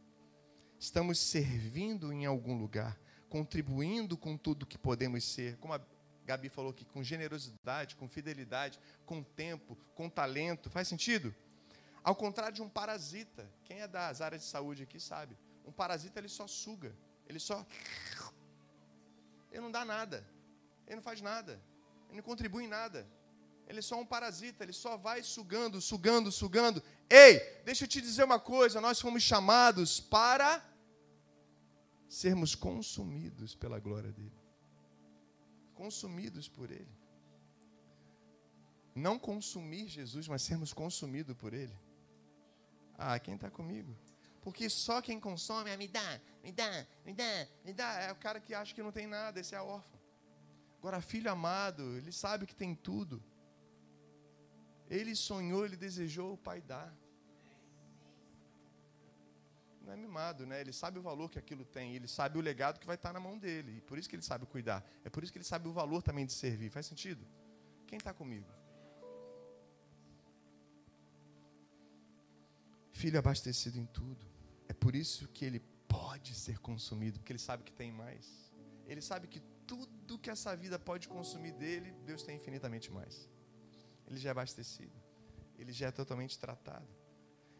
Estamos 0.79 1.19
servindo 1.19 2.13
em 2.13 2.25
algum 2.25 2.57
lugar, 2.57 2.97
contribuindo 3.27 4.15
com 4.15 4.37
tudo 4.37 4.65
que 4.65 4.77
podemos 4.77 5.25
ser, 5.25 5.57
como 5.57 5.73
a 5.73 5.81
Gabi 6.23 6.47
falou 6.47 6.71
aqui, 6.71 6.85
com 6.85 7.03
generosidade, 7.03 7.97
com 7.97 8.07
fidelidade, 8.07 8.79
com 9.05 9.21
tempo, 9.21 9.75
com 9.93 10.09
talento. 10.09 10.69
Faz 10.69 10.87
sentido? 10.87 11.35
Ao 12.01 12.15
contrário 12.15 12.55
de 12.55 12.61
um 12.61 12.69
parasita. 12.69 13.51
Quem 13.65 13.81
é 13.81 13.89
das 13.89 14.21
áreas 14.21 14.41
de 14.41 14.47
saúde 14.47 14.83
aqui 14.83 15.01
sabe. 15.01 15.37
Um 15.65 15.71
parasita 15.73 16.17
ele 16.17 16.29
só 16.29 16.47
suga. 16.47 16.95
Ele 17.27 17.39
só. 17.41 17.67
Ele 19.51 19.59
não 19.59 19.69
dá 19.69 19.83
nada. 19.83 20.36
Ele 20.87 20.95
não 20.95 21.03
faz 21.03 21.21
nada. 21.21 21.61
Ele 22.07 22.17
não 22.17 22.23
contribui 22.23 22.63
em 22.63 22.67
nada. 22.67 23.07
Ele 23.67 23.79
é 23.79 23.81
só 23.81 23.99
um 23.99 24.05
parasita. 24.05 24.63
Ele 24.63 24.73
só 24.73 24.97
vai 24.97 25.21
sugando, 25.21 25.79
sugando, 25.79 26.31
sugando. 26.31 26.81
Ei, 27.09 27.39
deixa 27.63 27.83
eu 27.83 27.87
te 27.87 28.01
dizer 28.01 28.23
uma 28.23 28.39
coisa. 28.39 28.81
Nós 28.81 28.99
fomos 28.99 29.21
chamados 29.21 29.99
para 29.99 30.63
sermos 32.07 32.55
consumidos 32.55 33.53
pela 33.53 33.79
glória 33.79 34.11
dele 34.11 34.47
consumidos 35.77 36.49
por 36.49 36.71
Ele. 36.71 36.97
Não 38.95 39.19
consumir 39.19 39.87
Jesus, 39.87 40.27
mas 40.27 40.41
sermos 40.41 40.73
consumidos 40.73 41.37
por 41.37 41.53
Ele. 41.53 41.77
Ah, 42.97 43.19
quem 43.19 43.35
está 43.35 43.49
comigo? 43.51 43.95
Porque 44.41 44.69
só 44.69 45.01
quem 45.01 45.19
consome 45.19 45.69
é 45.69 45.77
me 45.77 45.87
dá, 45.87 46.19
me 46.43 46.51
dá, 46.51 46.87
me 47.05 47.13
dá, 47.13 47.47
me 47.63 47.73
dá. 47.73 47.89
É 48.01 48.11
o 48.11 48.15
cara 48.15 48.39
que 48.39 48.55
acha 48.55 48.73
que 48.73 48.81
não 48.81 48.91
tem 48.91 49.05
nada, 49.05 49.39
esse 49.39 49.53
é 49.53 49.61
órfão. 49.61 49.99
Agora, 50.87 51.01
filho 51.01 51.29
amado, 51.29 51.83
ele 51.97 52.13
sabe 52.13 52.45
que 52.45 52.55
tem 52.55 52.73
tudo. 52.73 53.21
Ele 54.89 55.13
sonhou, 55.15 55.65
ele 55.65 55.75
desejou, 55.75 56.31
o 56.35 56.37
pai 56.37 56.61
dá 56.61 56.89
não 59.87 59.93
é 59.93 59.97
mimado, 59.97 60.45
né? 60.45 60.59
Ele 60.61 60.73
sabe 60.73 60.99
o 60.99 61.01
valor 61.01 61.29
que 61.29 61.39
aquilo 61.39 61.63
tem, 61.63 61.95
ele 61.95 62.07
sabe 62.07 62.37
o 62.37 62.41
legado 62.41 62.79
que 62.79 62.85
vai 62.85 62.95
estar 62.95 63.11
na 63.13 63.19
mão 63.19 63.37
dele. 63.37 63.77
E 63.77 63.81
por 63.81 63.97
isso 63.97 64.07
que 64.09 64.15
ele 64.15 64.23
sabe 64.23 64.45
cuidar. 64.45 64.85
É 65.03 65.09
por 65.09 65.23
isso 65.23 65.31
que 65.31 65.37
ele 65.37 65.45
sabe 65.45 65.67
o 65.67 65.73
valor 65.73 66.01
também 66.01 66.25
de 66.25 66.33
servir. 66.33 66.69
Faz 66.69 66.85
sentido? 66.85 67.25
Quem 67.85 67.97
está 67.97 68.13
comigo? 68.13 68.49
Filho 72.91 73.17
abastecido 73.17 73.77
em 73.77 73.85
tudo. 73.85 74.25
É 74.67 74.73
por 74.73 74.93
isso 74.93 75.27
que 75.29 75.45
ele 75.45 75.59
pode 75.87 76.33
ser 76.35 76.59
consumido, 76.59 77.19
porque 77.19 77.31
ele 77.31 77.39
sabe 77.39 77.63
que 77.63 77.71
tem 77.71 77.91
mais. 77.91 78.51
Ele 78.85 79.01
sabe 79.01 79.27
que 79.27 79.41
tudo 79.67 80.19
que 80.19 80.29
essa 80.29 80.55
vida 80.55 80.79
pode 80.79 81.07
consumir 81.07 81.51
dele, 81.51 81.91
Deus 82.05 82.23
tem 82.23 82.37
infinitamente 82.37 82.91
mais. 82.91 83.29
Ele 84.07 84.17
já 84.17 84.29
é 84.29 84.31
abastecido. 84.31 84.95
Ele 85.57 85.71
já 85.71 85.87
é 85.87 85.91
totalmente 85.91 86.39
tratado. 86.39 86.87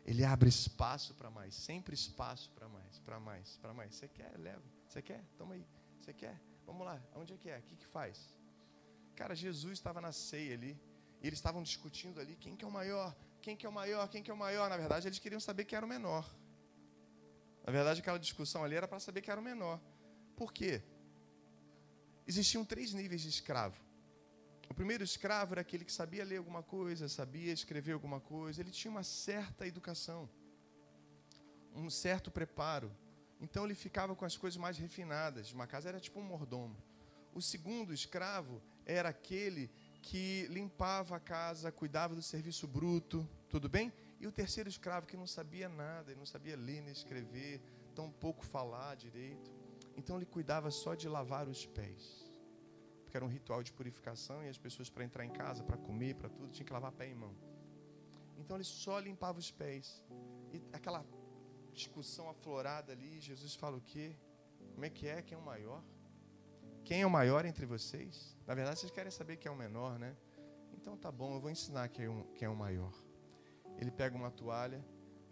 Ele 0.06 0.24
abre 0.24 0.48
espaço 0.48 1.14
para 1.16 1.30
mais, 1.30 1.54
sempre 1.54 1.94
espaço 1.94 2.50
para 2.52 2.70
mais, 2.70 3.00
para 3.00 3.20
mais, 3.20 3.58
para 3.58 3.74
mais. 3.74 3.96
Você 3.96 4.08
quer? 4.08 4.38
Leva. 4.38 4.64
Você 4.88 5.02
quer? 5.02 5.24
Toma 5.38 5.56
aí. 5.56 5.68
Você 6.00 6.14
quer? 6.14 6.40
Vamos 6.66 6.86
lá. 6.86 7.02
Onde 7.14 7.34
é 7.34 7.38
que 7.38 7.50
é? 7.50 7.58
O 7.60 7.64
que, 7.64 7.76
que 7.76 7.86
faz? 7.86 8.34
Cara, 9.16 9.36
Jesus 9.36 9.74
estava 9.74 10.00
na 10.00 10.14
ceia 10.14 10.54
ali. 10.54 10.80
E 11.22 11.28
eles 11.28 11.40
estavam 11.40 11.62
discutindo 11.62 12.22
ali 12.22 12.36
quem 12.36 12.56
que 12.56 12.64
é 12.64 12.68
o 12.68 12.72
maior, 12.72 13.16
quem 13.42 13.58
que 13.58 13.66
é 13.66 13.70
o 13.70 13.72
maior, 13.72 14.08
quem 14.08 14.24
que 14.24 14.32
é 14.32 14.34
o 14.34 14.38
maior. 14.38 14.70
Na 14.70 14.78
verdade, 14.78 15.08
eles 15.08 15.20
queriam 15.20 15.40
saber 15.40 15.66
quem 15.66 15.76
era 15.76 15.86
o 15.86 15.90
menor. 15.90 16.26
Na 17.66 17.72
verdade, 17.72 18.00
aquela 18.00 18.20
discussão 18.20 18.64
ali 18.64 18.76
era 18.76 18.88
para 18.88 19.00
saber 19.00 19.22
quem 19.22 19.32
era 19.32 19.42
o 19.42 19.44
menor. 19.44 19.82
Por 20.36 20.54
quê? 20.54 20.82
Existiam 22.28 22.66
três 22.66 22.94
níveis 22.94 23.22
de 23.22 23.30
escravo. 23.30 23.80
O 24.70 24.74
primeiro 24.74 25.04
escravo 25.04 25.54
era 25.54 25.62
aquele 25.62 25.86
que 25.86 25.94
sabia 25.94 26.26
ler 26.26 26.38
alguma 26.38 26.62
coisa, 26.62 27.08
sabia 27.08 27.54
escrever 27.54 27.94
alguma 27.94 28.20
coisa, 28.20 28.62
ele 28.62 28.72
tinha 28.72 28.92
uma 28.92 29.04
certa 29.04 29.66
educação, 29.66 30.30
um 31.74 31.90
certo 31.90 32.30
preparo. 32.30 32.92
Então 33.40 33.64
ele 33.64 33.76
ficava 33.76 34.14
com 34.16 34.26
as 34.26 34.36
coisas 34.36 34.58
mais 34.58 34.78
refinadas. 34.78 35.54
Uma 35.54 35.68
casa 35.68 35.88
era 35.88 36.00
tipo 36.00 36.20
um 36.20 36.24
mordomo. 36.24 36.76
O 37.34 37.42
segundo 37.42 37.94
escravo 37.94 38.62
era 38.86 39.10
aquele 39.10 39.70
que 40.02 40.48
limpava 40.50 41.16
a 41.16 41.20
casa, 41.20 41.72
cuidava 41.72 42.14
do 42.16 42.22
serviço 42.22 42.68
bruto, 42.68 43.28
tudo 43.50 43.70
bem? 43.70 43.94
E 44.20 44.28
o 44.28 44.32
terceiro 44.32 44.68
escravo 44.68 45.08
que 45.08 45.16
não 45.16 45.28
sabia 45.28 45.70
nada, 45.70 46.14
não 46.16 46.26
sabia 46.26 46.58
ler 46.58 46.82
nem 46.82 46.92
escrever, 46.92 47.62
tão 47.96 48.12
pouco 48.12 48.44
falar 48.46 48.96
direito. 48.96 49.57
Então 49.98 50.16
ele 50.16 50.26
cuidava 50.26 50.70
só 50.70 50.94
de 50.94 51.10
lavar 51.10 51.48
os 51.50 51.66
pés. 51.66 52.32
Porque 53.04 53.18
era 53.18 53.26
um 53.26 53.30
ritual 53.30 53.64
de 53.64 53.74
purificação 53.74 54.44
e 54.44 54.48
as 54.48 54.58
pessoas 54.58 54.90
para 54.90 55.04
entrar 55.04 55.26
em 55.26 55.32
casa, 55.32 55.64
para 55.64 55.78
comer, 55.78 56.16
para 56.16 56.30
tudo, 56.30 56.52
tinham 56.52 56.68
que 56.68 56.74
lavar 56.74 56.92
pé 56.92 57.10
e 57.10 57.16
mão. 57.16 57.36
Então 58.38 58.56
ele 58.56 58.64
só 58.64 59.00
limpava 59.00 59.40
os 59.40 59.52
pés. 59.52 60.04
E 60.54 60.62
aquela 60.72 61.04
discussão 61.74 62.30
aflorada 62.30 62.92
ali, 62.92 63.20
Jesus 63.20 63.56
fala 63.56 63.78
o 63.78 63.82
quê? 63.82 64.16
Como 64.74 64.86
é 64.86 64.90
que 64.90 65.08
é? 65.08 65.22
Quem 65.22 65.36
é 65.36 65.42
o 65.42 65.44
maior? 65.44 65.84
Quem 66.84 67.02
é 67.02 67.06
o 67.06 67.10
maior 67.10 67.46
entre 67.46 67.66
vocês? 67.66 68.38
Na 68.46 68.54
verdade, 68.54 68.80
vocês 68.80 68.92
querem 68.92 69.12
saber 69.12 69.38
quem 69.38 69.50
é 69.50 69.54
o 69.54 69.58
menor, 69.58 69.98
né? 70.00 70.16
Então 70.74 70.96
tá 70.96 71.12
bom, 71.12 71.34
eu 71.36 71.42
vou 71.42 71.50
ensinar 71.50 71.90
quem 71.90 72.06
é, 72.06 72.10
um, 72.10 72.24
quem 72.34 72.46
é 72.46 72.50
o 72.50 72.56
maior. 72.56 72.94
Ele 73.78 73.92
pega 73.92 74.16
uma 74.16 74.32
toalha, 74.32 74.84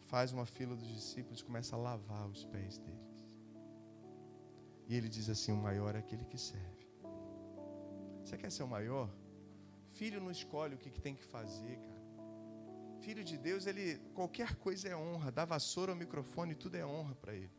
faz 0.01 0.33
uma 0.33 0.45
fila 0.45 0.75
dos 0.75 0.87
discípulos, 0.87 1.41
começa 1.41 1.75
a 1.75 1.79
lavar 1.79 2.27
os 2.27 2.43
pés 2.45 2.77
deles. 2.77 3.14
E 4.87 4.95
ele 4.95 5.09
diz 5.09 5.29
assim: 5.29 5.51
o 5.51 5.57
maior 5.57 5.95
é 5.95 5.99
aquele 5.99 6.25
que 6.25 6.37
serve. 6.37 6.85
Você 8.23 8.37
quer 8.37 8.51
ser 8.51 8.63
o 8.63 8.67
maior? 8.67 9.09
Filho 9.91 10.19
não 10.19 10.31
escolhe 10.31 10.75
o 10.75 10.77
que, 10.77 10.89
tem 10.99 11.15
que 11.15 11.23
fazer, 11.23 11.77
cara. 11.77 11.95
Filho 13.01 13.23
de 13.23 13.37
Deus, 13.37 13.65
ele 13.65 13.99
qualquer 14.13 14.55
coisa 14.55 14.87
é 14.87 14.95
honra. 14.95 15.31
Dá 15.31 15.45
vassoura 15.45 15.91
ao 15.91 15.97
microfone, 15.97 16.55
tudo 16.55 16.75
é 16.75 16.85
honra 16.85 17.15
para 17.15 17.33
ele. 17.33 17.51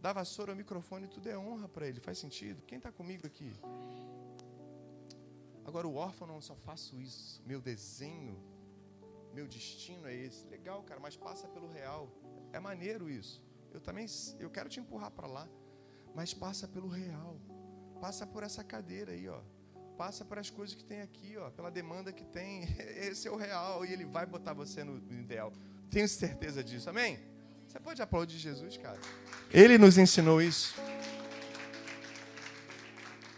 Dá 0.00 0.12
vassoura 0.12 0.52
ao 0.52 0.56
microfone, 0.56 1.08
tudo 1.08 1.28
é 1.28 1.36
honra 1.36 1.68
para 1.68 1.88
ele. 1.88 1.98
Faz 2.00 2.18
sentido? 2.18 2.62
Quem 2.62 2.78
está 2.78 2.92
comigo 2.92 3.26
aqui? 3.26 3.52
Agora, 5.64 5.88
o 5.88 5.96
órfão 5.96 6.26
não 6.26 6.40
só 6.40 6.54
faço 6.54 7.00
isso. 7.00 7.42
Meu 7.44 7.60
desenho, 7.60 8.40
meu 9.34 9.46
destino 9.46 10.06
é 10.06 10.14
esse. 10.14 10.46
Legal, 10.46 10.82
cara, 10.82 11.00
mas 11.00 11.16
passa 11.16 11.48
pelo 11.48 11.68
real. 11.68 12.08
É 12.52 12.60
maneiro 12.60 13.10
isso. 13.10 13.42
Eu 13.72 13.80
também, 13.80 14.06
eu 14.38 14.50
quero 14.50 14.68
te 14.68 14.80
empurrar 14.80 15.10
para 15.10 15.26
lá. 15.26 15.48
Mas 16.18 16.34
passa 16.34 16.66
pelo 16.66 16.88
real. 16.88 17.40
Passa 18.00 18.26
por 18.26 18.42
essa 18.42 18.64
cadeira 18.64 19.12
aí, 19.12 19.28
ó. 19.28 19.40
Passa 19.96 20.24
por 20.24 20.36
as 20.36 20.50
coisas 20.50 20.74
que 20.74 20.82
tem 20.82 21.00
aqui, 21.00 21.36
ó. 21.36 21.48
Pela 21.50 21.70
demanda 21.70 22.12
que 22.12 22.24
tem. 22.24 22.64
Esse 23.08 23.28
é 23.28 23.30
o 23.30 23.36
real. 23.36 23.86
E 23.86 23.92
ele 23.92 24.04
vai 24.04 24.26
botar 24.26 24.52
você 24.52 24.82
no 24.82 24.96
ideal. 25.12 25.52
Tenho 25.88 26.08
certeza 26.08 26.64
disso. 26.64 26.90
Amém? 26.90 27.20
Você 27.68 27.78
pode 27.78 28.02
aplaudir 28.02 28.36
Jesus, 28.36 28.76
cara? 28.76 28.98
Ele 29.52 29.78
nos 29.78 29.96
ensinou 29.96 30.42
isso. 30.42 30.74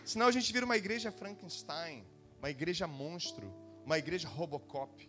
Senão 0.03 0.29
a 0.29 0.33
gente 0.33 0.51
vira 0.51 0.65
uma 0.65 0.79
igreja 0.79 1.13
Frankenstein, 1.13 2.03
uma 2.39 2.49
igreja 2.49 2.87
monstro, 2.87 3.53
uma 3.85 3.99
igreja 3.99 4.27
Robocop. 4.27 5.07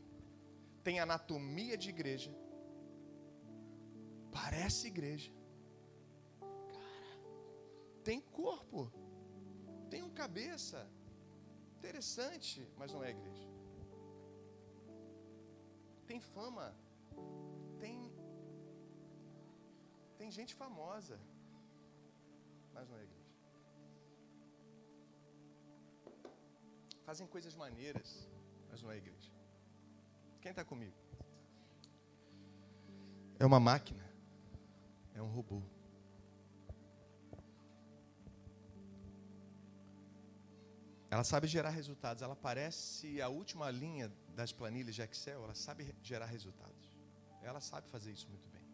Tem 0.83 0.99
anatomia 0.99 1.77
de 1.77 1.87
igreja. 1.87 2.35
Parece 4.29 4.87
igreja. 4.87 5.31
Tem 8.03 8.21
corpo. 8.21 8.91
Tem 9.89 10.03
um 10.03 10.09
cabeça. 10.09 10.89
Interessante, 11.77 12.67
mas 12.77 12.91
não 12.93 13.03
é 13.03 13.09
igreja. 13.09 13.49
Tem 16.05 16.19
fama. 16.19 16.75
Tem 17.79 18.11
tem 20.21 20.29
gente 20.29 20.53
famosa, 20.53 21.19
mas 22.71 22.87
não 22.87 22.95
é 22.95 23.03
igreja. 23.03 23.35
Fazem 27.03 27.25
coisas 27.25 27.55
maneiras, 27.55 28.29
mas 28.69 28.83
não 28.83 28.91
é 28.91 28.97
igreja. 28.97 29.31
Quem 30.39 30.51
está 30.51 30.63
comigo? 30.63 30.95
É 33.39 33.45
uma 33.47 33.59
máquina, 33.59 34.05
é 35.15 35.21
um 35.23 35.31
robô. 35.37 35.63
Ela 41.13 41.25
sabe 41.25 41.45
gerar 41.45 41.71
resultados. 41.71 42.23
Ela 42.23 42.37
parece 42.37 43.21
a 43.21 43.27
última 43.27 43.69
linha 43.69 44.09
das 44.33 44.53
planilhas 44.53 44.95
de 44.95 45.01
Excel. 45.01 45.43
Ela 45.43 45.53
sabe 45.53 45.93
gerar 46.01 46.25
resultados. 46.25 46.97
Ela 47.41 47.59
sabe 47.59 47.89
fazer 47.89 48.11
isso 48.13 48.29
muito 48.29 48.47
bem. 48.49 48.65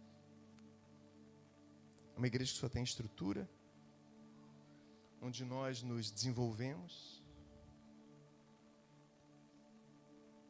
É 2.15 2.17
uma 2.17 2.27
igreja 2.27 2.53
que 2.53 2.59
só 2.59 2.69
tem 2.69 2.83
estrutura, 2.83 3.49
onde 5.19 5.43
nós 5.43 5.81
nos 5.81 6.11
desenvolvemos, 6.11 7.23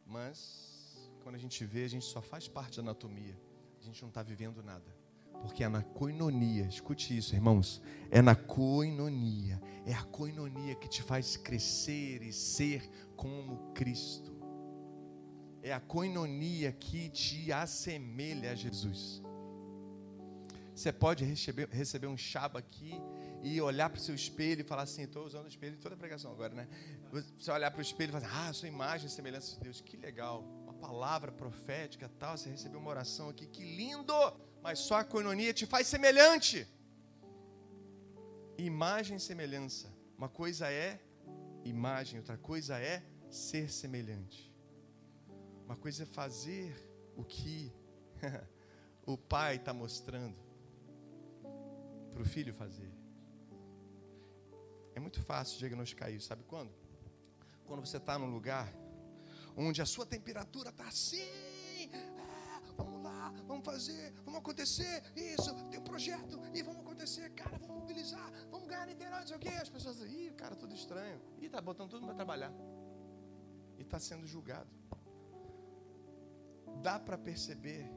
mas 0.05 1.09
quando 1.23 1.35
a 1.35 1.39
gente 1.39 1.65
vê, 1.65 1.83
a 1.83 1.89
gente 1.89 2.05
só 2.05 2.21
faz 2.21 2.47
parte 2.47 2.77
da 2.77 2.81
anatomia, 2.81 3.37
a 3.79 3.83
gente 3.83 4.01
não 4.01 4.09
está 4.09 4.23
vivendo 4.23 4.63
nada. 4.63 4.96
Porque 5.41 5.63
é 5.63 5.69
na 5.69 5.81
coinonia, 5.81 6.65
escute 6.65 7.17
isso, 7.17 7.35
irmãos. 7.35 7.81
É 8.09 8.21
na 8.21 8.35
coinonia. 8.35 9.61
É 9.85 9.93
a 9.93 10.03
coinonia 10.03 10.75
que 10.75 10.87
te 10.87 11.01
faz 11.01 11.37
crescer 11.37 12.21
e 12.21 12.33
ser 12.33 12.89
como 13.15 13.71
Cristo. 13.73 14.35
É 15.61 15.73
a 15.73 15.79
coinonia 15.79 16.71
que 16.71 17.09
te 17.09 17.51
assemelha 17.51 18.51
a 18.51 18.55
Jesus. 18.55 19.21
Você 20.77 20.93
pode 20.93 21.25
receber, 21.25 21.67
receber 21.69 22.05
um 22.07 22.15
chaba 22.15 22.59
aqui 22.59 22.93
e 23.41 23.59
olhar 23.59 23.89
para 23.89 23.97
o 23.97 24.01
seu 24.01 24.13
espelho 24.13 24.61
e 24.61 24.63
falar 24.63 24.83
assim: 24.83 25.03
estou 25.03 25.25
usando 25.25 25.45
o 25.45 25.47
espelho 25.47 25.75
toda 25.77 25.95
a 25.95 25.97
pregação 25.97 26.31
agora, 26.31 26.53
né? 26.53 26.67
Você 27.37 27.49
olhar 27.51 27.71
para 27.71 27.79
o 27.79 27.81
espelho 27.81 28.09
e 28.09 28.21
falar: 28.21 28.47
ah, 28.47 28.53
sua 28.53 28.67
imagem 28.67 29.07
e 29.07 29.09
semelhança 29.09 29.55
de 29.55 29.61
Deus, 29.61 29.81
que 29.81 29.97
legal. 29.97 30.43
Uma 30.63 30.73
palavra 30.73 31.31
profética, 31.31 32.09
tal. 32.19 32.37
Você 32.37 32.49
recebeu 32.49 32.79
uma 32.79 32.89
oração 32.89 33.29
aqui, 33.29 33.47
que 33.47 33.63
lindo. 33.63 34.13
Mas 34.67 34.79
só 34.79 34.95
a 34.95 35.03
coinonia 35.05 35.53
te 35.53 35.65
faz 35.65 35.87
semelhante. 35.87 36.67
Imagem 38.57 39.15
e 39.15 39.19
semelhança. 39.19 39.87
Uma 40.17 40.27
coisa 40.27 40.69
é 40.69 40.99
imagem, 41.63 42.19
outra 42.19 42.37
coisa 42.37 42.77
é 42.77 43.01
ser 43.29 43.71
semelhante. 43.71 44.53
Uma 45.63 45.77
coisa 45.77 46.03
é 46.03 46.05
fazer 46.05 46.75
o 47.15 47.23
que 47.23 47.71
o 49.05 49.17
Pai 49.17 49.55
está 49.55 49.73
mostrando 49.73 50.35
para 52.11 52.21
o 52.21 52.25
filho 52.25 52.53
fazer. 52.53 52.91
É 54.95 54.99
muito 54.99 55.23
fácil 55.23 55.59
diagnosticar 55.59 56.11
isso, 56.11 56.27
sabe 56.27 56.43
quando? 56.43 56.73
Quando 57.65 57.85
você 57.85 57.95
está 57.95 58.19
num 58.19 58.29
lugar 58.29 58.67
onde 59.55 59.81
a 59.81 59.85
sua 59.85 60.05
temperatura 60.05 60.71
está 60.71 60.89
assim, 60.89 61.25
vamos 63.57 63.65
fazer, 63.65 64.13
vamos 64.23 64.39
acontecer, 64.39 65.03
isso, 65.15 65.53
tem 65.69 65.79
um 65.79 65.83
projeto, 65.83 66.39
e 66.53 66.61
vamos 66.61 66.81
acontecer, 66.81 67.29
cara, 67.31 67.57
vamos 67.57 67.77
mobilizar, 67.77 68.31
vamos 68.51 68.67
ganhar 68.67 68.85
Niterói, 68.85 69.19
não 69.19 69.27
sei 69.27 69.37
o 69.37 69.39
quê. 69.39 69.49
As 69.49 69.69
pessoas 69.69 69.97
dizem, 69.97 70.27
ih, 70.27 70.31
cara, 70.31 70.55
tudo 70.55 70.73
estranho. 70.73 71.19
E 71.39 71.45
está 71.45 71.59
botando 71.61 71.89
tudo 71.89 72.05
para 72.05 72.15
trabalhar. 72.15 72.53
E 73.77 73.81
está 73.81 73.99
sendo 73.99 74.25
julgado. 74.27 74.69
Dá 76.81 76.99
para 76.99 77.17
perceber 77.17 77.89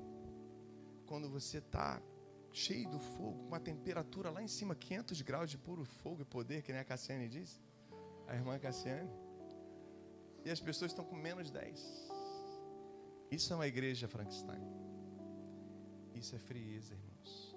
quando 1.06 1.28
você 1.28 1.58
está 1.58 2.00
cheio 2.52 2.88
do 2.88 2.98
fogo, 2.98 3.46
uma 3.46 3.60
temperatura 3.60 4.30
lá 4.30 4.42
em 4.42 4.48
cima, 4.48 4.74
500 4.74 5.22
graus 5.22 5.50
de 5.50 5.58
puro 5.58 5.84
fogo 5.84 6.22
e 6.22 6.24
poder, 6.24 6.62
que 6.62 6.72
nem 6.72 6.80
a 6.80 6.84
Cassiane 6.84 7.28
disse, 7.28 7.60
a 8.26 8.34
irmã 8.34 8.58
Cassiane. 8.58 9.10
E 10.44 10.50
as 10.50 10.60
pessoas 10.60 10.90
estão 10.90 11.04
com 11.04 11.14
menos 11.14 11.50
10. 11.50 12.10
Isso 13.30 13.52
é 13.52 13.56
uma 13.56 13.66
igreja 13.66 14.08
Frankenstein. 14.08 14.89
Isso 16.20 16.36
é 16.36 16.38
frieza, 16.38 16.94
irmãos. 16.94 17.56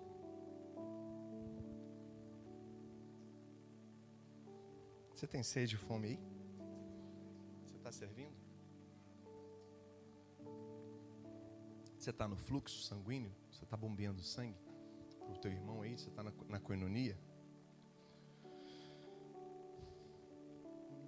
Você 5.13 5.27
tem 5.27 5.43
sede 5.43 5.75
e 5.75 5.77
fome 5.77 6.07
aí? 6.07 6.19
Você 7.65 7.75
está 7.75 7.91
servindo? 7.91 8.35
Você 11.97 12.09
está 12.09 12.27
no 12.27 12.37
fluxo 12.37 12.81
sanguíneo? 12.83 13.33
Você 13.51 13.63
está 13.65 13.75
bombeando 13.75 14.21
sangue? 14.21 14.63
para 15.23 15.33
o 15.33 15.37
teu 15.37 15.51
irmão 15.51 15.81
aí, 15.81 15.97
você 15.97 16.09
está 16.09 16.21
na, 16.21 16.33
na 16.49 16.59
coinonia. 16.59 17.17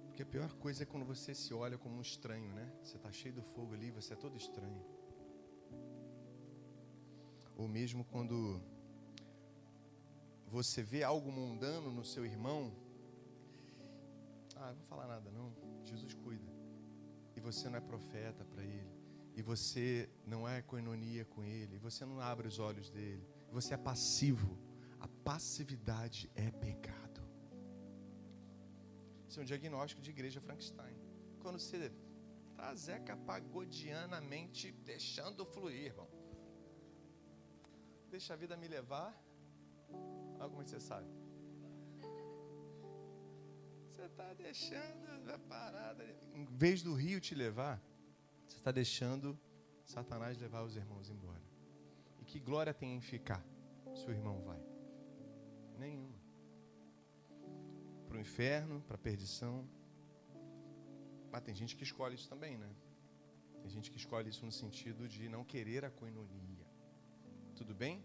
Porque 0.06 0.22
a 0.22 0.26
pior 0.26 0.52
coisa 0.54 0.82
é 0.82 0.86
quando 0.86 1.04
você 1.04 1.34
se 1.34 1.52
olha 1.52 1.76
como 1.76 1.96
um 1.96 2.00
estranho, 2.00 2.50
né? 2.54 2.72
Você 2.82 2.96
está 2.96 3.12
cheio 3.12 3.34
do 3.34 3.42
fogo 3.42 3.74
ali, 3.74 3.90
você 3.90 4.14
é 4.14 4.16
todo 4.16 4.36
estranho. 4.36 4.82
Ou 7.56 7.66
mesmo 7.66 8.04
quando 8.04 8.60
você 10.46 10.82
vê 10.82 11.02
algo 11.02 11.30
mundano 11.32 11.90
no 11.90 12.04
seu 12.04 12.24
irmão. 12.24 12.72
Ah, 14.54 14.68
não 14.68 14.76
vou 14.76 14.86
falar 14.86 15.06
nada 15.06 15.30
não. 15.30 15.52
Jesus 15.84 16.14
cuida. 16.14 16.52
E 17.34 17.40
você 17.40 17.68
não 17.68 17.78
é 17.78 17.80
profeta 17.80 18.44
para 18.44 18.62
ele. 18.62 18.90
E 19.34 19.42
você 19.42 20.08
não 20.26 20.48
é 20.48 20.62
coinonia 20.62 21.24
com 21.24 21.44
ele. 21.44 21.76
E 21.76 21.78
você 21.78 22.04
não 22.04 22.20
abre 22.20 22.46
os 22.48 22.58
olhos 22.58 22.88
dele. 22.90 23.26
Você 23.52 23.74
é 23.74 23.76
passivo. 23.76 24.58
A 25.00 25.08
passividade 25.08 26.30
é 26.34 26.50
pecado. 26.50 27.20
Isso 29.28 29.40
é 29.40 29.42
um 29.42 29.46
diagnóstico 29.46 30.00
de 30.00 30.10
igreja 30.10 30.40
Frankenstein. 30.40 30.96
Quando 31.40 31.58
você 31.58 31.92
está 32.52 32.74
zeca 32.74 33.16
pagodianamente 33.16 34.72
deixando 34.72 35.44
fluir, 35.44 35.86
irmão. 35.86 36.15
Deixa 38.10 38.34
a 38.34 38.36
vida 38.36 38.56
me 38.56 38.68
levar. 38.68 39.14
Olha 40.38 40.48
como 40.48 40.62
você 40.62 40.80
sabe. 40.80 41.08
Você 43.90 44.02
está 44.02 44.32
deixando 44.34 45.30
a 45.30 45.38
parada. 45.38 46.04
Em 46.34 46.44
vez 46.44 46.82
do 46.82 46.94
rio 46.94 47.20
te 47.20 47.34
levar, 47.34 47.80
você 48.46 48.56
está 48.56 48.70
deixando 48.70 49.38
Satanás 49.84 50.36
levar 50.38 50.62
os 50.62 50.76
irmãos 50.76 51.08
embora. 51.08 51.42
E 52.20 52.24
que 52.24 52.38
glória 52.38 52.74
tem 52.74 52.96
em 52.96 53.00
ficar 53.00 53.44
se 53.94 54.06
o 54.06 54.10
irmão 54.10 54.42
vai? 54.42 54.60
Nenhuma. 55.78 56.18
Para 58.06 58.16
o 58.16 58.20
inferno, 58.20 58.80
para 58.82 58.96
a 58.96 58.98
perdição. 58.98 59.68
Mas 61.30 61.42
tem 61.42 61.54
gente 61.54 61.76
que 61.76 61.82
escolhe 61.82 62.14
isso 62.14 62.28
também, 62.28 62.56
né? 62.56 62.70
Tem 63.60 63.70
gente 63.70 63.90
que 63.90 63.96
escolhe 63.96 64.28
isso 64.30 64.44
no 64.44 64.52
sentido 64.52 65.08
de 65.08 65.28
não 65.28 65.44
querer 65.44 65.84
a 65.84 65.90
coinonia. 65.90 66.55
Tudo 67.56 67.74
bem? 67.74 68.02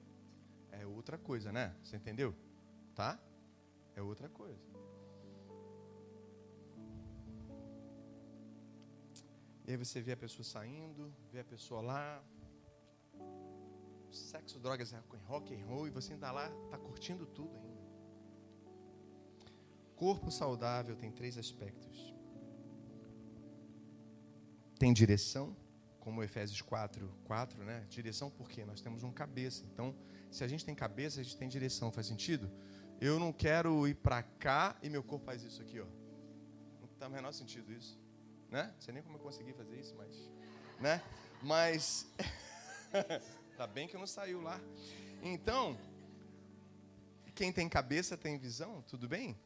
É 0.71 0.85
outra 0.85 1.17
coisa, 1.17 1.51
né? 1.51 1.75
Você 1.83 1.95
entendeu? 1.97 2.33
Tá? 2.95 3.19
É 3.95 4.01
outra 4.01 4.29
coisa. 4.29 4.71
E 9.65 9.71
aí 9.71 9.77
você 9.77 10.01
vê 10.01 10.13
a 10.13 10.17
pessoa 10.17 10.43
saindo, 10.43 11.13
vê 11.31 11.39
a 11.41 11.43
pessoa 11.43 11.81
lá, 11.81 12.23
sexo, 14.11 14.59
drogas, 14.59 14.93
rock 15.25 15.53
and 15.53 15.65
roll, 15.65 15.87
e 15.87 15.91
você 15.91 16.13
ainda 16.13 16.31
lá, 16.31 16.47
está 16.65 16.77
curtindo 16.77 17.25
tudo 17.25 17.55
ainda. 17.57 17.81
Corpo 19.95 20.31
saudável 20.31 20.95
tem 20.95 21.11
três 21.11 21.37
aspectos. 21.37 22.13
Tem 24.79 24.91
direção, 24.91 25.55
como 26.01 26.23
Efésios 26.23 26.61
4, 26.61 27.07
4, 27.25 27.63
né? 27.63 27.85
Direção 27.87 28.29
porque 28.29 28.65
nós 28.65 28.81
temos 28.81 29.03
um 29.03 29.11
cabeça. 29.11 29.63
Então, 29.71 29.95
se 30.29 30.43
a 30.43 30.47
gente 30.47 30.65
tem 30.65 30.75
cabeça, 30.75 31.21
a 31.21 31.23
gente 31.23 31.37
tem 31.37 31.47
direção. 31.47 31.91
Faz 31.91 32.07
sentido? 32.07 32.51
Eu 32.99 33.19
não 33.19 33.31
quero 33.31 33.87
ir 33.87 33.95
para 33.95 34.21
cá 34.21 34.75
e 34.81 34.89
meu 34.89 35.03
corpo 35.03 35.25
faz 35.25 35.43
isso 35.43 35.61
aqui, 35.61 35.79
ó. 35.79 35.85
Não 36.79 36.89
está 36.91 37.07
no 37.07 37.15
menor 37.15 37.31
sentido 37.31 37.71
isso, 37.71 37.99
né? 38.49 38.71
Não 38.73 38.81
sei 38.81 38.93
nem 38.93 39.03
como 39.03 39.17
eu 39.17 39.21
consegui 39.21 39.53
fazer 39.53 39.79
isso, 39.79 39.95
mas, 39.95 40.29
né? 40.79 41.01
Mas 41.41 42.11
tá 43.55 43.65
bem 43.65 43.87
que 43.87 43.95
não 43.95 44.07
saiu 44.07 44.41
lá. 44.41 44.59
Então, 45.23 45.77
quem 47.35 47.53
tem 47.53 47.69
cabeça 47.69 48.17
tem 48.17 48.37
visão, 48.39 48.83
tudo 48.87 49.07
bem? 49.07 49.37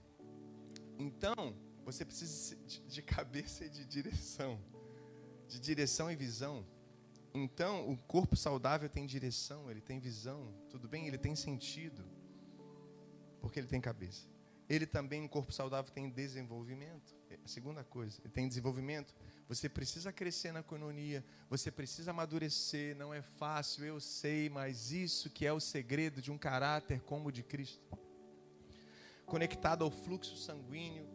Então, 0.97 1.53
você 1.83 2.05
precisa 2.05 2.55
de 2.87 3.01
cabeça 3.01 3.65
e 3.65 3.69
de 3.69 3.85
direção. 3.85 4.59
De 5.47 5.59
direção 5.59 6.11
e 6.11 6.15
visão. 6.15 6.65
Então, 7.33 7.89
o 7.89 7.97
corpo 7.97 8.35
saudável 8.35 8.87
tem 8.87 9.05
direção, 9.05 9.69
ele 9.69 9.81
tem 9.81 9.99
visão, 9.99 10.53
tudo 10.69 10.87
bem? 10.87 11.05
Ele 11.05 11.17
tem 11.17 11.35
sentido, 11.35 12.01
porque 13.41 13.59
ele 13.59 13.67
tem 13.67 13.81
cabeça. 13.81 14.25
Ele 14.69 14.85
também, 14.85 15.21
um 15.21 15.27
corpo 15.27 15.51
saudável, 15.51 15.91
tem 15.93 16.09
desenvolvimento. 16.09 17.13
É 17.29 17.37
a 17.43 17.47
segunda 17.47 17.83
coisa, 17.83 18.19
ele 18.23 18.33
tem 18.33 18.47
desenvolvimento. 18.47 19.13
Você 19.47 19.67
precisa 19.67 20.11
crescer 20.11 20.51
na 20.51 20.61
economia, 20.61 21.23
você 21.49 21.69
precisa 21.69 22.11
amadurecer, 22.11 22.95
não 22.95 23.13
é 23.13 23.21
fácil, 23.21 23.83
eu 23.83 23.99
sei, 23.99 24.49
mas 24.49 24.91
isso 24.91 25.29
que 25.29 25.45
é 25.45 25.53
o 25.53 25.59
segredo 25.59 26.21
de 26.21 26.31
um 26.31 26.37
caráter 26.37 27.01
como 27.01 27.27
o 27.27 27.31
de 27.31 27.43
Cristo. 27.43 27.85
Conectado 29.25 29.83
ao 29.83 29.91
fluxo 29.91 30.37
sanguíneo, 30.37 31.07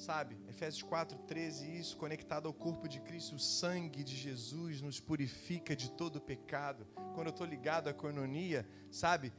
Sabe, 0.00 0.38
Efésios 0.48 0.82
4,13, 0.82 1.78
isso 1.78 1.94
conectado 1.98 2.48
ao 2.48 2.54
corpo 2.54 2.88
de 2.88 2.98
Cristo, 3.02 3.36
o 3.36 3.38
sangue 3.38 4.02
de 4.02 4.16
Jesus 4.16 4.80
nos 4.80 4.98
purifica 4.98 5.76
de 5.76 5.90
todo 5.90 6.18
pecado. 6.18 6.86
Quando 7.14 7.26
eu 7.26 7.32
estou 7.32 7.46
ligado 7.46 7.88
à 7.88 7.92
coinonia, 7.92 8.66
sabe, 8.90 9.30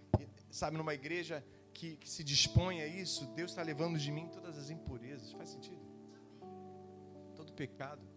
sabe, 0.51 0.77
numa 0.77 0.93
igreja 0.93 1.43
que, 1.73 1.97
que 1.97 2.07
se 2.07 2.23
dispõe 2.23 2.79
a 2.79 2.85
isso, 2.85 3.25
Deus 3.33 3.49
está 3.49 3.63
levando 3.63 3.97
de 3.97 4.11
mim 4.11 4.27
todas 4.27 4.55
as 4.55 4.69
impurezas. 4.69 5.31
Faz 5.31 5.49
sentido? 5.49 5.81
Todo 7.35 7.51
pecado. 7.53 8.07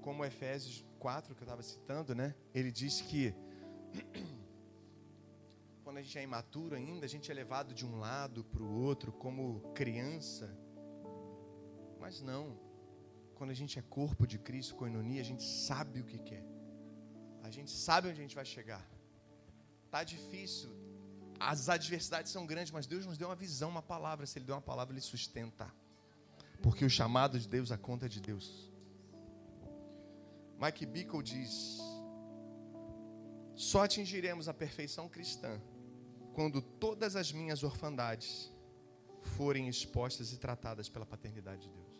Como 0.00 0.24
Efésios 0.24 0.84
4, 1.00 1.34
que 1.34 1.42
eu 1.42 1.44
estava 1.44 1.62
citando, 1.64 2.14
né? 2.14 2.36
Ele 2.54 2.70
diz 2.70 3.00
que 3.00 3.34
quando 5.86 5.98
a 5.98 6.02
gente 6.02 6.18
é 6.18 6.22
imaturo 6.24 6.74
ainda, 6.74 7.06
a 7.06 7.08
gente 7.08 7.30
é 7.30 7.34
levado 7.42 7.72
de 7.72 7.86
um 7.86 8.00
lado 8.00 8.42
para 8.52 8.60
o 8.60 8.70
outro 8.88 9.12
como 9.12 9.60
criança. 9.72 10.46
Mas 12.00 12.20
não. 12.20 12.58
Quando 13.36 13.50
a 13.50 13.58
gente 13.60 13.78
é 13.78 13.82
corpo 13.82 14.26
de 14.26 14.36
Cristo, 14.36 14.74
coinonia, 14.74 15.20
a 15.20 15.24
gente 15.24 15.44
sabe 15.44 16.00
o 16.00 16.04
que 16.04 16.18
quer. 16.18 16.44
A 17.40 17.50
gente 17.56 17.70
sabe 17.70 18.08
onde 18.08 18.18
a 18.18 18.24
gente 18.24 18.34
vai 18.34 18.44
chegar. 18.44 18.84
Tá 19.88 20.02
difícil. 20.02 20.72
As 21.38 21.68
adversidades 21.68 22.32
são 22.32 22.44
grandes, 22.44 22.72
mas 22.72 22.88
Deus 22.88 23.06
nos 23.06 23.16
deu 23.16 23.28
uma 23.28 23.36
visão, 23.36 23.68
uma 23.68 23.86
palavra. 23.94 24.26
Se 24.26 24.36
Ele 24.38 24.46
deu 24.46 24.56
uma 24.56 24.68
palavra, 24.72 24.92
Ele 24.92 25.00
sustenta. 25.00 25.72
Porque 26.64 26.84
o 26.84 26.90
chamado 26.90 27.38
de 27.38 27.46
Deus, 27.46 27.70
a 27.70 27.78
conta 27.78 28.06
é 28.06 28.08
de 28.08 28.20
Deus. 28.20 28.72
Mike 30.58 30.84
Bickle 30.84 31.22
diz: 31.22 31.78
só 33.54 33.84
atingiremos 33.84 34.48
a 34.48 34.54
perfeição 34.54 35.08
cristã 35.08 35.62
quando 36.36 36.60
todas 36.60 37.16
as 37.16 37.32
minhas 37.32 37.62
orfandades 37.62 38.52
forem 39.36 39.68
expostas 39.68 40.34
e 40.34 40.38
tratadas 40.38 40.86
pela 40.86 41.06
paternidade 41.06 41.62
de 41.62 41.70
Deus. 41.70 41.96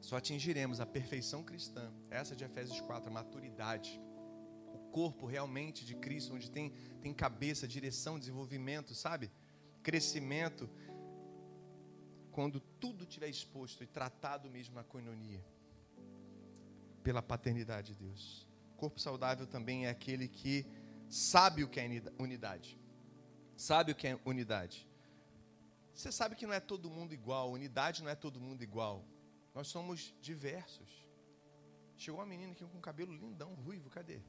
Só 0.00 0.16
atingiremos 0.16 0.80
a 0.80 0.86
perfeição 0.86 1.44
cristã, 1.44 1.92
essa 2.10 2.34
de 2.34 2.44
Efésios 2.44 2.80
4, 2.80 3.10
a 3.10 3.12
maturidade, 3.12 4.00
o 4.72 4.78
corpo 4.90 5.26
realmente 5.26 5.84
de 5.84 5.94
Cristo, 5.96 6.34
onde 6.34 6.50
tem, 6.50 6.72
tem 7.02 7.12
cabeça, 7.12 7.68
direção, 7.68 8.18
desenvolvimento, 8.18 8.94
sabe? 8.94 9.30
Crescimento, 9.82 10.66
quando 12.30 12.58
tudo 12.58 13.04
estiver 13.04 13.28
exposto 13.28 13.84
e 13.84 13.86
tratado 13.86 14.48
mesmo 14.48 14.74
na 14.74 14.82
coinonia, 14.82 15.44
pela 17.02 17.20
paternidade 17.20 17.92
de 17.92 18.06
Deus. 18.06 18.48
Corpo 18.78 18.98
saudável 18.98 19.46
também 19.46 19.84
é 19.86 19.90
aquele 19.90 20.26
que 20.26 20.66
sabe 21.12 21.62
o 21.62 21.68
que 21.68 21.78
é 21.78 21.86
unidade. 22.18 22.80
Sabe 23.54 23.92
o 23.92 23.94
que 23.94 24.06
é 24.06 24.18
unidade. 24.24 24.88
Você 25.92 26.10
sabe 26.10 26.34
que 26.34 26.46
não 26.46 26.54
é 26.54 26.60
todo 26.60 26.88
mundo 26.88 27.12
igual, 27.12 27.52
unidade 27.52 28.02
não 28.02 28.10
é 28.10 28.14
todo 28.14 28.40
mundo 28.40 28.62
igual. 28.62 29.04
Nós 29.54 29.68
somos 29.68 30.14
diversos. 30.22 30.90
Chegou 31.98 32.18
uma 32.18 32.26
menina 32.26 32.52
aqui 32.52 32.64
com 32.64 32.80
cabelo 32.80 33.14
lindão, 33.14 33.52
ruivo, 33.54 33.90
cadê? 33.90 34.20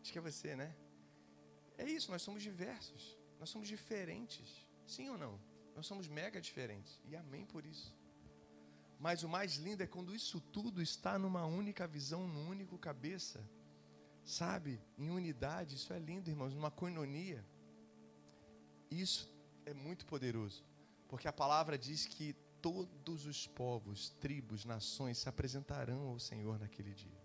Acho 0.00 0.10
que 0.10 0.18
é 0.18 0.22
você, 0.22 0.56
né? 0.56 0.74
É 1.76 1.84
isso, 1.84 2.10
nós 2.10 2.22
somos 2.22 2.42
diversos. 2.42 3.18
Nós 3.38 3.50
somos 3.50 3.68
diferentes. 3.68 4.66
Sim 4.86 5.10
ou 5.10 5.18
não? 5.18 5.38
Nós 5.76 5.86
somos 5.86 6.08
mega 6.08 6.40
diferentes. 6.40 6.98
E 7.04 7.14
amém 7.14 7.44
por 7.44 7.66
isso. 7.66 7.94
Mas 8.98 9.22
o 9.22 9.28
mais 9.28 9.56
lindo 9.56 9.82
é 9.82 9.86
quando 9.86 10.14
isso 10.14 10.40
tudo 10.40 10.80
está 10.80 11.18
numa 11.18 11.44
única 11.44 11.86
visão, 11.86 12.26
num 12.26 12.48
único 12.48 12.78
cabeça. 12.78 13.44
Sabe? 14.28 14.78
Em 14.98 15.08
unidade, 15.08 15.74
isso 15.76 15.90
é 15.90 15.98
lindo, 15.98 16.28
irmãos, 16.28 16.52
numa 16.52 16.70
coinonia. 16.70 17.42
Isso 18.90 19.26
é 19.64 19.72
muito 19.72 20.04
poderoso, 20.04 20.62
porque 21.08 21.26
a 21.26 21.32
palavra 21.32 21.78
diz 21.78 22.04
que 22.04 22.34
todos 22.60 23.24
os 23.24 23.46
povos, 23.46 24.10
tribos, 24.20 24.66
nações 24.66 25.16
se 25.16 25.30
apresentarão 25.30 26.08
ao 26.08 26.18
Senhor 26.18 26.58
naquele 26.58 26.92
dia. 26.92 27.18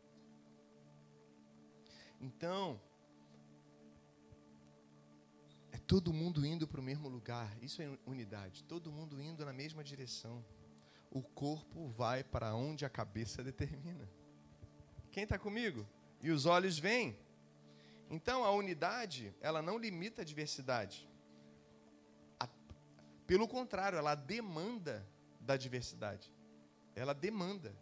Então, 2.22 2.80
é 5.74 5.78
todo 5.80 6.14
mundo 6.14 6.46
indo 6.46 6.66
para 6.66 6.80
o 6.80 6.84
mesmo 6.84 7.10
lugar, 7.10 7.62
isso 7.62 7.82
é 7.82 8.00
unidade, 8.06 8.64
todo 8.64 8.90
mundo 8.90 9.22
indo 9.22 9.44
na 9.44 9.52
mesma 9.52 9.84
direção. 9.84 10.42
O 11.12 11.22
corpo 11.22 11.86
vai 11.90 12.24
para 12.24 12.56
onde 12.56 12.86
a 12.86 12.90
cabeça 12.90 13.44
determina. 13.44 14.10
Quem 15.12 15.24
está 15.24 15.38
comigo? 15.38 15.86
E 16.24 16.32
os 16.32 16.46
olhos 16.46 16.80
veem. 16.80 17.20
Então, 18.10 18.46
a 18.46 18.52
unidade, 18.52 19.36
ela 19.42 19.62
não 19.62 19.78
limita 19.78 20.22
a 20.22 20.26
diversidade. 20.26 21.08
A, 22.40 22.48
pelo 23.28 23.48
contrário, 23.48 23.98
ela 23.98 24.16
demanda 24.16 25.06
da 25.40 25.58
diversidade. 25.58 26.32
Ela 26.96 27.14
demanda. 27.14 27.76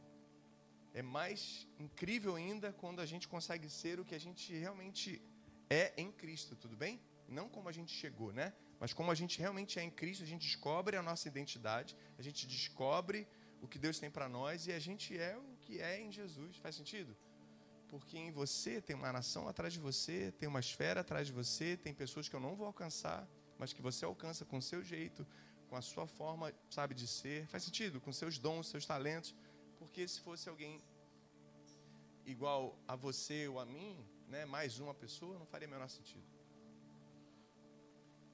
É 0.93 1.03
mais 1.03 1.67
incrível 1.79 2.35
ainda 2.35 2.73
quando 2.73 2.99
a 2.99 3.05
gente 3.05 3.27
consegue 3.27 3.69
ser 3.69 3.99
o 3.99 4.05
que 4.05 4.15
a 4.15 4.19
gente 4.19 4.51
realmente 4.53 5.21
é 5.69 5.93
em 5.95 6.11
Cristo, 6.11 6.55
tudo 6.55 6.75
bem? 6.75 6.99
Não 7.29 7.47
como 7.47 7.69
a 7.69 7.71
gente 7.71 7.93
chegou, 7.93 8.33
né? 8.33 8.53
Mas 8.79 8.91
como 8.91 9.11
a 9.11 9.15
gente 9.15 9.39
realmente 9.39 9.79
é 9.79 9.83
em 9.83 9.91
Cristo, 9.91 10.23
a 10.23 10.27
gente 10.27 10.47
descobre 10.47 10.97
a 10.97 11.03
nossa 11.03 11.27
identidade, 11.27 11.95
a 12.17 12.21
gente 12.21 12.47
descobre 12.47 13.27
o 13.61 13.67
que 13.67 13.77
Deus 13.77 13.99
tem 13.99 14.09
para 14.09 14.27
nós 14.27 14.67
e 14.67 14.71
a 14.73 14.79
gente 14.79 15.17
é 15.17 15.37
o 15.37 15.55
que 15.61 15.79
é 15.79 16.01
em 16.01 16.11
Jesus. 16.11 16.57
Faz 16.57 16.75
sentido? 16.75 17.15
Porque 17.91 18.17
em 18.17 18.31
você 18.31 18.81
tem 18.81 18.95
uma 18.95 19.11
nação 19.11 19.49
atrás 19.49 19.73
de 19.73 19.79
você, 19.79 20.31
tem 20.39 20.47
uma 20.47 20.61
esfera 20.61 21.01
atrás 21.01 21.27
de 21.27 21.33
você, 21.33 21.75
tem 21.75 21.93
pessoas 21.93 22.29
que 22.29 22.35
eu 22.37 22.39
não 22.39 22.55
vou 22.55 22.65
alcançar, 22.65 23.27
mas 23.59 23.73
que 23.73 23.81
você 23.81 24.05
alcança 24.05 24.45
com 24.45 24.57
o 24.59 24.61
seu 24.61 24.81
jeito, 24.81 25.27
com 25.67 25.75
a 25.75 25.81
sua 25.81 26.07
forma, 26.07 26.53
sabe, 26.69 26.95
de 26.95 27.05
ser. 27.05 27.47
Faz 27.47 27.63
sentido? 27.65 27.99
Com 27.99 28.13
seus 28.13 28.39
dons, 28.39 28.67
seus 28.67 28.85
talentos. 28.85 29.35
Porque 29.77 30.07
se 30.07 30.21
fosse 30.21 30.47
alguém 30.47 30.81
igual 32.25 32.79
a 32.87 32.95
você 32.95 33.45
ou 33.49 33.59
a 33.59 33.65
mim, 33.65 33.93
né, 34.29 34.45
mais 34.45 34.79
uma 34.79 34.93
pessoa, 34.93 35.37
não 35.37 35.45
faria 35.45 35.67
o 35.67 35.71
menor 35.71 35.89
sentido. 35.89 36.23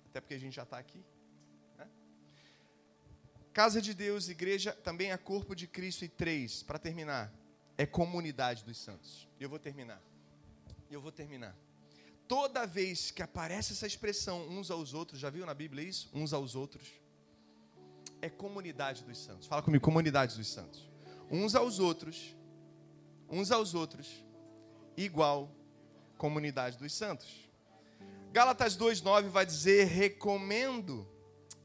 Até 0.05 0.21
porque 0.21 0.35
a 0.35 0.39
gente 0.39 0.55
já 0.55 0.63
está 0.63 0.77
aqui. 0.77 1.03
Né? 1.79 1.89
Casa 3.53 3.81
de 3.81 3.95
Deus, 3.95 4.29
igreja, 4.29 4.71
também 4.71 5.11
é 5.11 5.17
corpo 5.17 5.55
de 5.55 5.65
Cristo. 5.65 6.05
E 6.05 6.09
três, 6.09 6.61
para 6.61 6.77
terminar, 6.77 7.33
é 7.77 7.85
comunidade 7.85 8.63
dos 8.63 8.77
santos. 8.77 9.27
Eu 9.39 9.49
vou 9.49 9.59
terminar. 9.59 10.01
Eu 10.89 10.99
vou 10.99 11.11
terminar. 11.11 11.55
Toda 12.27 12.65
vez 12.65 13.11
que 13.11 13.21
aparece 13.21 13.73
essa 13.73 13.85
expressão 13.85 14.47
uns 14.49 14.71
aos 14.71 14.93
outros, 14.93 15.19
já 15.19 15.29
viu 15.29 15.45
na 15.45 15.53
Bíblia 15.53 15.87
isso? 15.87 16.09
Uns 16.13 16.33
aos 16.33 16.55
outros. 16.55 16.87
É 18.21 18.29
comunidade 18.29 19.03
dos 19.03 19.17
santos. 19.17 19.47
Fala 19.47 19.61
comigo, 19.61 19.83
comunidade 19.83 20.35
dos 20.35 20.47
santos. 20.47 20.89
Uns 21.29 21.55
aos 21.55 21.79
outros, 21.79 22.35
uns 23.29 23.51
aos 23.51 23.73
outros, 23.75 24.25
igual 24.95 25.51
comunidade 26.17 26.77
dos 26.77 26.93
santos. 26.93 27.47
Gálatas 28.31 28.75
2:9 28.75 29.29
vai 29.29 29.45
dizer: 29.45 29.85
"Recomendo, 29.85 31.07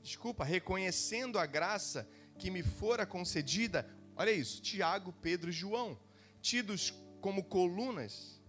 desculpa, 0.03 0.45
reconhecendo 0.45 1.39
a 1.39 1.47
graça 1.47 2.09
que 2.39 2.51
me 2.51 2.63
fora 2.63 3.07
concedida". 3.07 3.89
Olha 4.17 4.31
isso, 4.31 4.61
Tiago, 4.61 5.13
Pedro 5.21 5.51
e 5.51 5.53
João, 5.53 5.99
tidos 6.41 6.93
como 7.21 7.45
colunas, 7.45 8.41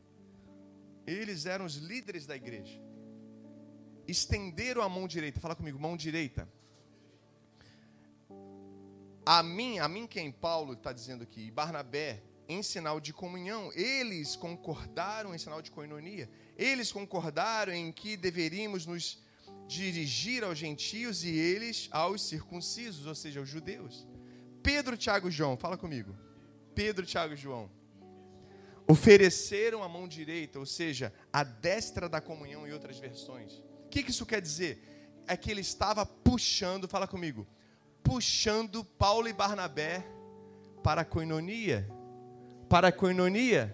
eles 1.05 1.45
eram 1.45 1.65
os 1.65 1.75
líderes 1.75 2.25
da 2.25 2.35
igreja. 2.35 2.81
Estenderam 4.07 4.81
a 4.81 4.89
mão 4.89 5.07
direita. 5.07 5.39
Fala 5.39 5.55
comigo, 5.55 5.79
mão 5.79 5.95
direita. 5.95 6.47
A 9.25 9.41
mim, 9.41 9.79
a 9.79 9.87
mim 9.87 10.05
quem 10.05 10.31
Paulo 10.31 10.73
está 10.73 10.91
dizendo 10.91 11.23
aqui, 11.23 11.49
Barnabé, 11.49 12.21
em 12.47 12.61
sinal 12.61 12.99
de 12.99 13.13
comunhão, 13.13 13.71
eles 13.73 14.35
concordaram 14.35 15.33
em 15.33 15.37
sinal 15.37 15.61
de 15.61 15.71
coinonia, 15.71 16.29
eles 16.57 16.91
concordaram 16.91 17.71
em 17.73 17.89
que 17.91 18.17
deveríamos 18.17 18.85
nos 18.85 19.21
dirigir 19.65 20.43
aos 20.43 20.57
gentios 20.57 21.23
e 21.23 21.29
eles 21.29 21.87
aos 21.91 22.21
circuncisos, 22.21 23.05
ou 23.05 23.15
seja, 23.15 23.39
aos 23.39 23.47
judeus. 23.47 24.05
Pedro, 24.63 24.97
Tiago 24.97 25.27
e 25.27 25.31
João, 25.31 25.57
fala 25.57 25.77
comigo. 25.77 26.15
Pedro, 26.73 27.05
Tiago 27.05 27.33
e 27.33 27.37
João 27.37 27.69
ofereceram 28.87 29.81
a 29.81 29.87
mão 29.87 30.07
direita, 30.07 30.59
ou 30.59 30.65
seja, 30.65 31.13
a 31.31 31.43
destra 31.43 32.09
da 32.09 32.19
comunhão 32.19 32.67
em 32.67 32.73
outras 32.73 32.97
versões. 32.99 33.53
O 33.85 33.89
que 33.89 33.99
isso 34.01 34.25
quer 34.25 34.41
dizer? 34.41 34.81
É 35.27 35.37
que 35.37 35.51
ele 35.51 35.61
estava 35.61 36.05
puxando, 36.05 36.87
fala 36.87 37.07
comigo, 37.07 37.47
puxando 38.01 38.83
Paulo 38.83 39.27
e 39.27 39.33
Barnabé 39.33 40.05
para 40.83 41.01
a 41.01 41.05
coinonia 41.05 41.87
para 42.73 42.87
a 42.87 42.91
coinonia 42.91 43.71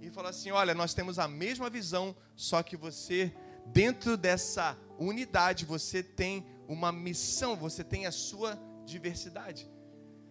e 0.00 0.08
falou 0.08 0.30
assim: 0.30 0.50
Olha, 0.50 0.74
nós 0.74 0.94
temos 0.94 1.18
a 1.18 1.28
mesma 1.28 1.68
visão, 1.68 2.16
só 2.34 2.62
que 2.62 2.78
você, 2.78 3.30
dentro 3.66 4.16
dessa 4.16 4.74
unidade, 4.98 5.66
você 5.66 6.02
tem 6.02 6.46
uma 6.66 6.90
missão, 6.90 7.54
você 7.54 7.84
tem 7.84 8.06
a 8.06 8.10
sua 8.10 8.58
diversidade. 8.86 9.70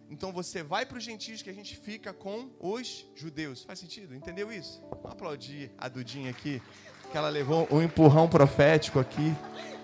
Então 0.09 0.31
você 0.31 0.63
vai 0.63 0.85
para 0.85 0.97
os 0.97 1.03
gentios 1.03 1.41
que 1.41 1.49
a 1.49 1.53
gente 1.53 1.75
fica 1.75 2.13
com 2.13 2.49
os 2.59 3.05
judeus. 3.15 3.63
Faz 3.63 3.79
sentido? 3.79 4.15
Entendeu 4.15 4.51
isso? 4.51 4.81
Vamos 4.89 5.11
aplaudir 5.11 5.71
a 5.77 5.89
Dudinha 5.89 6.29
aqui, 6.29 6.61
que 7.11 7.17
ela 7.17 7.29
levou 7.29 7.67
um 7.71 7.81
empurrão 7.81 8.29
profético 8.29 8.99
aqui 8.99 9.35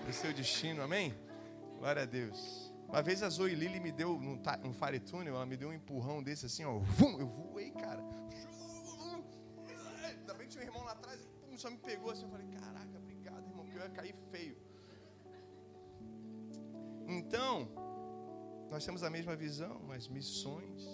para 0.02 0.10
o 0.10 0.12
seu 0.12 0.32
destino, 0.32 0.82
amém? 0.82 1.14
Glória 1.78 2.02
a 2.02 2.06
Deus. 2.06 2.72
Uma 2.88 3.02
vez 3.02 3.22
a 3.22 3.28
Zoe 3.28 3.54
Lili 3.54 3.80
me 3.80 3.90
deu, 3.90 4.18
num, 4.20 4.40
um 4.64 4.72
fire 4.72 5.00
túnel, 5.00 5.34
ela 5.34 5.44
me 5.44 5.56
deu 5.56 5.68
um 5.68 5.72
empurrão 5.72 6.22
desse 6.22 6.46
assim, 6.46 6.64
ó. 6.64 6.78
Vum, 6.78 7.18
eu 7.18 7.26
voei, 7.26 7.70
cara. 7.72 8.02
Ainda 10.04 10.34
bem 10.34 10.46
que 10.46 10.52
tinha 10.52 10.64
um 10.64 10.66
irmão 10.66 10.84
lá 10.84 10.92
atrás, 10.92 11.20
pum, 11.42 11.58
só 11.58 11.70
me 11.70 11.78
pegou 11.78 12.10
assim. 12.10 12.22
Eu 12.22 12.30
falei, 12.30 12.46
caraca, 12.46 12.96
obrigado, 12.96 13.46
irmão, 13.48 13.66
que 13.66 13.76
eu 13.76 13.82
ia 13.82 13.90
cair 13.90 14.14
feio. 14.30 14.56
Então, 17.06 17.68
nós 18.70 18.84
temos 18.84 19.02
a 19.02 19.10
mesma 19.10 19.36
visão, 19.36 19.80
mas 19.86 20.08
missões, 20.08 20.86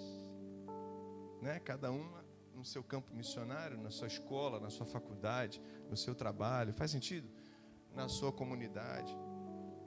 né? 1.41 1.59
Cada 1.61 1.91
uma 1.91 2.25
no 2.55 2.65
seu 2.65 2.83
campo 2.83 3.15
missionário, 3.15 3.79
na 3.79 3.91
sua 3.91 4.07
escola, 4.07 4.61
na 4.61 4.69
sua 4.69 4.85
faculdade, 4.85 5.61
no 5.89 5.97
seu 5.97 6.15
trabalho, 6.15 6.75
faz 6.75 6.91
sentido? 6.91 7.29
Na 7.95 8.09
sua 8.09 8.33
comunidade. 8.33 9.17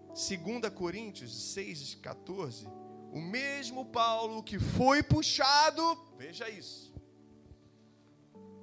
2 0.08 0.74
Coríntios 0.74 1.54
6, 1.54 1.96
14, 1.96 2.68
o 3.12 3.22
mesmo 3.22 3.86
Paulo 3.86 4.44
que 4.44 4.60
foi 4.60 5.02
puxado, 5.04 5.84
veja 6.18 6.50
isso, 6.50 6.94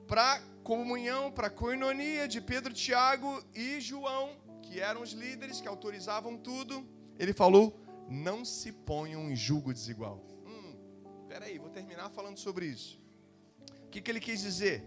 para 0.07 0.41
comunhão, 0.65 1.31
para 1.31 1.49
coinonia 1.49 2.27
de 2.27 2.41
Pedro, 2.41 2.73
Tiago 2.73 3.45
e 3.55 3.81
João, 3.81 4.37
que 4.63 4.81
eram 4.81 5.03
os 5.03 5.13
líderes 5.13 5.61
que 5.61 5.69
autorizavam 5.69 6.37
tudo, 6.37 6.85
ele 7.19 7.33
falou: 7.33 7.80
não 8.11 8.45
se 8.45 8.73
ponham 8.73 9.31
em 9.31 9.37
julgo 9.37 9.73
desigual. 9.73 10.21
Hum, 10.45 10.75
peraí, 11.29 11.59
vou 11.59 11.71
terminar 11.71 12.11
falando 12.11 12.39
sobre 12.39 12.67
isso. 12.67 13.01
O 13.85 13.89
que, 13.89 14.01
que 14.01 14.11
ele 14.11 14.21
quis 14.21 14.41
dizer? 14.41 14.85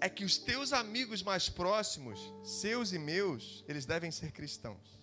É 0.00 0.08
que 0.08 0.24
os 0.24 0.38
teus 0.38 0.72
amigos 0.72 1.22
mais 1.22 1.48
próximos, 1.48 2.20
seus 2.44 2.92
e 2.92 2.98
meus, 2.98 3.64
eles 3.66 3.84
devem 3.84 4.10
ser 4.10 4.30
cristãos. 4.32 5.00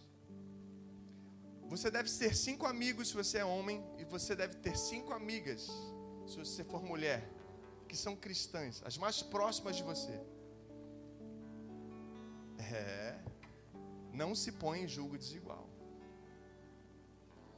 Você 1.68 1.90
deve 1.90 2.10
ter 2.10 2.36
cinco 2.36 2.66
amigos 2.66 3.10
se 3.10 3.14
você 3.14 3.40
é 3.40 3.46
homem, 3.46 3.84
e 3.98 4.04
você 4.06 4.36
deve 4.36 4.56
ter 4.56 4.78
cinco 4.78 5.14
amigas 5.14 5.70
se 6.28 6.38
você 6.38 6.64
for 6.64 6.84
mulher, 6.84 7.30
que 7.88 7.98
são 7.98 8.16
cristãs, 8.16 8.82
as 8.86 8.98
mais 8.98 9.22
próximas 9.22 9.76
de 9.76 9.84
você. 9.84 10.18
É, 12.60 13.20
não 14.14 14.36
se 14.36 14.52
põe 14.52 14.84
em 14.84 14.88
julgo 14.88 15.18
desigual. 15.18 15.71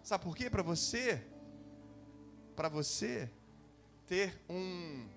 Sabe 0.04 0.26
por 0.26 0.36
quê? 0.36 0.50
Para 0.50 0.62
você, 0.62 1.26
para 2.58 2.68
você 2.68 3.32
ter 4.06 4.38
um 4.50 5.08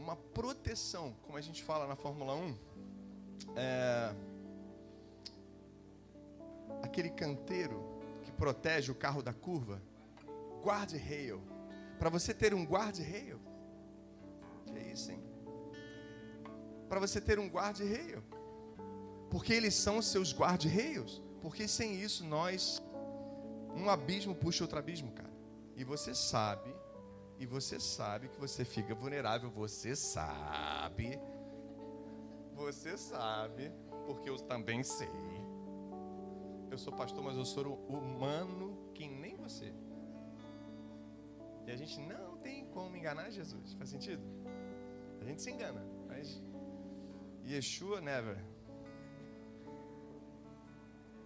uma 0.00 0.16
proteção, 0.16 1.14
como 1.22 1.38
a 1.38 1.40
gente 1.40 1.62
fala 1.62 1.86
na 1.86 1.94
Fórmula 1.94 2.34
1, 2.34 2.58
é, 3.54 4.14
aquele 6.82 7.10
canteiro 7.10 8.00
que 8.24 8.32
protege 8.32 8.90
o 8.90 8.94
carro 8.96 9.22
da 9.22 9.32
curva, 9.32 9.80
guard-rail. 10.64 11.40
Para 12.00 12.10
você 12.10 12.34
ter 12.34 12.52
um 12.52 12.64
guard-rail, 12.64 13.38
que 14.66 14.76
é 14.76 14.90
isso, 14.90 15.12
hein? 15.12 15.22
Para 16.88 16.98
você 16.98 17.20
ter 17.20 17.38
um 17.38 17.46
guard-rail, 17.46 18.24
porque 19.30 19.52
eles 19.52 19.74
são 19.74 19.98
os 19.98 20.06
seus 20.06 20.34
guard-rails, 20.34 21.22
porque 21.40 21.66
sem 21.66 21.94
isso 22.00 22.24
nós, 22.24 22.82
um 23.74 23.88
abismo 23.88 24.34
puxa 24.34 24.64
outro 24.64 24.78
abismo, 24.78 25.12
cara. 25.12 25.30
E 25.76 25.84
você 25.84 26.14
sabe, 26.14 26.74
e 27.38 27.46
você 27.46 27.80
sabe 27.80 28.28
que 28.28 28.38
você 28.38 28.64
fica 28.64 28.94
vulnerável, 28.94 29.50
você 29.50 29.96
sabe 29.96 31.18
você 32.60 32.96
sabe, 32.96 33.72
porque 34.06 34.28
eu 34.28 34.36
também 34.38 34.82
sei. 34.82 35.08
Eu 36.70 36.78
sou 36.78 36.92
pastor, 36.92 37.24
mas 37.24 37.36
eu 37.36 37.44
sou 37.44 37.74
humano 37.88 38.92
que 38.94 39.08
nem 39.08 39.34
você. 39.36 39.72
E 41.66 41.70
a 41.70 41.76
gente 41.76 41.98
não 42.00 42.36
tem 42.38 42.66
como 42.66 42.96
enganar 42.96 43.30
Jesus. 43.30 43.72
Faz 43.74 43.88
sentido? 43.88 44.22
A 45.20 45.24
gente 45.24 45.42
se 45.42 45.50
engana, 45.50 45.84
mas 46.06 46.42
Yeshua 47.44 48.00
never. 48.00 48.38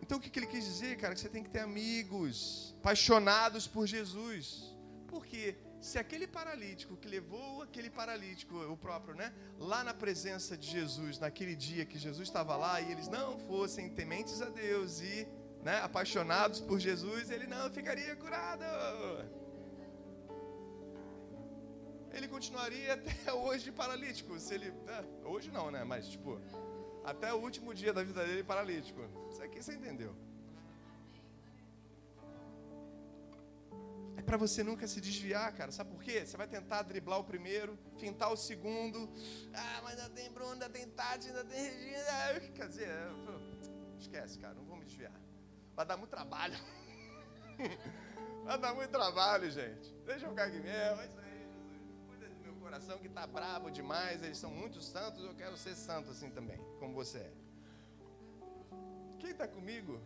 Então 0.05 0.19
o 0.19 0.21
que 0.21 0.39
ele 0.39 0.47
quis 0.47 0.65
dizer, 0.71 0.99
cara? 0.99 1.15
Que 1.15 1.21
você 1.21 1.31
tem 1.31 1.43
que 1.43 1.49
ter 1.49 1.61
amigos 1.61 2.75
apaixonados 2.81 3.67
por 3.67 3.87
Jesus. 3.87 4.77
Porque 5.09 5.57
Se 5.81 5.99
aquele 5.99 6.27
paralítico 6.27 6.97
que 6.97 7.09
levou 7.09 7.61
aquele 7.63 7.91
paralítico, 7.91 8.55
o 8.75 8.77
próprio, 8.85 9.15
né, 9.15 9.33
lá 9.59 9.85
na 9.85 9.93
presença 9.93 10.57
de 10.57 10.67
Jesus, 10.67 11.19
naquele 11.19 11.55
dia 11.55 11.85
que 11.85 11.99
Jesus 11.99 12.27
estava 12.27 12.57
lá 12.57 12.81
e 12.81 12.91
eles 12.93 13.09
não 13.09 13.39
fossem 13.39 13.91
tementes 13.91 14.41
a 14.41 14.49
Deus 14.49 15.01
e 15.03 15.29
né, 15.63 15.77
apaixonados 15.89 16.59
por 16.61 16.79
Jesus, 16.79 17.31
ele 17.31 17.47
não 17.47 17.71
ficaria 17.71 18.17
curado. 18.17 18.65
Ele 22.13 22.29
continuaria 22.29 22.95
até 23.01 23.33
hoje 23.33 23.71
paralítico. 23.71 24.39
Se 24.41 24.55
ele, 24.55 24.71
né, 24.71 25.05
hoje 25.25 25.51
não, 25.51 25.71
né? 25.71 25.85
Mas 25.85 26.09
tipo, 26.09 26.41
até 27.05 27.33
o 27.33 27.37
último 27.37 27.75
dia 27.75 27.93
da 27.93 28.03
vida 28.03 28.25
dele 28.25 28.43
paralítico. 28.43 29.01
Isso 29.31 29.43
aqui 29.43 29.63
você 29.63 29.75
entendeu? 29.75 30.15
É 34.17 34.23
para 34.23 34.37
você 34.37 34.65
nunca 34.65 34.87
se 34.89 35.01
desviar, 35.01 35.53
cara. 35.53 35.71
Sabe 35.71 35.91
por 35.91 36.03
quê? 36.03 36.25
Você 36.25 36.37
vai 36.37 36.49
tentar 36.49 36.83
driblar 36.83 37.19
o 37.19 37.25
primeiro, 37.25 37.79
fintar 37.99 38.33
o 38.33 38.37
segundo. 38.37 39.11
Ah, 39.53 39.81
mas 39.83 39.99
ainda 39.99 40.11
tem 40.11 40.33
Bruno, 40.33 40.53
ainda 40.53 40.71
tem 40.71 40.89
Tati, 40.89 41.29
ainda 41.29 41.45
tem 41.45 41.63
Regina. 41.63 42.41
Quer 42.55 42.69
dizer, 42.69 42.89
esquece, 43.99 44.39
cara. 44.39 44.55
Não 44.55 44.65
vou 44.65 44.77
me 44.77 44.85
desviar. 44.87 45.13
Vai 45.77 45.85
dar 45.85 45.97
muito 45.97 46.11
trabalho. 46.11 46.57
Vai 48.45 48.59
dar 48.59 48.75
muito 48.75 48.91
trabalho, 48.91 49.51
gente. 49.51 49.91
Deixa 50.05 50.27
eu 50.27 50.31
ficar 50.31 50.45
aqui 50.45 50.61
mesmo. 50.61 51.24
Coração 52.75 52.99
que 52.99 53.07
está 53.07 53.25
bravo 53.25 53.71
demais. 53.71 54.23
Eles 54.23 54.37
são 54.37 54.51
muito 54.51 54.81
santos. 54.81 55.23
Eu 55.25 55.35
quero 55.35 55.57
ser 55.57 55.77
santo 55.77 56.11
assim 56.11 56.29
também, 56.31 56.59
como 56.81 56.93
você 56.93 57.19
é. 57.19 57.31
Quem 59.21 59.31
está 59.31 59.47
comigo? 59.47 60.01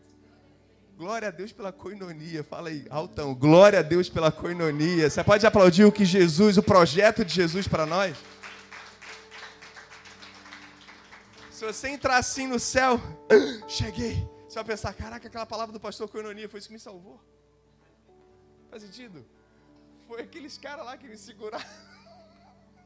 Glória 0.95 1.29
a 1.29 1.31
Deus 1.31 1.51
pela 1.51 1.73
coinonia. 1.73 2.45
Fala 2.45 2.69
aí, 2.69 2.87
altão. 2.91 3.35
Glória 3.35 3.79
a 3.79 3.83
Deus 3.83 4.11
pela 4.11 4.31
coinonia. 4.31 5.09
Você 5.09 5.25
pode 5.25 5.47
aplaudir 5.47 5.85
o 5.85 5.93
que 5.93 6.05
Jesus, 6.05 6.59
o 6.59 6.62
projeto 6.62 7.25
de 7.25 7.33
Jesus 7.33 7.66
para 7.66 7.87
nós? 7.87 8.19
Se 11.51 11.64
você 11.64 11.89
entrar 11.89 12.19
assim 12.19 12.47
no 12.47 12.61
céu, 12.61 13.01
cheguei. 13.66 14.29
Você 14.47 14.57
vai 14.57 14.64
pensar, 14.64 14.93
caraca, 14.93 15.27
aquela 15.27 15.47
palavra 15.47 15.73
do 15.73 15.81
pastor 15.81 16.09
Coinonia 16.09 16.49
foi 16.49 16.59
isso 16.59 16.69
que 16.69 16.75
me 16.75 16.81
salvou. 16.81 17.19
Faz 18.71 18.83
sentido? 18.83 19.25
Foi 20.07 20.21
aqueles 20.21 20.59
caras 20.59 20.85
lá 20.85 20.97
que 20.99 21.09
me 21.09 21.16
seguraram. 21.16 21.64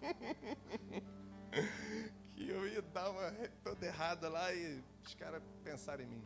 que 2.35 2.49
eu 2.49 2.67
ia 2.67 2.83
dar 2.83 3.11
uma 3.11 3.31
toda 3.63 3.87
errada 3.87 4.29
lá 4.29 4.53
e 4.53 4.83
os 5.05 5.15
caras 5.15 5.43
pensaram 5.63 6.05
em 6.05 6.07
mim. 6.07 6.23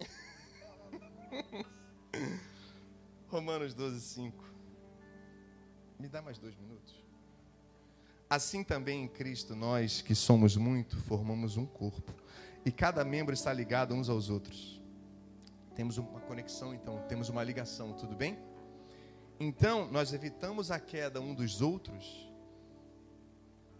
Romanos 3.28 3.74
12, 3.74 4.00
5. 4.00 4.44
Me 5.98 6.08
dá 6.08 6.22
mais 6.22 6.38
dois 6.38 6.56
minutos. 6.56 6.94
Assim 8.28 8.64
também 8.64 9.04
em 9.04 9.08
Cristo, 9.08 9.54
nós 9.54 10.02
que 10.02 10.14
somos 10.14 10.56
muito, 10.56 10.96
formamos 11.02 11.56
um 11.56 11.66
corpo 11.66 12.14
e 12.64 12.70
cada 12.70 13.04
membro 13.04 13.34
está 13.34 13.52
ligado 13.52 13.94
uns 13.94 14.08
aos 14.08 14.30
outros. 14.30 14.80
Temos 15.74 15.98
uma 15.98 16.20
conexão, 16.20 16.74
então, 16.74 17.02
temos 17.08 17.28
uma 17.28 17.42
ligação, 17.42 17.92
tudo 17.92 18.14
bem? 18.14 18.38
Então, 19.38 19.90
nós 19.90 20.12
evitamos 20.12 20.70
a 20.70 20.78
queda 20.78 21.20
um 21.20 21.34
dos 21.34 21.60
outros 21.60 22.29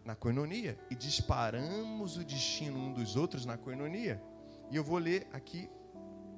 na 0.05 0.15
coinonia 0.15 0.79
e 0.91 0.95
disparamos 0.95 2.17
o 2.17 2.25
destino 2.25 2.79
um 2.79 2.93
dos 2.93 3.17
outros 3.17 3.45
na 3.45 3.57
coinonia. 3.57 4.23
E 4.71 4.77
eu 4.77 4.85
vou 4.85 4.99
ler 4.99 5.27
aqui 5.33 5.69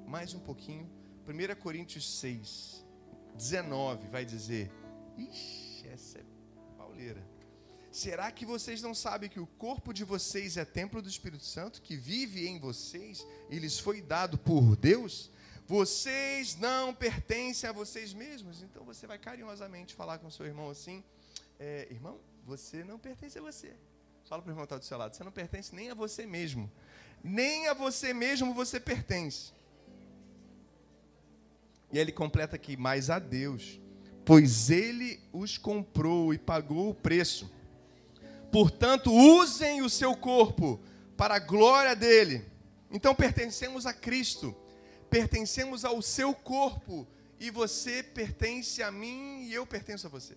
mais 0.05 0.33
um 0.33 0.39
pouquinho. 0.39 0.89
1 1.27 1.55
Coríntios 1.61 2.19
6, 2.19 2.85
19 3.35 4.07
vai 4.07 4.25
dizer: 4.25 4.71
Ixi, 5.17 5.87
essa 5.87 6.19
é 6.19 6.23
pauleira. 6.77 7.23
Será 7.91 8.31
que 8.31 8.45
vocês 8.45 8.81
não 8.81 8.95
sabem 8.95 9.29
que 9.29 9.39
o 9.39 9.45
corpo 9.45 9.93
de 9.93 10.03
vocês 10.03 10.57
é 10.57 10.65
templo 10.65 11.01
do 11.01 11.07
Espírito 11.07 11.45
Santo, 11.45 11.81
que 11.81 11.95
vive 11.95 12.47
em 12.47 12.59
vocês 12.59 13.25
e 13.49 13.59
lhes 13.59 13.77
foi 13.77 14.01
dado 14.01 14.37
por 14.37 14.75
Deus? 14.75 15.31
Vocês 15.67 16.57
não 16.57 16.93
pertencem 16.93 17.69
a 17.69 17.73
vocês 17.73 18.13
mesmos. 18.13 18.63
Então 18.63 18.83
você 18.83 19.07
vai 19.07 19.17
carinhosamente 19.17 19.93
falar 19.93 20.17
com 20.17 20.29
seu 20.29 20.45
irmão 20.45 20.69
assim: 20.69 21.03
é, 21.59 21.87
Irmão, 21.91 22.19
você 22.45 22.83
não 22.83 22.99
pertence 22.99 23.37
a 23.37 23.41
você. 23.41 23.73
Fala 24.27 24.41
para 24.41 24.49
o 24.49 24.51
irmão 24.51 24.65
que 24.65 24.73
está 24.73 24.77
do 24.77 24.85
seu 24.85 24.97
lado: 24.97 25.15
Você 25.15 25.23
não 25.23 25.31
pertence 25.31 25.73
nem 25.75 25.89
a 25.89 25.93
você 25.93 26.25
mesmo. 26.25 26.71
Nem 27.23 27.67
a 27.67 27.73
você 27.73 28.13
mesmo 28.13 28.53
você 28.53 28.79
pertence. 28.79 29.53
E 31.91 31.97
ele 31.97 32.11
completa 32.11 32.55
aqui: 32.55 32.75
Mas 32.75 33.09
a 33.09 33.19
Deus, 33.19 33.79
pois 34.25 34.69
ele 34.69 35.19
os 35.31 35.57
comprou 35.57 36.33
e 36.33 36.37
pagou 36.37 36.89
o 36.89 36.95
preço. 36.95 37.51
Portanto, 38.51 39.11
usem 39.11 39.81
o 39.81 39.89
seu 39.89 40.15
corpo 40.15 40.79
para 41.17 41.35
a 41.35 41.39
glória 41.39 41.95
dele. 41.95 42.45
Então 42.91 43.15
pertencemos 43.15 43.85
a 43.85 43.93
Cristo, 43.93 44.55
pertencemos 45.09 45.83
ao 45.83 46.01
seu 46.01 46.33
corpo, 46.33 47.07
e 47.39 47.49
você 47.49 48.03
pertence 48.03 48.83
a 48.83 48.91
mim 48.91 49.43
e 49.43 49.53
eu 49.53 49.65
pertenço 49.65 50.05
a 50.07 50.09
você. 50.09 50.35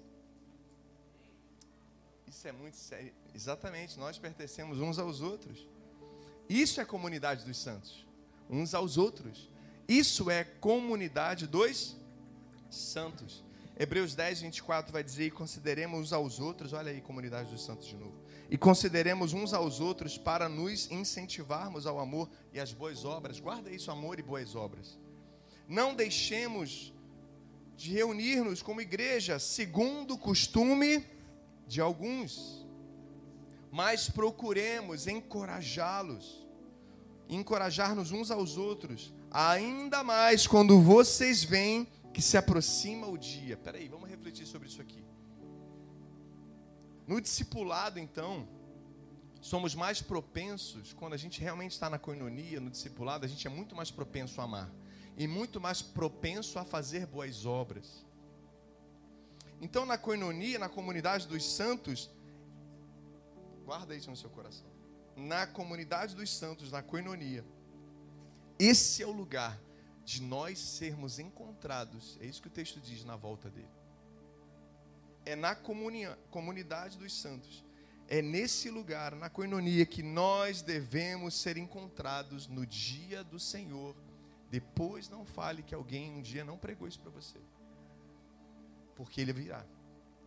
Isso 2.46 2.54
é 2.54 2.60
muito 2.60 2.76
sério. 2.76 3.12
Exatamente, 3.34 3.98
nós 3.98 4.18
pertencemos 4.18 4.78
uns 4.78 5.00
aos 5.00 5.20
outros. 5.20 5.66
Isso 6.48 6.80
é 6.80 6.84
comunidade 6.84 7.44
dos 7.44 7.56
santos, 7.56 8.06
uns 8.48 8.72
aos 8.72 8.96
outros. 8.96 9.50
Isso 9.88 10.30
é 10.30 10.44
comunidade 10.44 11.48
dos 11.48 11.96
santos. 12.70 13.44
Hebreus 13.76 14.14
10, 14.14 14.42
24 14.42 14.92
vai 14.92 15.02
dizer: 15.02 15.26
e 15.26 15.30
consideremos 15.32 15.98
uns 15.98 16.12
aos 16.12 16.38
outros, 16.38 16.72
olha 16.72 16.92
aí, 16.92 17.00
comunidade 17.00 17.50
dos 17.50 17.64
santos 17.64 17.88
de 17.88 17.96
novo. 17.96 18.14
E 18.48 18.56
consideremos 18.56 19.32
uns 19.32 19.52
aos 19.52 19.80
outros 19.80 20.16
para 20.16 20.48
nos 20.48 20.88
incentivarmos 20.88 21.84
ao 21.84 21.98
amor 21.98 22.30
e 22.52 22.60
às 22.60 22.72
boas 22.72 23.04
obras. 23.04 23.40
Guarda 23.40 23.72
isso, 23.72 23.90
amor 23.90 24.20
e 24.20 24.22
boas 24.22 24.54
obras. 24.54 24.96
Não 25.66 25.96
deixemos 25.96 26.92
de 27.76 27.90
reunir-nos 27.90 28.62
como 28.62 28.80
igreja, 28.80 29.36
segundo 29.40 30.14
o 30.14 30.18
costume 30.18 31.15
de 31.66 31.80
alguns, 31.80 32.66
mas 33.70 34.08
procuremos 34.08 35.06
encorajá-los, 35.06 36.46
encorajar-nos 37.28 38.12
uns 38.12 38.30
aos 38.30 38.56
outros, 38.56 39.12
ainda 39.30 40.04
mais 40.04 40.46
quando 40.46 40.80
vocês 40.80 41.42
veem 41.42 41.86
que 42.14 42.22
se 42.22 42.36
aproxima 42.36 43.06
o 43.06 43.18
dia. 43.18 43.56
Peraí, 43.56 43.88
vamos 43.88 44.08
refletir 44.08 44.46
sobre 44.46 44.68
isso 44.68 44.80
aqui. 44.80 45.04
No 47.06 47.20
discipulado, 47.20 47.98
então, 47.98 48.48
somos 49.40 49.74
mais 49.74 50.00
propensos, 50.00 50.92
quando 50.92 51.12
a 51.12 51.16
gente 51.16 51.40
realmente 51.40 51.72
está 51.72 51.90
na 51.90 51.98
coinonia, 51.98 52.60
no 52.60 52.70
discipulado, 52.70 53.24
a 53.24 53.28
gente 53.28 53.46
é 53.46 53.50
muito 53.50 53.76
mais 53.76 53.90
propenso 53.90 54.40
a 54.40 54.44
amar 54.44 54.72
e 55.16 55.26
muito 55.26 55.60
mais 55.60 55.82
propenso 55.82 56.58
a 56.58 56.64
fazer 56.64 57.06
boas 57.06 57.44
obras. 57.44 58.05
Então, 59.60 59.86
na 59.86 59.96
coinonia, 59.96 60.58
na 60.58 60.68
comunidade 60.68 61.26
dos 61.26 61.44
santos, 61.44 62.10
guarda 63.64 63.94
isso 63.94 64.10
no 64.10 64.16
seu 64.16 64.30
coração. 64.30 64.66
Na 65.16 65.46
comunidade 65.46 66.14
dos 66.14 66.30
santos, 66.30 66.70
na 66.70 66.82
coinonia, 66.82 67.44
esse 68.58 69.02
é 69.02 69.06
o 69.06 69.12
lugar 69.12 69.60
de 70.04 70.22
nós 70.22 70.58
sermos 70.58 71.18
encontrados, 71.18 72.16
é 72.20 72.26
isso 72.26 72.40
que 72.40 72.48
o 72.48 72.50
texto 72.50 72.80
diz 72.80 73.04
na 73.04 73.16
volta 73.16 73.50
dele. 73.50 73.68
É 75.24 75.34
na 75.34 75.56
comunidade 76.30 76.96
dos 76.96 77.12
santos, 77.12 77.64
é 78.06 78.22
nesse 78.22 78.70
lugar, 78.70 79.16
na 79.16 79.28
coinonia, 79.28 79.84
que 79.84 80.02
nós 80.02 80.62
devemos 80.62 81.34
ser 81.34 81.56
encontrados 81.56 82.46
no 82.46 82.64
dia 82.64 83.24
do 83.24 83.40
Senhor. 83.40 83.96
Depois 84.48 85.08
não 85.08 85.24
fale 85.24 85.62
que 85.64 85.74
alguém 85.74 86.12
um 86.12 86.22
dia 86.22 86.44
não 86.44 86.56
pregou 86.56 86.86
isso 86.86 87.00
para 87.00 87.10
você, 87.10 87.40
porque 88.96 89.20
ele 89.20 89.32
virá, 89.32 89.64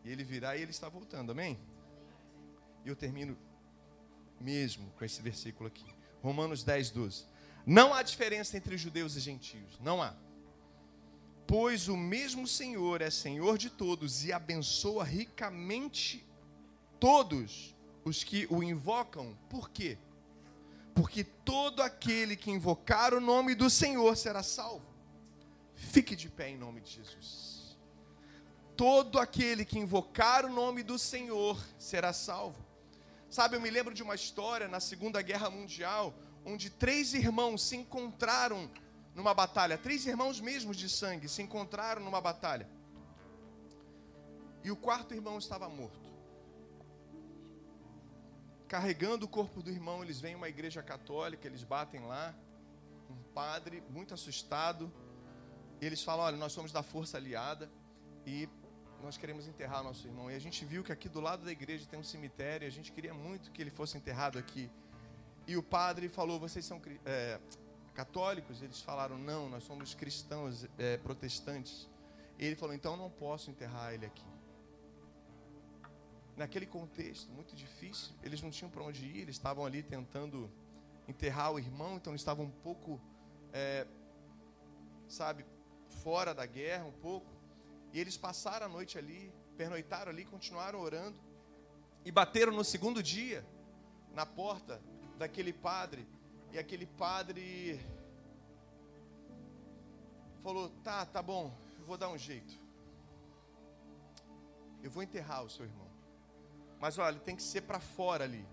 e 0.06 0.10
ele 0.10 0.24
virá 0.24 0.56
e 0.56 0.62
ele 0.62 0.72
está 0.72 0.88
voltando, 0.88 1.32
amém? 1.32 1.60
E 2.86 2.88
eu 2.88 2.96
termino 2.96 3.38
mesmo 4.40 4.90
com 4.92 5.04
esse 5.04 5.22
versículo 5.22 5.68
aqui, 5.68 5.86
Romanos 6.22 6.64
10, 6.64 6.92
12. 6.92 7.26
Não 7.66 7.94
há 7.94 8.02
diferença 8.02 8.56
entre 8.56 8.78
judeus 8.78 9.16
e 9.16 9.20
gentios, 9.20 9.78
não 9.82 10.02
há. 10.02 10.16
Pois 11.46 11.88
o 11.88 11.98
mesmo 11.98 12.48
Senhor 12.48 13.02
é 13.02 13.10
Senhor 13.10 13.58
de 13.58 13.70
todos 13.70 14.24
e 14.24 14.32
abençoa 14.32 15.04
ricamente 15.04 16.24
todos 17.00 17.76
os 18.06 18.24
que 18.24 18.48
o 18.50 18.62
invocam. 18.62 19.38
Por 19.50 19.70
quê? 19.70 19.98
Porque 20.94 21.24
todo 21.24 21.82
aquele 21.82 22.36
que 22.36 22.52
invocar 22.52 23.14
o 23.14 23.20
nome 23.20 23.56
do 23.56 23.70
Senhor 23.70 24.16
será 24.16 24.44
salvo. 24.44 24.86
Fique 25.76 26.16
de 26.16 26.30
pé 26.30 26.50
em 26.50 26.58
nome 26.58 26.82
de 26.82 26.92
Jesus. 26.92 27.59
Todo 28.80 29.20
aquele 29.20 29.66
que 29.66 29.78
invocar 29.78 30.46
o 30.46 30.50
nome 30.50 30.84
do 30.84 30.98
Senhor 30.98 31.62
será 31.78 32.14
salvo. 32.14 32.66
Sabe, 33.30 33.58
eu 33.58 33.62
me 33.62 33.70
lembro 33.70 33.94
de 33.94 34.02
uma 34.02 34.16
história 34.16 34.70
na 34.70 34.80
Segunda 34.80 35.22
Guerra 35.22 35.50
Mundial 35.50 36.14
onde 36.46 36.70
três 36.70 37.14
irmãos 37.14 37.62
se 37.62 37.76
encontraram 37.76 38.72
numa 39.14 39.34
batalha, 39.34 39.78
três 39.78 40.06
irmãos 40.06 40.40
mesmos 40.40 40.78
de 40.78 40.88
sangue 40.88 41.28
se 41.28 41.42
encontraram 41.42 42.02
numa 42.02 42.22
batalha. 42.22 42.70
E 44.64 44.72
o 44.72 44.78
quarto 44.78 45.14
irmão 45.14 45.38
estava 45.38 45.68
morto. 45.68 46.10
Carregando 48.66 49.26
o 49.26 49.30
corpo 49.30 49.62
do 49.62 49.70
irmão, 49.70 50.02
eles 50.06 50.22
vêm 50.22 50.36
uma 50.36 50.48
igreja 50.48 50.82
católica, 50.82 51.46
eles 51.46 51.66
batem 51.66 52.08
lá. 52.08 52.34
Um 53.10 53.34
padre 53.34 53.84
muito 53.90 54.14
assustado. 54.14 54.90
Eles 55.82 56.02
falam: 56.02 56.24
Olha, 56.24 56.38
nós 56.38 56.54
somos 56.54 56.72
da 56.72 56.82
Força 56.82 57.18
Aliada 57.18 57.70
e 58.26 58.48
nós 59.04 59.18
queremos 59.18 59.48
enterrar 59.48 59.84
nosso 59.84 60.08
irmão. 60.08 60.30
E 60.30 60.36
a 60.36 60.40
gente 60.40 60.64
viu 60.66 60.84
que 60.84 60.92
aqui 60.92 61.08
do 61.10 61.20
lado 61.20 61.44
da 61.46 61.52
igreja 61.52 61.86
tem 61.90 62.00
um 62.00 62.04
cemitério. 62.04 62.66
E 62.66 62.68
a 62.68 62.72
gente 62.72 62.92
queria 62.92 63.14
muito 63.14 63.52
que 63.52 63.62
ele 63.62 63.72
fosse 63.72 63.98
enterrado 63.98 64.38
aqui. 64.38 64.70
E 65.48 65.58
o 65.58 65.64
padre 65.64 66.10
falou: 66.10 66.40
Vocês 66.40 66.66
são 66.66 66.82
é, 67.06 67.40
católicos? 67.94 68.62
Eles 68.62 68.82
falaram: 68.82 69.18
Não, 69.18 69.50
nós 69.50 69.64
somos 69.64 69.94
cristãos, 69.94 70.68
é, 70.78 70.98
protestantes. 70.98 71.90
E 72.38 72.46
ele 72.46 72.56
falou: 72.56 72.74
Então 72.74 72.96
não 72.96 73.10
posso 73.10 73.50
enterrar 73.50 73.94
ele 73.94 74.06
aqui 74.06 74.30
naquele 76.40 76.66
contexto 76.66 77.30
muito 77.32 77.54
difícil, 77.54 78.16
eles 78.24 78.42
não 78.42 78.50
tinham 78.50 78.72
para 78.72 78.82
onde 78.82 79.06
ir, 79.06 79.20
eles 79.24 79.36
estavam 79.36 79.66
ali 79.66 79.84
tentando 79.84 80.50
enterrar 81.06 81.52
o 81.52 81.60
irmão, 81.60 81.98
então 81.98 82.14
eles 82.14 82.22
estavam 82.22 82.46
um 82.46 82.50
pouco, 82.50 83.00
é, 83.52 83.86
sabe, 85.08 85.46
fora 86.02 86.34
da 86.34 86.46
guerra, 86.46 86.86
um 86.86 86.94
pouco. 86.94 87.28
E 87.92 88.00
eles 88.00 88.18
passaram 88.18 88.66
a 88.66 88.70
noite 88.70 88.98
ali, 88.98 89.34
pernoitaram 89.58 90.12
ali, 90.12 90.26
continuaram 90.26 90.80
orando 90.80 91.18
e 92.06 92.12
bateram 92.12 92.52
no 92.52 92.64
segundo 92.64 93.02
dia 93.02 93.46
na 94.14 94.26
porta 94.26 94.82
daquele 95.18 95.54
padre. 95.54 96.08
E 96.52 96.58
aquele 96.58 96.86
padre 96.86 97.80
falou: 100.42 100.70
Tá, 100.84 101.06
tá 101.06 101.22
bom, 101.22 101.56
eu 101.80 101.86
vou 101.86 101.98
dar 101.98 102.10
um 102.10 102.18
jeito. 102.18 102.54
Eu 104.82 104.90
vou 104.90 105.04
enterrar 105.04 105.44
o 105.44 105.50
seu 105.50 105.66
irmão. 105.66 105.90
Mas 106.80 106.98
olha, 106.98 107.20
tem 107.20 107.36
que 107.36 107.44
ser 107.44 107.62
para 107.62 107.80
fora 107.80 108.24
ali, 108.24 108.48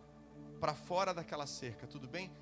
para 0.61 0.75
fora 0.75 1.15
daquela 1.15 1.47
cerca, 1.47 1.87
tudo 1.87 2.09
bem? 2.09 2.33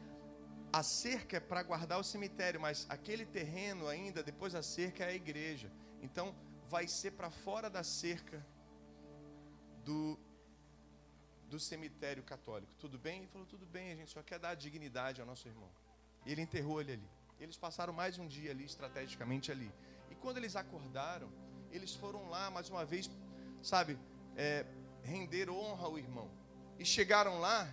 A 0.72 0.82
cerca 0.82 1.36
é 1.36 1.40
para 1.40 1.62
guardar 1.62 2.00
o 2.00 2.04
cemitério, 2.04 2.60
mas 2.60 2.86
aquele 2.88 3.26
terreno 3.26 3.86
ainda, 3.86 4.22
depois 4.22 4.54
da 4.54 4.62
cerca, 4.62 5.04
é 5.04 5.08
a 5.08 5.14
igreja. 5.14 5.70
Então, 6.02 6.34
vai 6.68 6.88
ser 6.88 7.12
para 7.12 7.30
fora 7.30 7.68
da 7.68 7.82
cerca 7.82 8.44
do, 9.84 10.18
do 11.48 11.58
cemitério 11.60 12.22
católico. 12.22 12.72
Tudo 12.78 12.98
bem? 12.98 13.18
Ele 13.18 13.28
falou: 13.28 13.46
tudo 13.46 13.66
bem, 13.66 13.92
a 13.92 13.96
gente 13.96 14.10
só 14.10 14.22
quer 14.22 14.38
dar 14.38 14.54
dignidade 14.54 15.20
ao 15.20 15.26
nosso 15.26 15.46
irmão. 15.48 15.70
E 16.24 16.32
ele 16.32 16.42
enterrou 16.42 16.80
ele 16.80 16.92
ali. 16.92 17.10
Eles 17.38 17.56
passaram 17.56 17.92
mais 17.92 18.18
um 18.18 18.26
dia 18.26 18.50
ali, 18.50 18.64
estrategicamente 18.64 19.52
ali. 19.52 19.70
E 20.10 20.14
quando 20.14 20.38
eles 20.38 20.56
acordaram, 20.56 21.30
eles 21.70 21.94
foram 21.94 22.28
lá 22.28 22.50
mais 22.50 22.70
uma 22.70 22.84
vez, 22.84 23.10
sabe, 23.62 23.98
é, 24.36 24.64
render 25.02 25.50
honra 25.50 25.86
ao 25.86 25.98
irmão. 25.98 26.30
E 26.78 26.84
chegaram 26.84 27.38
lá 27.40 27.72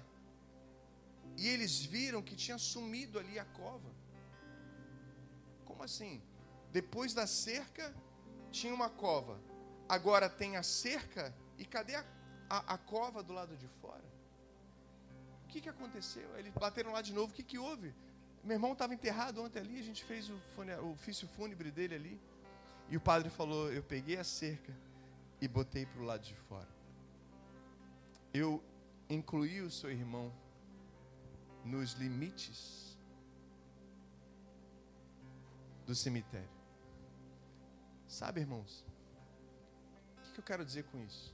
e 1.37 1.47
eles 1.47 1.83
viram 1.85 2.21
que 2.21 2.35
tinha 2.35 2.57
sumido 2.57 3.17
ali 3.17 3.39
a 3.39 3.45
cova. 3.45 3.89
Como 5.65 5.83
assim? 5.83 6.21
Depois 6.71 7.13
da 7.13 7.25
cerca 7.25 7.93
tinha 8.51 8.73
uma 8.73 8.89
cova. 8.89 9.39
Agora 9.87 10.29
tem 10.29 10.57
a 10.57 10.63
cerca 10.63 11.33
e 11.57 11.65
cadê 11.65 11.95
a, 11.95 12.05
a, 12.49 12.73
a 12.73 12.77
cova 12.77 13.23
do 13.23 13.33
lado 13.33 13.55
de 13.57 13.67
fora? 13.67 14.03
O 15.45 15.47
que, 15.47 15.61
que 15.61 15.69
aconteceu? 15.69 16.37
Eles 16.37 16.53
bateram 16.53 16.91
lá 16.91 17.01
de 17.01 17.13
novo. 17.13 17.31
O 17.31 17.35
que, 17.35 17.43
que 17.43 17.57
houve? 17.57 17.93
Meu 18.43 18.55
irmão 18.55 18.73
estava 18.73 18.93
enterrado 18.93 19.41
ontem 19.43 19.59
ali. 19.59 19.79
A 19.79 19.83
gente 19.83 20.03
fez 20.03 20.29
o, 20.29 20.39
o 20.83 20.91
ofício 20.91 21.27
fúnebre 21.27 21.71
dele 21.71 21.95
ali. 21.95 22.21
E 22.89 22.95
o 22.95 23.01
padre 23.01 23.29
falou: 23.29 23.71
Eu 23.71 23.83
peguei 23.83 24.17
a 24.17 24.23
cerca 24.23 24.73
e 25.41 25.47
botei 25.47 25.85
para 25.85 26.01
o 26.01 26.05
lado 26.05 26.23
de 26.23 26.35
fora 26.35 26.81
eu 28.33 28.63
incluí 29.09 29.61
o 29.61 29.69
seu 29.69 29.91
irmão 29.91 30.31
nos 31.65 31.93
limites 31.93 32.97
do 35.85 35.93
cemitério. 35.93 36.60
Sabe, 38.11 38.41
irmãos? 38.41 38.83
O 40.27 40.33
que 40.33 40.39
eu 40.41 40.43
quero 40.43 40.65
dizer 40.65 40.83
com 40.83 40.99
isso? 40.99 41.33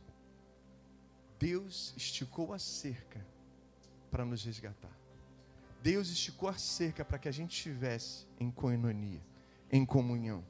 Deus 1.40 1.92
esticou 1.98 2.54
a 2.54 2.60
cerca 2.60 3.26
para 4.12 4.24
nos 4.24 4.44
resgatar. 4.46 4.96
Deus 5.82 6.10
esticou 6.10 6.48
a 6.48 6.54
cerca 6.54 7.04
para 7.04 7.18
que 7.18 7.28
a 7.28 7.32
gente 7.32 7.54
estivesse 7.54 8.28
em 8.40 8.52
coinonia, 8.52 9.20
em 9.72 9.84
comunhão, 9.84 10.46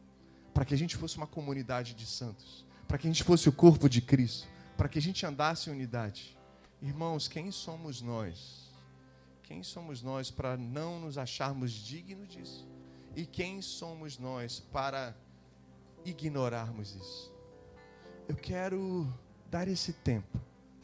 para 0.54 0.66
que 0.66 0.74
a 0.74 0.78
gente 0.78 0.98
fosse 0.98 1.16
uma 1.16 1.26
comunidade 1.26 1.94
de 1.94 2.06
santos, 2.06 2.66
para 2.90 2.98
que 2.98 3.08
a 3.08 3.10
gente 3.10 3.24
fosse 3.24 3.48
o 3.48 3.54
corpo 3.54 3.88
de 3.88 4.02
Cristo, 4.02 4.50
para 4.76 4.90
que 4.90 5.00
a 5.00 5.02
gente 5.02 5.26
andasse 5.26 5.70
em 5.70 5.74
unidade. 5.74 6.38
Irmãos, 6.82 7.30
quem 7.30 7.52
somos 7.52 8.02
nós? 8.02 8.70
Quem 9.44 9.64
somos 9.64 10.02
nós 10.02 10.30
para 10.30 10.58
não 10.58 11.00
nos 11.00 11.18
acharmos 11.18 11.72
dignos 11.72 12.28
disso? 12.28 12.68
E 13.16 13.26
quem 13.26 13.62
somos 13.62 14.20
nós 14.20 14.60
para 14.60 15.16
ignorarmos 16.10 16.95
isso? 16.95 17.34
Eu 18.28 18.36
quero 18.36 19.08
dar 19.49 19.68
esse 19.68 19.93
tempo 19.93 20.39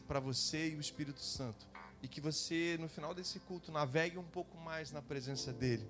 para 0.06 0.20
você 0.20 0.70
e 0.70 0.76
o 0.76 0.80
Espírito 0.80 1.20
Santo 1.20 1.66
e 2.02 2.08
que 2.08 2.20
você, 2.20 2.76
no 2.78 2.88
final 2.88 3.14
desse 3.14 3.40
culto, 3.40 3.72
navegue 3.72 4.18
um 4.18 4.24
pouco 4.24 4.56
mais 4.58 4.92
na 4.92 5.00
presença 5.00 5.52
dEle, 5.52 5.88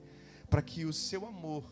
para 0.49 0.63
que 0.63 0.85
o 0.85 0.93
seu 0.93 1.27
amor, 1.27 1.65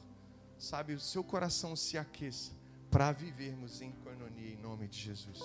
sabe, 0.58 0.94
o 0.94 1.00
seu 1.00 1.22
coração 1.22 1.76
se 1.76 1.96
aqueça 1.96 2.52
para 2.90 3.12
vivermos 3.12 3.80
em 3.80 3.92
coinonia 3.92 4.52
em 4.52 4.56
nome 4.56 4.88
de 4.88 4.98
Jesus. 4.98 5.40